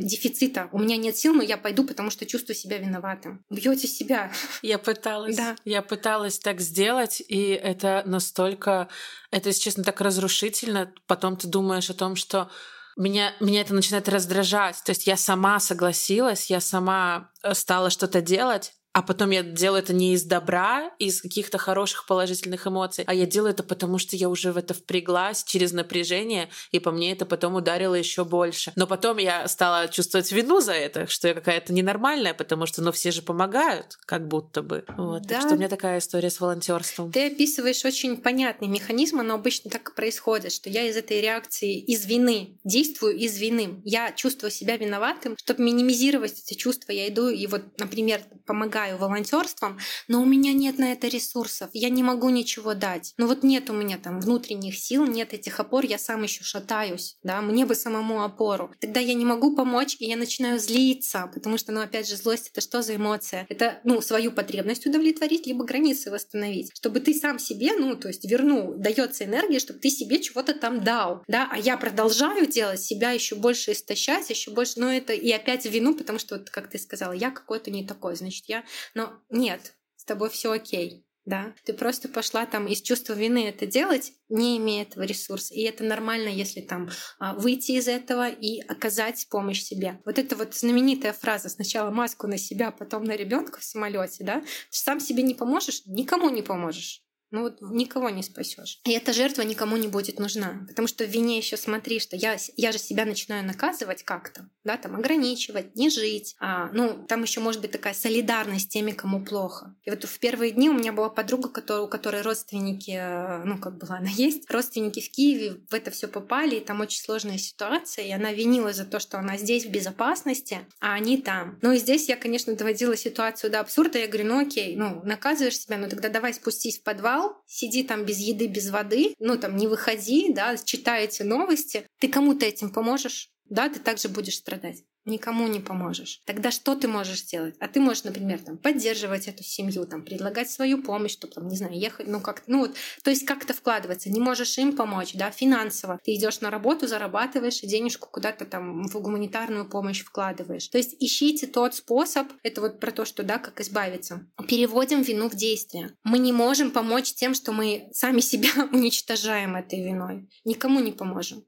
дефицита. 0.00 0.68
У 0.72 0.80
меня 0.80 0.96
нет 0.96 1.16
сил, 1.16 1.34
но 1.34 1.42
я 1.42 1.56
пойду, 1.56 1.84
потому 1.84 2.10
что 2.10 2.26
чувствую 2.26 2.56
себя 2.56 2.78
виноватым. 2.78 3.44
Бьете 3.48 3.86
себя. 3.86 4.32
Я 4.62 4.78
пыталась. 4.78 5.36
Да. 5.36 5.54
Я 5.64 5.82
пыталась 5.82 6.40
так 6.40 6.60
сделать, 6.60 7.22
и 7.28 7.50
это 7.50 8.02
настолько 8.06 8.55
настолько... 8.56 8.88
Это, 9.30 9.48
если 9.48 9.62
честно, 9.62 9.84
так 9.84 10.00
разрушительно. 10.00 10.92
Потом 11.06 11.36
ты 11.36 11.48
думаешь 11.48 11.90
о 11.90 11.94
том, 11.94 12.16
что 12.16 12.50
меня, 12.96 13.34
меня 13.40 13.60
это 13.60 13.74
начинает 13.74 14.08
раздражать. 14.08 14.82
То 14.84 14.90
есть 14.90 15.06
я 15.06 15.16
сама 15.16 15.60
согласилась, 15.60 16.50
я 16.50 16.60
сама 16.60 17.30
э, 17.42 17.54
стала 17.54 17.90
что-то 17.90 18.20
делать, 18.20 18.72
а 18.96 19.02
потом 19.02 19.28
я 19.28 19.42
делаю 19.42 19.82
это 19.82 19.92
не 19.92 20.14
из 20.14 20.24
добра, 20.24 20.90
из 20.98 21.20
каких-то 21.20 21.58
хороших 21.58 22.06
положительных 22.06 22.66
эмоций, 22.66 23.04
а 23.06 23.12
я 23.12 23.26
делаю 23.26 23.50
это 23.50 23.62
потому, 23.62 23.98
что 23.98 24.16
я 24.16 24.30
уже 24.30 24.52
в 24.52 24.56
это 24.56 24.72
впряглась 24.72 25.44
через 25.44 25.72
напряжение, 25.72 26.48
и 26.70 26.78
по 26.78 26.90
мне 26.90 27.12
это 27.12 27.26
потом 27.26 27.56
ударило 27.56 27.94
еще 27.94 28.24
больше. 28.24 28.72
Но 28.74 28.86
потом 28.86 29.18
я 29.18 29.46
стала 29.48 29.88
чувствовать 29.88 30.32
вину 30.32 30.62
за 30.62 30.72
это, 30.72 31.06
что 31.08 31.28
я 31.28 31.34
какая-то 31.34 31.74
ненормальная, 31.74 32.32
потому 32.32 32.64
что, 32.64 32.80
ну, 32.80 32.90
все 32.90 33.10
же 33.10 33.20
помогают, 33.20 33.98
как 34.06 34.28
будто 34.28 34.62
бы. 34.62 34.82
Вот. 34.96 35.24
Да. 35.24 35.34
Так 35.34 35.40
что 35.42 35.56
у 35.56 35.58
меня 35.58 35.68
такая 35.68 35.98
история 35.98 36.30
с 36.30 36.40
волонтерством. 36.40 37.12
Ты 37.12 37.26
описываешь 37.26 37.84
очень 37.84 38.16
понятный 38.16 38.68
механизм, 38.68 39.18
но 39.18 39.34
обычно 39.34 39.70
так 39.70 39.90
и 39.90 39.94
происходит, 39.94 40.52
что 40.52 40.70
я 40.70 40.88
из 40.88 40.96
этой 40.96 41.20
реакции 41.20 41.78
из 41.78 42.06
вины 42.06 42.58
действую 42.64 43.14
из 43.16 43.36
вины. 43.36 43.82
Я 43.84 44.12
чувствую 44.12 44.50
себя 44.50 44.78
виноватым, 44.78 45.36
чтобы 45.36 45.64
минимизировать 45.64 46.40
эти 46.42 46.54
чувства, 46.54 46.92
я 46.92 47.08
иду 47.08 47.28
и 47.28 47.46
вот, 47.46 47.62
например, 47.78 48.22
помогаю 48.46 48.85
увлекаю 48.86 48.98
волонтерством, 48.98 49.78
но 50.08 50.22
у 50.22 50.24
меня 50.24 50.52
нет 50.52 50.78
на 50.78 50.92
это 50.92 51.08
ресурсов, 51.08 51.70
я 51.72 51.88
не 51.88 52.02
могу 52.02 52.28
ничего 52.28 52.74
дать. 52.74 53.14
Ну 53.18 53.26
вот 53.26 53.42
нет 53.42 53.70
у 53.70 53.72
меня 53.72 53.98
там 53.98 54.20
внутренних 54.20 54.78
сил, 54.78 55.06
нет 55.06 55.32
этих 55.32 55.60
опор, 55.60 55.84
я 55.84 55.98
сам 55.98 56.22
еще 56.22 56.44
шатаюсь, 56.44 57.16
да, 57.22 57.40
мне 57.40 57.66
бы 57.66 57.74
самому 57.74 58.22
опору. 58.22 58.70
Тогда 58.80 59.00
я 59.00 59.14
не 59.14 59.24
могу 59.24 59.54
помочь, 59.54 59.96
и 59.98 60.06
я 60.06 60.16
начинаю 60.16 60.58
злиться, 60.58 61.30
потому 61.32 61.58
что, 61.58 61.72
ну 61.72 61.80
опять 61.80 62.08
же, 62.08 62.16
злость— 62.16 62.50
это 62.52 62.60
что 62.60 62.82
за 62.82 62.96
эмоция? 62.96 63.46
Это, 63.48 63.80
ну, 63.84 64.00
свою 64.00 64.32
потребность 64.32 64.86
удовлетворить, 64.86 65.46
либо 65.46 65.64
границы 65.64 66.10
восстановить, 66.10 66.70
чтобы 66.74 67.00
ты 67.00 67.14
сам 67.14 67.38
себе, 67.38 67.72
ну, 67.78 67.96
то 67.96 68.08
есть 68.08 68.24
вернул, 68.24 68.74
дается 68.76 69.24
энергия, 69.24 69.58
чтобы 69.58 69.80
ты 69.80 69.90
себе 69.90 70.20
чего-то 70.20 70.54
там 70.54 70.82
дал, 70.82 71.22
да, 71.28 71.48
а 71.50 71.58
я 71.58 71.76
продолжаю 71.76 72.46
делать 72.46 72.80
себя 72.80 73.10
еще 73.12 73.34
больше 73.36 73.72
истощать, 73.72 74.30
еще 74.30 74.50
больше, 74.50 74.74
ну 74.76 74.88
это 74.88 75.12
и 75.12 75.30
опять 75.30 75.66
вину, 75.66 75.94
потому 75.94 76.18
что, 76.18 76.36
вот, 76.36 76.50
как 76.50 76.70
ты 76.70 76.78
сказала, 76.78 77.12
я 77.12 77.30
какой-то 77.30 77.70
не 77.70 77.86
такой, 77.86 78.16
значит, 78.16 78.44
я 78.48 78.64
но 78.94 79.12
нет, 79.30 79.74
с 79.96 80.04
тобой 80.04 80.30
все 80.30 80.52
окей. 80.52 81.06
Да, 81.26 81.54
ты 81.64 81.72
просто 81.72 82.08
пошла 82.08 82.46
там 82.46 82.68
из 82.68 82.80
чувства 82.80 83.14
вины 83.14 83.48
это 83.48 83.66
делать, 83.66 84.12
не 84.28 84.58
имея 84.58 84.82
этого 84.82 85.02
ресурса. 85.02 85.54
И 85.54 85.62
это 85.62 85.82
нормально, 85.82 86.28
если 86.28 86.60
там 86.60 86.88
а, 87.18 87.34
выйти 87.34 87.72
из 87.72 87.88
этого 87.88 88.28
и 88.28 88.60
оказать 88.60 89.26
помощь 89.28 89.60
себе. 89.60 90.00
Вот 90.04 90.20
это 90.20 90.36
вот 90.36 90.54
знаменитая 90.54 91.12
фраза 91.12 91.48
сначала 91.48 91.90
маску 91.90 92.28
на 92.28 92.38
себя, 92.38 92.70
потом 92.70 93.02
на 93.02 93.16
ребенка 93.16 93.58
в 93.58 93.64
самолете, 93.64 94.22
да. 94.22 94.40
Ты 94.40 94.46
сам 94.70 95.00
себе 95.00 95.24
не 95.24 95.34
поможешь, 95.34 95.82
никому 95.84 96.30
не 96.30 96.42
поможешь. 96.42 97.02
Ну 97.36 97.42
вот 97.42 97.60
никого 97.60 98.08
не 98.08 98.22
спасешь. 98.22 98.80
И 98.84 98.92
эта 98.92 99.12
жертва 99.12 99.42
никому 99.42 99.76
не 99.76 99.88
будет 99.88 100.18
нужна. 100.18 100.64
Потому 100.66 100.88
что 100.88 101.04
в 101.04 101.10
вине 101.10 101.36
еще 101.36 101.58
смотри, 101.58 102.00
что 102.00 102.16
я, 102.16 102.38
я 102.56 102.72
же 102.72 102.78
себя 102.78 103.04
начинаю 103.04 103.44
наказывать 103.44 104.04
как-то, 104.04 104.48
да, 104.64 104.78
там 104.78 104.96
ограничивать, 104.96 105.76
не 105.76 105.90
жить. 105.90 106.34
А, 106.40 106.70
ну, 106.72 107.04
там 107.06 107.24
еще 107.24 107.40
может 107.40 107.60
быть 107.60 107.72
такая 107.72 107.92
солидарность 107.92 108.64
с 108.64 108.68
теми, 108.68 108.92
кому 108.92 109.22
плохо. 109.22 109.76
И 109.84 109.90
вот 109.90 110.04
в 110.04 110.18
первые 110.18 110.52
дни 110.52 110.70
у 110.70 110.72
меня 110.72 110.94
была 110.94 111.10
подруга, 111.10 111.50
которая, 111.50 111.84
у 111.84 111.88
которой 111.88 112.22
родственники, 112.22 112.92
э, 112.92 113.44
ну, 113.44 113.58
как 113.58 113.76
была 113.76 113.96
она 113.98 114.08
есть, 114.14 114.50
родственники 114.50 115.00
в 115.00 115.10
Киеве 115.10 115.60
в 115.68 115.74
это 115.74 115.90
все 115.90 116.08
попали, 116.08 116.56
и 116.56 116.64
там 116.64 116.80
очень 116.80 117.02
сложная 117.02 117.36
ситуация, 117.36 118.06
и 118.06 118.12
она 118.12 118.32
винила 118.32 118.72
за 118.72 118.86
то, 118.86 118.98
что 118.98 119.18
она 119.18 119.36
здесь 119.36 119.66
в 119.66 119.70
безопасности, 119.70 120.60
а 120.80 120.94
они 120.94 121.20
там. 121.20 121.58
Ну 121.60 121.72
и 121.72 121.76
здесь 121.76 122.08
я, 122.08 122.16
конечно, 122.16 122.56
доводила 122.56 122.96
ситуацию 122.96 123.50
до 123.50 123.60
абсурда. 123.60 123.98
Я 123.98 124.06
говорю, 124.06 124.26
ну 124.26 124.38
окей, 124.40 124.74
ну, 124.74 125.02
наказываешь 125.04 125.58
себя, 125.58 125.76
ну 125.76 125.90
тогда 125.90 126.08
давай 126.08 126.32
спустись 126.32 126.78
в 126.78 126.82
подвал, 126.82 127.25
подвал, 127.26 127.42
сиди 127.46 127.82
там 127.82 128.04
без 128.04 128.18
еды, 128.18 128.46
без 128.46 128.70
воды, 128.70 129.14
ну 129.18 129.38
там 129.38 129.56
не 129.56 129.66
выходи, 129.66 130.32
да, 130.32 130.56
читай 130.56 131.04
эти 131.04 131.22
новости, 131.22 131.86
ты 131.98 132.08
кому-то 132.08 132.46
этим 132.46 132.70
поможешь, 132.70 133.30
да, 133.44 133.68
ты 133.68 133.80
также 133.80 134.08
будешь 134.08 134.36
страдать 134.36 134.82
никому 135.06 135.46
не 135.46 135.60
поможешь. 135.60 136.20
Тогда 136.24 136.50
что 136.50 136.74
ты 136.74 136.88
можешь 136.88 137.20
сделать? 137.20 137.54
А 137.60 137.68
ты 137.68 137.80
можешь, 137.80 138.04
например, 138.04 138.40
там, 138.40 138.58
поддерживать 138.58 139.28
эту 139.28 139.42
семью, 139.42 139.86
там, 139.86 140.02
предлагать 140.02 140.50
свою 140.50 140.82
помощь, 140.82 141.12
чтобы, 141.12 141.32
там, 141.34 141.48
не 141.48 141.56
знаю, 141.56 141.78
ехать, 141.78 142.08
ну 142.08 142.20
как, 142.20 142.42
ну 142.46 142.60
вот, 142.60 142.74
то 143.02 143.10
есть 143.10 143.24
как-то 143.24 143.54
вкладываться. 143.54 144.10
Не 144.10 144.20
можешь 144.20 144.58
им 144.58 144.76
помочь, 144.76 145.14
да, 145.14 145.30
финансово. 145.30 145.98
Ты 146.04 146.14
идешь 146.14 146.40
на 146.40 146.50
работу, 146.50 146.86
зарабатываешь 146.86 147.62
и 147.62 147.66
денежку 147.66 148.08
куда-то 148.10 148.44
там 148.44 148.86
в 148.88 149.00
гуманитарную 149.00 149.68
помощь 149.68 150.02
вкладываешь. 150.02 150.68
То 150.68 150.78
есть 150.78 150.96
ищите 150.98 151.46
тот 151.46 151.74
способ, 151.74 152.28
это 152.42 152.60
вот 152.60 152.80
про 152.80 152.90
то, 152.90 153.04
что, 153.04 153.22
да, 153.22 153.38
как 153.38 153.60
избавиться. 153.60 154.26
Переводим 154.48 155.02
вину 155.02 155.28
в 155.28 155.34
действие. 155.34 155.96
Мы 156.04 156.18
не 156.18 156.32
можем 156.32 156.70
помочь 156.70 157.14
тем, 157.14 157.34
что 157.34 157.52
мы 157.52 157.88
сами 157.92 158.20
себя 158.20 158.50
уничтожаем 158.72 159.56
этой 159.56 159.82
виной. 159.82 160.28
Никому 160.44 160.80
не 160.80 160.92
поможем. 160.92 161.44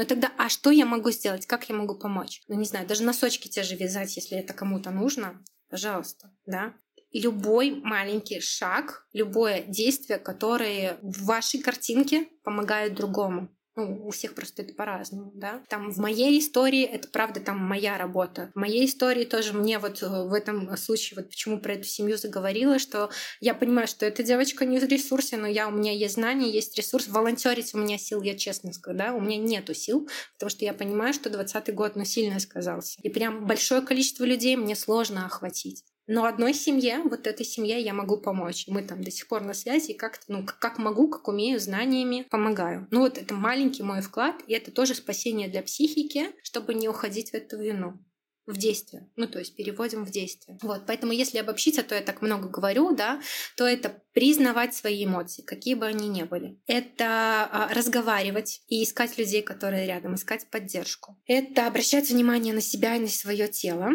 Но 0.00 0.06
тогда, 0.06 0.32
а 0.38 0.48
что 0.48 0.70
я 0.70 0.86
могу 0.86 1.10
сделать? 1.10 1.44
Как 1.44 1.68
я 1.68 1.74
могу 1.74 1.94
помочь? 1.94 2.40
Ну, 2.48 2.54
не 2.54 2.64
знаю, 2.64 2.86
даже 2.86 3.02
носочки 3.02 3.48
те 3.48 3.62
же 3.62 3.76
вязать, 3.76 4.16
если 4.16 4.38
это 4.38 4.54
кому-то 4.54 4.90
нужно, 4.90 5.44
пожалуйста, 5.68 6.34
да. 6.46 6.72
Любой 7.12 7.72
маленький 7.72 8.40
шаг, 8.40 9.06
любое 9.12 9.60
действие, 9.60 10.18
которое 10.18 10.96
в 11.02 11.26
вашей 11.26 11.60
картинке 11.60 12.28
помогает 12.44 12.94
другому. 12.94 13.54
Ну, 13.76 14.06
у 14.06 14.10
всех 14.10 14.34
просто 14.34 14.62
это 14.62 14.74
по-разному, 14.74 15.30
да. 15.34 15.62
Там 15.68 15.92
в 15.92 15.98
моей 15.98 16.40
истории 16.40 16.82
это 16.82 17.08
правда 17.08 17.40
там 17.40 17.58
моя 17.58 17.96
работа. 17.98 18.50
В 18.54 18.58
моей 18.58 18.84
истории 18.86 19.24
тоже 19.24 19.52
мне 19.52 19.78
вот 19.78 20.02
э, 20.02 20.06
в 20.08 20.32
этом 20.32 20.76
случае 20.76 21.20
вот 21.20 21.28
почему 21.30 21.60
про 21.60 21.74
эту 21.74 21.84
семью 21.84 22.16
заговорила, 22.16 22.80
что 22.80 23.10
я 23.40 23.54
понимаю, 23.54 23.86
что 23.86 24.04
эта 24.06 24.24
девочка 24.24 24.64
не 24.64 24.80
в 24.80 24.84
ресурсе, 24.84 25.36
но 25.36 25.46
я 25.46 25.68
у 25.68 25.70
меня 25.70 25.92
есть 25.92 26.14
знания, 26.14 26.50
есть 26.50 26.76
ресурс. 26.76 27.06
Волонтерить 27.06 27.72
у 27.74 27.78
меня 27.78 27.96
сил, 27.96 28.22
я 28.22 28.36
честно 28.36 28.72
скажу, 28.72 28.98
да, 28.98 29.14
у 29.14 29.20
меня 29.20 29.36
нету 29.36 29.72
сил, 29.72 30.08
потому 30.34 30.50
что 30.50 30.64
я 30.64 30.72
понимаю, 30.72 31.14
что 31.14 31.30
20 31.30 31.72
год, 31.72 31.94
ну, 31.94 32.04
сильно 32.04 32.40
сказался. 32.40 32.98
И 33.02 33.08
прям 33.08 33.46
большое 33.46 33.82
количество 33.82 34.24
людей 34.24 34.56
мне 34.56 34.74
сложно 34.74 35.26
охватить. 35.26 35.84
Но 36.12 36.24
одной 36.24 36.54
семье, 36.54 37.02
вот 37.04 37.28
этой 37.28 37.46
семье 37.46 37.80
я 37.80 37.94
могу 37.94 38.16
помочь. 38.16 38.64
Мы 38.66 38.82
там 38.82 39.00
до 39.04 39.12
сих 39.12 39.28
пор 39.28 39.44
на 39.44 39.54
связи, 39.54 39.92
и 39.92 39.96
как, 39.96 40.18
ну, 40.26 40.44
как 40.44 40.78
могу, 40.78 41.08
как 41.08 41.28
умею, 41.28 41.60
знаниями 41.60 42.26
помогаю. 42.28 42.88
Ну 42.90 43.02
вот 43.02 43.16
это 43.16 43.32
маленький 43.32 43.84
мой 43.84 44.00
вклад, 44.00 44.34
и 44.48 44.52
это 44.52 44.72
тоже 44.72 44.96
спасение 44.96 45.48
для 45.48 45.62
психики, 45.62 46.32
чтобы 46.42 46.74
не 46.74 46.88
уходить 46.88 47.30
в 47.30 47.34
эту 47.34 47.60
вину 47.60 48.04
в 48.44 48.56
действие. 48.56 49.08
Ну, 49.14 49.28
то 49.28 49.38
есть 49.38 49.54
переводим 49.54 50.04
в 50.04 50.10
действие. 50.10 50.58
Вот, 50.62 50.82
поэтому 50.84 51.12
если 51.12 51.38
обобщить, 51.38 51.76
то 51.86 51.94
я 51.94 52.00
так 52.00 52.22
много 52.22 52.48
говорю, 52.48 52.92
да, 52.92 53.20
то 53.56 53.64
это 53.64 54.02
признавать 54.12 54.74
свои 54.74 55.04
эмоции, 55.04 55.42
какие 55.42 55.74
бы 55.74 55.86
они 55.86 56.08
ни 56.08 56.24
были. 56.24 56.58
Это 56.66 57.48
а, 57.52 57.72
разговаривать 57.72 58.62
и 58.66 58.82
искать 58.82 59.16
людей, 59.16 59.42
которые 59.42 59.86
рядом, 59.86 60.16
искать 60.16 60.50
поддержку. 60.50 61.16
Это 61.26 61.68
обращать 61.68 62.10
внимание 62.10 62.52
на 62.52 62.60
себя 62.60 62.96
и 62.96 63.00
на 63.00 63.08
свое 63.08 63.46
тело. 63.46 63.90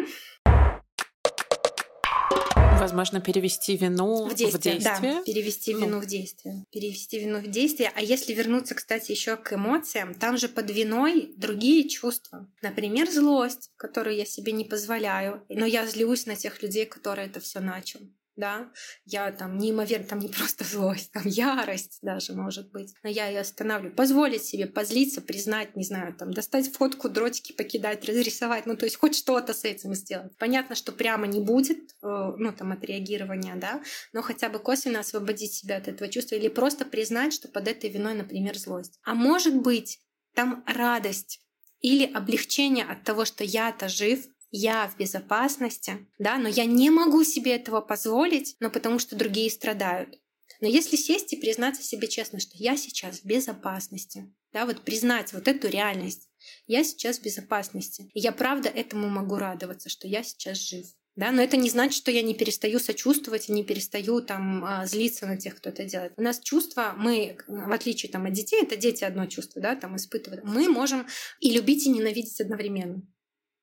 Возможно, 2.78 3.20
перевести 3.20 3.76
вину 3.76 4.26
в 4.26 4.34
действие. 4.34 4.76
В 4.76 4.78
действие. 4.78 5.14
Да, 5.14 5.22
перевести 5.22 5.74
ну. 5.74 5.80
вину 5.80 6.00
в 6.00 6.06
действие. 6.06 6.64
Перевести 6.70 7.18
вину 7.18 7.38
в 7.38 7.46
действие. 7.48 7.90
А 7.94 8.00
если 8.00 8.32
вернуться, 8.32 8.74
кстати, 8.74 9.12
еще 9.12 9.36
к 9.36 9.52
эмоциям, 9.52 10.14
там 10.14 10.36
же 10.36 10.48
под 10.48 10.70
виной 10.70 11.34
другие 11.36 11.88
чувства. 11.88 12.48
Например, 12.62 13.10
злость, 13.10 13.70
которую 13.76 14.16
я 14.16 14.24
себе 14.24 14.52
не 14.52 14.64
позволяю. 14.64 15.44
Но 15.48 15.66
я 15.66 15.86
злюсь 15.86 16.26
на 16.26 16.36
тех 16.36 16.62
людей, 16.62 16.86
которые 16.86 17.28
это 17.28 17.40
все 17.40 17.60
начал 17.60 18.00
да, 18.36 18.70
я 19.04 19.32
там 19.32 19.58
неимоверно, 19.58 20.06
там 20.06 20.18
не 20.18 20.28
просто 20.28 20.64
злость, 20.70 21.12
там 21.12 21.22
ярость 21.26 21.98
даже 22.02 22.34
может 22.34 22.70
быть, 22.70 22.94
но 23.02 23.10
я 23.10 23.28
ее 23.28 23.40
останавливаю, 23.40 23.94
позволить 23.94 24.44
себе 24.44 24.66
позлиться, 24.66 25.20
признать, 25.20 25.76
не 25.76 25.84
знаю, 25.84 26.14
там 26.14 26.32
достать 26.32 26.72
фотку, 26.72 27.08
дротики 27.08 27.52
покидать, 27.52 28.04
разрисовать, 28.04 28.66
ну 28.66 28.76
то 28.76 28.84
есть 28.84 28.96
хоть 28.96 29.16
что-то 29.16 29.54
с 29.54 29.64
этим 29.64 29.94
сделать. 29.94 30.36
Понятно, 30.38 30.74
что 30.74 30.92
прямо 30.92 31.26
не 31.26 31.40
будет, 31.40 31.78
э, 32.02 32.32
ну 32.36 32.52
там 32.52 32.72
отреагирования, 32.72 33.56
да, 33.56 33.82
но 34.12 34.22
хотя 34.22 34.48
бы 34.48 34.58
косвенно 34.58 35.00
освободить 35.00 35.54
себя 35.54 35.76
от 35.76 35.88
этого 35.88 36.10
чувства 36.10 36.36
или 36.36 36.48
просто 36.48 36.84
признать, 36.84 37.32
что 37.32 37.48
под 37.48 37.68
этой 37.68 37.90
виной, 37.90 38.14
например, 38.14 38.56
злость. 38.58 38.98
А 39.04 39.14
может 39.14 39.56
быть, 39.56 40.00
там 40.34 40.62
радость 40.66 41.40
или 41.80 42.04
облегчение 42.04 42.84
от 42.84 43.04
того, 43.04 43.24
что 43.24 43.44
я-то 43.44 43.88
жив, 43.88 44.26
я 44.50 44.88
в 44.88 44.96
безопасности, 44.96 46.06
да, 46.18 46.38
но 46.38 46.48
я 46.48 46.64
не 46.64 46.90
могу 46.90 47.24
себе 47.24 47.54
этого 47.56 47.80
позволить, 47.80 48.56
но 48.60 48.70
потому 48.70 48.98
что 48.98 49.16
другие 49.16 49.50
страдают. 49.50 50.18
Но 50.60 50.68
если 50.68 50.96
сесть 50.96 51.32
и 51.32 51.36
признаться 51.36 51.82
себе 51.82 52.08
честно, 52.08 52.40
что 52.40 52.52
я 52.54 52.76
сейчас 52.76 53.20
в 53.20 53.24
безопасности, 53.24 54.32
да, 54.52 54.64
вот 54.64 54.82
признать 54.82 55.32
вот 55.32 55.48
эту 55.48 55.68
реальность, 55.68 56.30
я 56.66 56.84
сейчас 56.84 57.18
в 57.18 57.22
безопасности, 57.22 58.08
и 58.14 58.20
я 58.20 58.32
правда 58.32 58.68
этому 58.68 59.08
могу 59.08 59.36
радоваться, 59.36 59.88
что 59.88 60.08
я 60.08 60.22
сейчас 60.22 60.58
жив. 60.58 60.86
Да, 61.16 61.32
но 61.32 61.40
это 61.40 61.56
не 61.56 61.70
значит, 61.70 61.96
что 61.96 62.10
я 62.10 62.20
не 62.20 62.34
перестаю 62.34 62.78
сочувствовать 62.78 63.48
и 63.48 63.52
не 63.52 63.64
перестаю 63.64 64.20
там 64.20 64.62
а, 64.62 64.86
злиться 64.86 65.26
на 65.26 65.38
тех, 65.38 65.56
кто 65.56 65.70
это 65.70 65.84
делает. 65.84 66.12
У 66.18 66.22
нас 66.22 66.38
чувства, 66.40 66.94
мы, 66.94 67.38
в 67.46 67.72
отличие 67.72 68.12
там, 68.12 68.26
от 68.26 68.34
детей, 68.34 68.62
это 68.62 68.76
дети 68.76 69.02
одно 69.02 69.24
чувство, 69.24 69.62
да, 69.62 69.76
там 69.76 69.96
испытывают, 69.96 70.44
мы 70.44 70.68
можем 70.68 71.06
и 71.40 71.52
любить, 71.52 71.86
и 71.86 71.90
ненавидеть 71.90 72.38
одновременно 72.38 73.02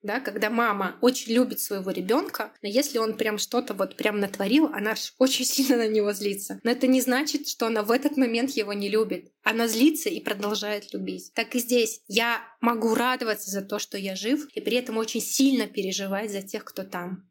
да, 0.03 0.19
когда 0.19 0.49
мама 0.49 0.97
очень 1.01 1.33
любит 1.33 1.59
своего 1.59 1.89
ребенка, 1.89 2.51
но 2.61 2.67
если 2.67 2.97
он 2.97 3.15
прям 3.15 3.37
что-то 3.37 3.73
вот 3.73 3.95
прям 3.95 4.19
натворил, 4.19 4.67
она 4.73 4.95
очень 5.17 5.45
сильно 5.53 5.77
на 5.77 5.87
него 5.87 6.11
злится. 6.13 6.59
Но 6.63 6.71
это 6.71 6.87
не 6.87 7.01
значит, 7.01 7.47
что 7.47 7.67
она 7.67 7.83
в 7.83 7.91
этот 7.91 8.17
момент 8.17 8.51
его 8.51 8.73
не 8.73 8.89
любит. 8.89 9.31
Она 9.43 9.67
злится 9.67 10.09
и 10.09 10.19
продолжает 10.19 10.93
любить. 10.93 11.31
Так 11.33 11.55
и 11.55 11.59
здесь 11.59 12.01
я 12.07 12.41
могу 12.59 12.93
радоваться 12.93 13.49
за 13.49 13.61
то, 13.61 13.79
что 13.79 13.97
я 13.97 14.15
жив, 14.15 14.47
и 14.53 14.61
при 14.61 14.75
этом 14.75 14.97
очень 14.97 15.21
сильно 15.21 15.67
переживать 15.67 16.31
за 16.31 16.41
тех, 16.41 16.65
кто 16.65 16.83
там, 16.83 17.29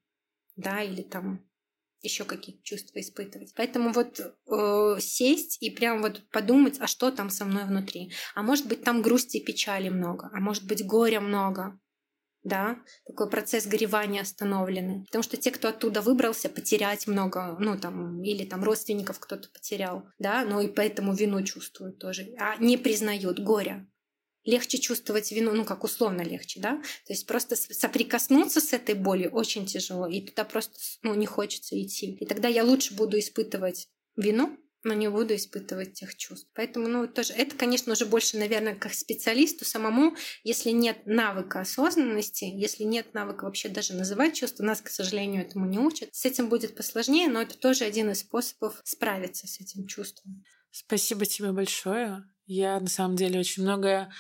да, 0.57 0.83
или 0.83 1.03
там 1.03 1.45
еще 2.01 2.25
какие-то 2.25 2.63
чувства 2.65 3.01
испытывать. 3.01 3.53
Поэтому 3.55 3.93
вот 3.93 4.19
э, 4.19 4.97
сесть 4.99 5.59
и 5.63 5.71
прям 5.71 6.03
вот 6.03 6.29
подумать, 6.31 6.79
а 6.81 6.87
что 6.87 7.11
там 7.11 7.31
со 7.31 7.45
мной 7.45 7.65
внутри. 7.65 8.13
А 8.35 8.43
может 8.43 8.67
быть 8.67 8.83
там 8.83 9.03
грусти 9.03 9.37
и 9.37 9.45
печали 9.45 9.89
много, 9.89 10.29
а 10.33 10.41
может 10.41 10.67
быть 10.67 10.85
горя 10.85 11.21
много, 11.21 11.79
да, 12.45 12.79
такой 13.07 13.31
процесс 13.31 13.67
горевания 13.67 14.23
остановленный. 14.23 15.05
Потому 15.07 15.23
что 15.23 15.37
те, 15.37 15.51
кто 15.51 15.69
оттуда 15.69 16.01
выбрался, 16.01 16.49
потерять 16.49 17.07
много, 17.07 17.57
ну 17.61 17.79
там, 17.79 18.23
или 18.23 18.45
там 18.45 18.65
родственников 18.65 19.19
кто-то 19.21 19.49
потерял, 19.49 20.05
да, 20.19 20.45
но 20.45 20.61
и 20.61 20.69
поэтому 20.69 21.15
вину 21.15 21.43
чувствуют 21.43 21.99
тоже, 21.99 22.35
а 22.39 22.57
не 22.57 22.77
признают 22.77 23.39
горя. 23.39 23.87
Легче 24.45 24.79
чувствовать 24.79 25.31
вину, 25.31 25.53
ну 25.53 25.65
как 25.65 25.85
условно 25.85 26.23
легче, 26.23 26.61
да? 26.61 26.83
То 27.07 27.13
есть 27.13 27.29
просто 27.29 27.55
соприкоснуться 27.55 28.61
с 28.61 28.73
этой 28.73 28.97
болью 28.97 29.31
очень 29.31 29.67
тяжело, 29.67 30.09
и 30.09 30.21
туда 30.21 30.45
просто 30.45 30.75
ну, 31.03 31.15
не 31.15 31.27
хочется 31.27 31.81
идти. 31.81 32.17
И 32.17 32.27
тогда 32.27 32.49
я 32.49 32.65
лучше 32.65 32.95
буду 32.95 33.17
испытывать 33.21 33.89
вину, 34.17 34.59
но 34.85 34.95
не 34.95 35.09
буду 35.09 35.35
испытывать 35.35 35.95
тех 35.95 36.17
чувств. 36.17 36.49
Поэтому, 36.55 36.89
ну, 36.89 37.07
тоже 37.07 37.33
это, 37.33 37.57
конечно, 37.57 37.93
уже 37.93 38.07
больше, 38.07 38.37
наверное, 38.37 38.75
как 38.75 38.95
специалисту 38.95 39.65
самому, 39.65 40.17
если 40.45 40.71
нет 40.71 41.07
навыка 41.07 41.61
осознанности, 41.61 42.45
если 42.45 42.85
нет 42.85 43.15
навыка 43.15 43.45
вообще 43.45 43.69
даже 43.69 43.95
называть 43.95 44.35
чувства, 44.35 44.65
нас, 44.65 44.81
к 44.81 44.89
сожалению, 44.89 45.43
этому 45.43 45.67
не 45.67 45.79
учат. 45.79 46.09
С 46.13 46.25
этим 46.25 46.49
будет 46.49 46.75
посложнее, 46.75 47.29
но 47.29 47.43
это 47.43 47.57
тоже 47.57 47.85
один 47.85 48.11
из 48.11 48.21
способов 48.21 48.81
справиться 48.85 49.47
с 49.47 49.61
этим 49.61 49.87
чувством. 49.87 50.45
Спасибо 50.71 51.27
тебе 51.27 51.53
большое. 51.53 52.25
Я 52.47 52.81
на 52.81 52.89
самом 52.89 53.17
деле 53.17 53.41
очень 53.41 53.63
многое 53.63 54.11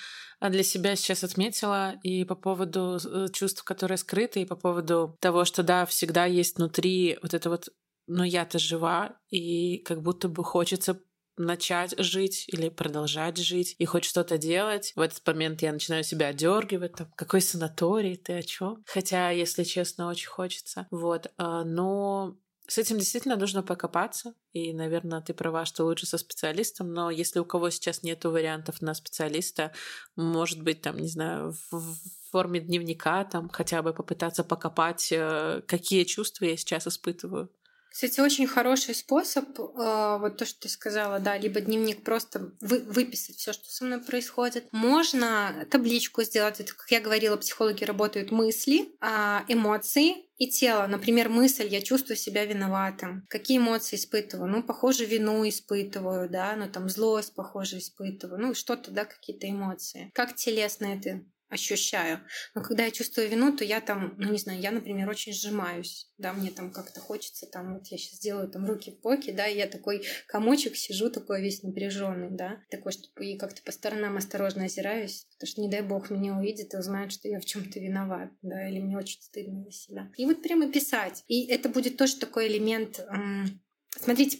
для 0.40 0.62
себя 0.62 0.96
сейчас 0.96 1.24
отметила 1.24 1.94
и 2.02 2.24
по 2.24 2.34
поводу 2.34 2.98
э, 2.98 3.28
чувств, 3.32 3.62
которые 3.62 3.98
скрыты, 3.98 4.42
и 4.42 4.46
по 4.46 4.56
поводу 4.56 5.16
того, 5.20 5.44
что 5.44 5.62
да, 5.62 5.86
всегда 5.86 6.24
есть 6.26 6.56
внутри 6.56 7.18
вот 7.22 7.34
это 7.34 7.48
вот 7.48 7.68
но 8.06 8.24
я-то 8.24 8.58
жива, 8.58 9.16
и 9.28 9.78
как 9.78 10.02
будто 10.02 10.28
бы 10.28 10.44
хочется 10.44 11.00
начать 11.36 11.94
жить 11.98 12.44
или 12.48 12.68
продолжать 12.68 13.38
жить 13.38 13.74
и 13.78 13.84
хоть 13.84 14.04
что-то 14.04 14.38
делать. 14.38 14.92
В 14.96 15.00
этот 15.00 15.26
момент 15.26 15.62
я 15.62 15.72
начинаю 15.72 16.04
себя 16.04 16.28
одергивать, 16.28 16.94
там, 16.94 17.10
какой 17.16 17.40
санаторий, 17.40 18.16
ты 18.16 18.34
о 18.34 18.42
чем? 18.42 18.82
Хотя, 18.86 19.30
если 19.30 19.64
честно, 19.64 20.08
очень 20.08 20.28
хочется. 20.28 20.86
Вот, 20.90 21.32
а, 21.38 21.64
но 21.64 22.36
с 22.68 22.78
этим 22.78 22.98
действительно 22.98 23.36
нужно 23.36 23.62
покопаться, 23.62 24.34
и, 24.52 24.72
наверное, 24.72 25.20
ты 25.20 25.34
права, 25.34 25.64
что 25.64 25.84
лучше 25.84 26.06
со 26.06 26.16
специалистом, 26.16 26.92
но 26.92 27.10
если 27.10 27.38
у 27.38 27.44
кого 27.44 27.70
сейчас 27.70 28.02
нет 28.02 28.24
вариантов 28.24 28.80
на 28.80 28.94
специалиста, 28.94 29.72
может 30.16 30.62
быть, 30.62 30.80
там, 30.80 30.96
не 30.96 31.08
знаю, 31.08 31.54
в 31.70 31.96
форме 32.30 32.60
дневника, 32.60 33.24
там, 33.24 33.48
хотя 33.48 33.82
бы 33.82 33.92
попытаться 33.92 34.44
покопать, 34.44 35.08
э, 35.10 35.62
какие 35.66 36.04
чувства 36.04 36.44
я 36.44 36.56
сейчас 36.56 36.86
испытываю. 36.86 37.50
Кстати, 37.92 38.20
очень 38.20 38.46
хороший 38.46 38.94
способ, 38.94 39.58
э, 39.58 40.16
вот 40.18 40.38
то, 40.38 40.46
что 40.46 40.60
ты 40.60 40.68
сказала, 40.70 41.18
да, 41.18 41.36
либо 41.36 41.60
дневник 41.60 42.02
просто 42.02 42.52
вы, 42.62 42.78
выписать 42.78 43.36
все, 43.36 43.52
что 43.52 43.70
со 43.70 43.84
мной 43.84 44.00
происходит. 44.00 44.64
Можно 44.72 45.66
табличку 45.70 46.22
сделать, 46.22 46.58
это, 46.58 46.74
как 46.74 46.90
я 46.90 47.00
говорила, 47.02 47.36
психологи 47.36 47.84
работают 47.84 48.30
мысли, 48.30 48.88
э, 49.02 49.40
эмоции 49.48 50.26
и 50.38 50.48
тело. 50.48 50.86
Например, 50.86 51.28
мысль, 51.28 51.66
я 51.66 51.82
чувствую 51.82 52.16
себя 52.16 52.46
виноватым. 52.46 53.26
Какие 53.28 53.58
эмоции 53.58 53.96
испытываю? 53.96 54.50
Ну, 54.50 54.62
похоже, 54.62 55.04
вину 55.04 55.46
испытываю, 55.46 56.30
да, 56.30 56.56
ну, 56.56 56.70
там, 56.70 56.88
злость, 56.88 57.34
похоже, 57.34 57.76
испытываю, 57.78 58.40
ну, 58.40 58.54
что-то, 58.54 58.90
да, 58.90 59.04
какие-то 59.04 59.50
эмоции. 59.50 60.10
Как 60.14 60.34
телесно 60.34 60.86
это 60.86 61.22
ощущаю. 61.52 62.20
Но 62.54 62.62
когда 62.62 62.84
я 62.84 62.90
чувствую 62.90 63.28
вину, 63.28 63.56
то 63.56 63.64
я 63.64 63.80
там, 63.80 64.14
ну 64.18 64.32
не 64.32 64.38
знаю, 64.38 64.60
я, 64.60 64.70
например, 64.70 65.08
очень 65.08 65.32
сжимаюсь, 65.32 66.10
да, 66.18 66.32
мне 66.32 66.50
там 66.50 66.72
как-то 66.72 67.00
хочется, 67.00 67.46
там, 67.46 67.74
вот 67.74 67.86
я 67.88 67.98
сейчас 67.98 68.18
делаю 68.18 68.48
там 68.48 68.66
руки 68.66 68.90
в 68.90 69.00
боки, 69.00 69.30
да, 69.30 69.46
и 69.46 69.56
я 69.56 69.66
такой 69.66 70.04
комочек 70.26 70.76
сижу, 70.76 71.10
такой 71.10 71.42
весь 71.42 71.62
напряженный, 71.62 72.30
да, 72.30 72.60
такой, 72.70 72.92
что 72.92 73.08
и 73.22 73.36
как-то 73.36 73.62
по 73.62 73.72
сторонам 73.72 74.16
осторожно 74.16 74.64
озираюсь, 74.64 75.26
потому 75.34 75.48
что, 75.48 75.60
не 75.60 75.70
дай 75.70 75.82
бог, 75.82 76.10
меня 76.10 76.36
увидит 76.36 76.72
и 76.74 76.78
узнает, 76.78 77.12
что 77.12 77.28
я 77.28 77.38
в 77.38 77.44
чем-то 77.44 77.78
виноват, 77.78 78.30
да, 78.42 78.68
или 78.68 78.80
мне 78.80 78.96
очень 78.96 79.20
стыдно 79.20 79.64
за 79.64 79.72
себя. 79.72 80.10
И 80.16 80.24
вот 80.24 80.42
прямо 80.42 80.70
писать. 80.72 81.22
И 81.28 81.46
это 81.46 81.68
будет 81.68 81.96
тоже 81.96 82.16
такой 82.16 82.48
элемент 82.48 83.00
Смотрите, 84.00 84.38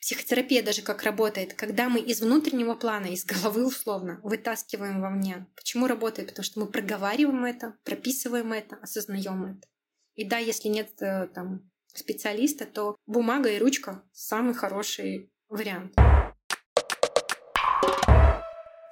психотерапия 0.00 0.62
даже 0.62 0.82
как 0.82 1.02
работает, 1.02 1.54
когда 1.54 1.88
мы 1.88 2.00
из 2.00 2.20
внутреннего 2.20 2.74
плана, 2.74 3.06
из 3.06 3.24
головы 3.24 3.66
условно, 3.66 4.20
вытаскиваем 4.22 5.00
вовне. 5.00 5.46
Почему 5.56 5.86
работает? 5.86 6.28
Потому 6.28 6.44
что 6.44 6.60
мы 6.60 6.66
проговариваем 6.66 7.44
это, 7.44 7.76
прописываем 7.84 8.52
это, 8.52 8.76
осознаем 8.76 9.44
это. 9.44 9.68
И 10.14 10.24
да, 10.24 10.38
если 10.38 10.68
нет 10.68 10.90
э, 11.00 11.28
там 11.28 11.70
специалиста, 11.94 12.66
то 12.66 12.96
бумага 13.06 13.50
и 13.50 13.58
ручка 13.58 14.02
самый 14.12 14.54
хороший 14.54 15.30
вариант. 15.48 15.94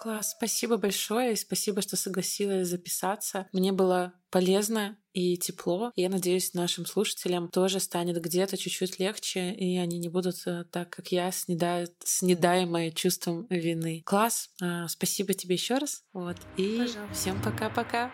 Класс, 0.07 0.37
спасибо 0.37 0.77
большое, 0.77 1.33
и 1.33 1.37
спасибо, 1.37 1.83
что 1.83 1.97
согласилась 1.97 2.69
записаться. 2.69 3.49
Мне 3.53 3.73
было 3.73 4.13
полезно 4.31 4.97
и 5.13 5.37
тепло. 5.37 5.91
Я 5.97 6.09
надеюсь, 6.09 6.55
нашим 6.55 6.87
слушателям 6.87 7.49
тоже 7.49 7.81
станет 7.81 8.23
где-то 8.23 8.57
чуть-чуть 8.57 9.01
легче, 9.01 9.53
и 9.53 9.77
они 9.79 9.99
не 9.99 10.09
будут 10.09 10.37
э, 10.47 10.63
так, 10.71 10.91
как 10.91 11.11
я, 11.11 11.33
снедают, 11.33 11.93
снедаемые 12.05 12.93
чувством 12.93 13.49
вины. 13.51 14.05
Класс, 14.07 14.51
а, 14.63 14.87
спасибо 14.87 15.35
тебе 15.35 15.57
еще 15.57 15.79
раз. 15.79 16.05
Вот. 16.13 16.37
И 16.57 16.79
Пожалуйста. 16.79 17.13
всем 17.13 17.43
пока-пока. 17.43 18.13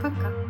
Пока. 0.00 0.10
-пока. 0.10 0.14
пока. 0.14 0.41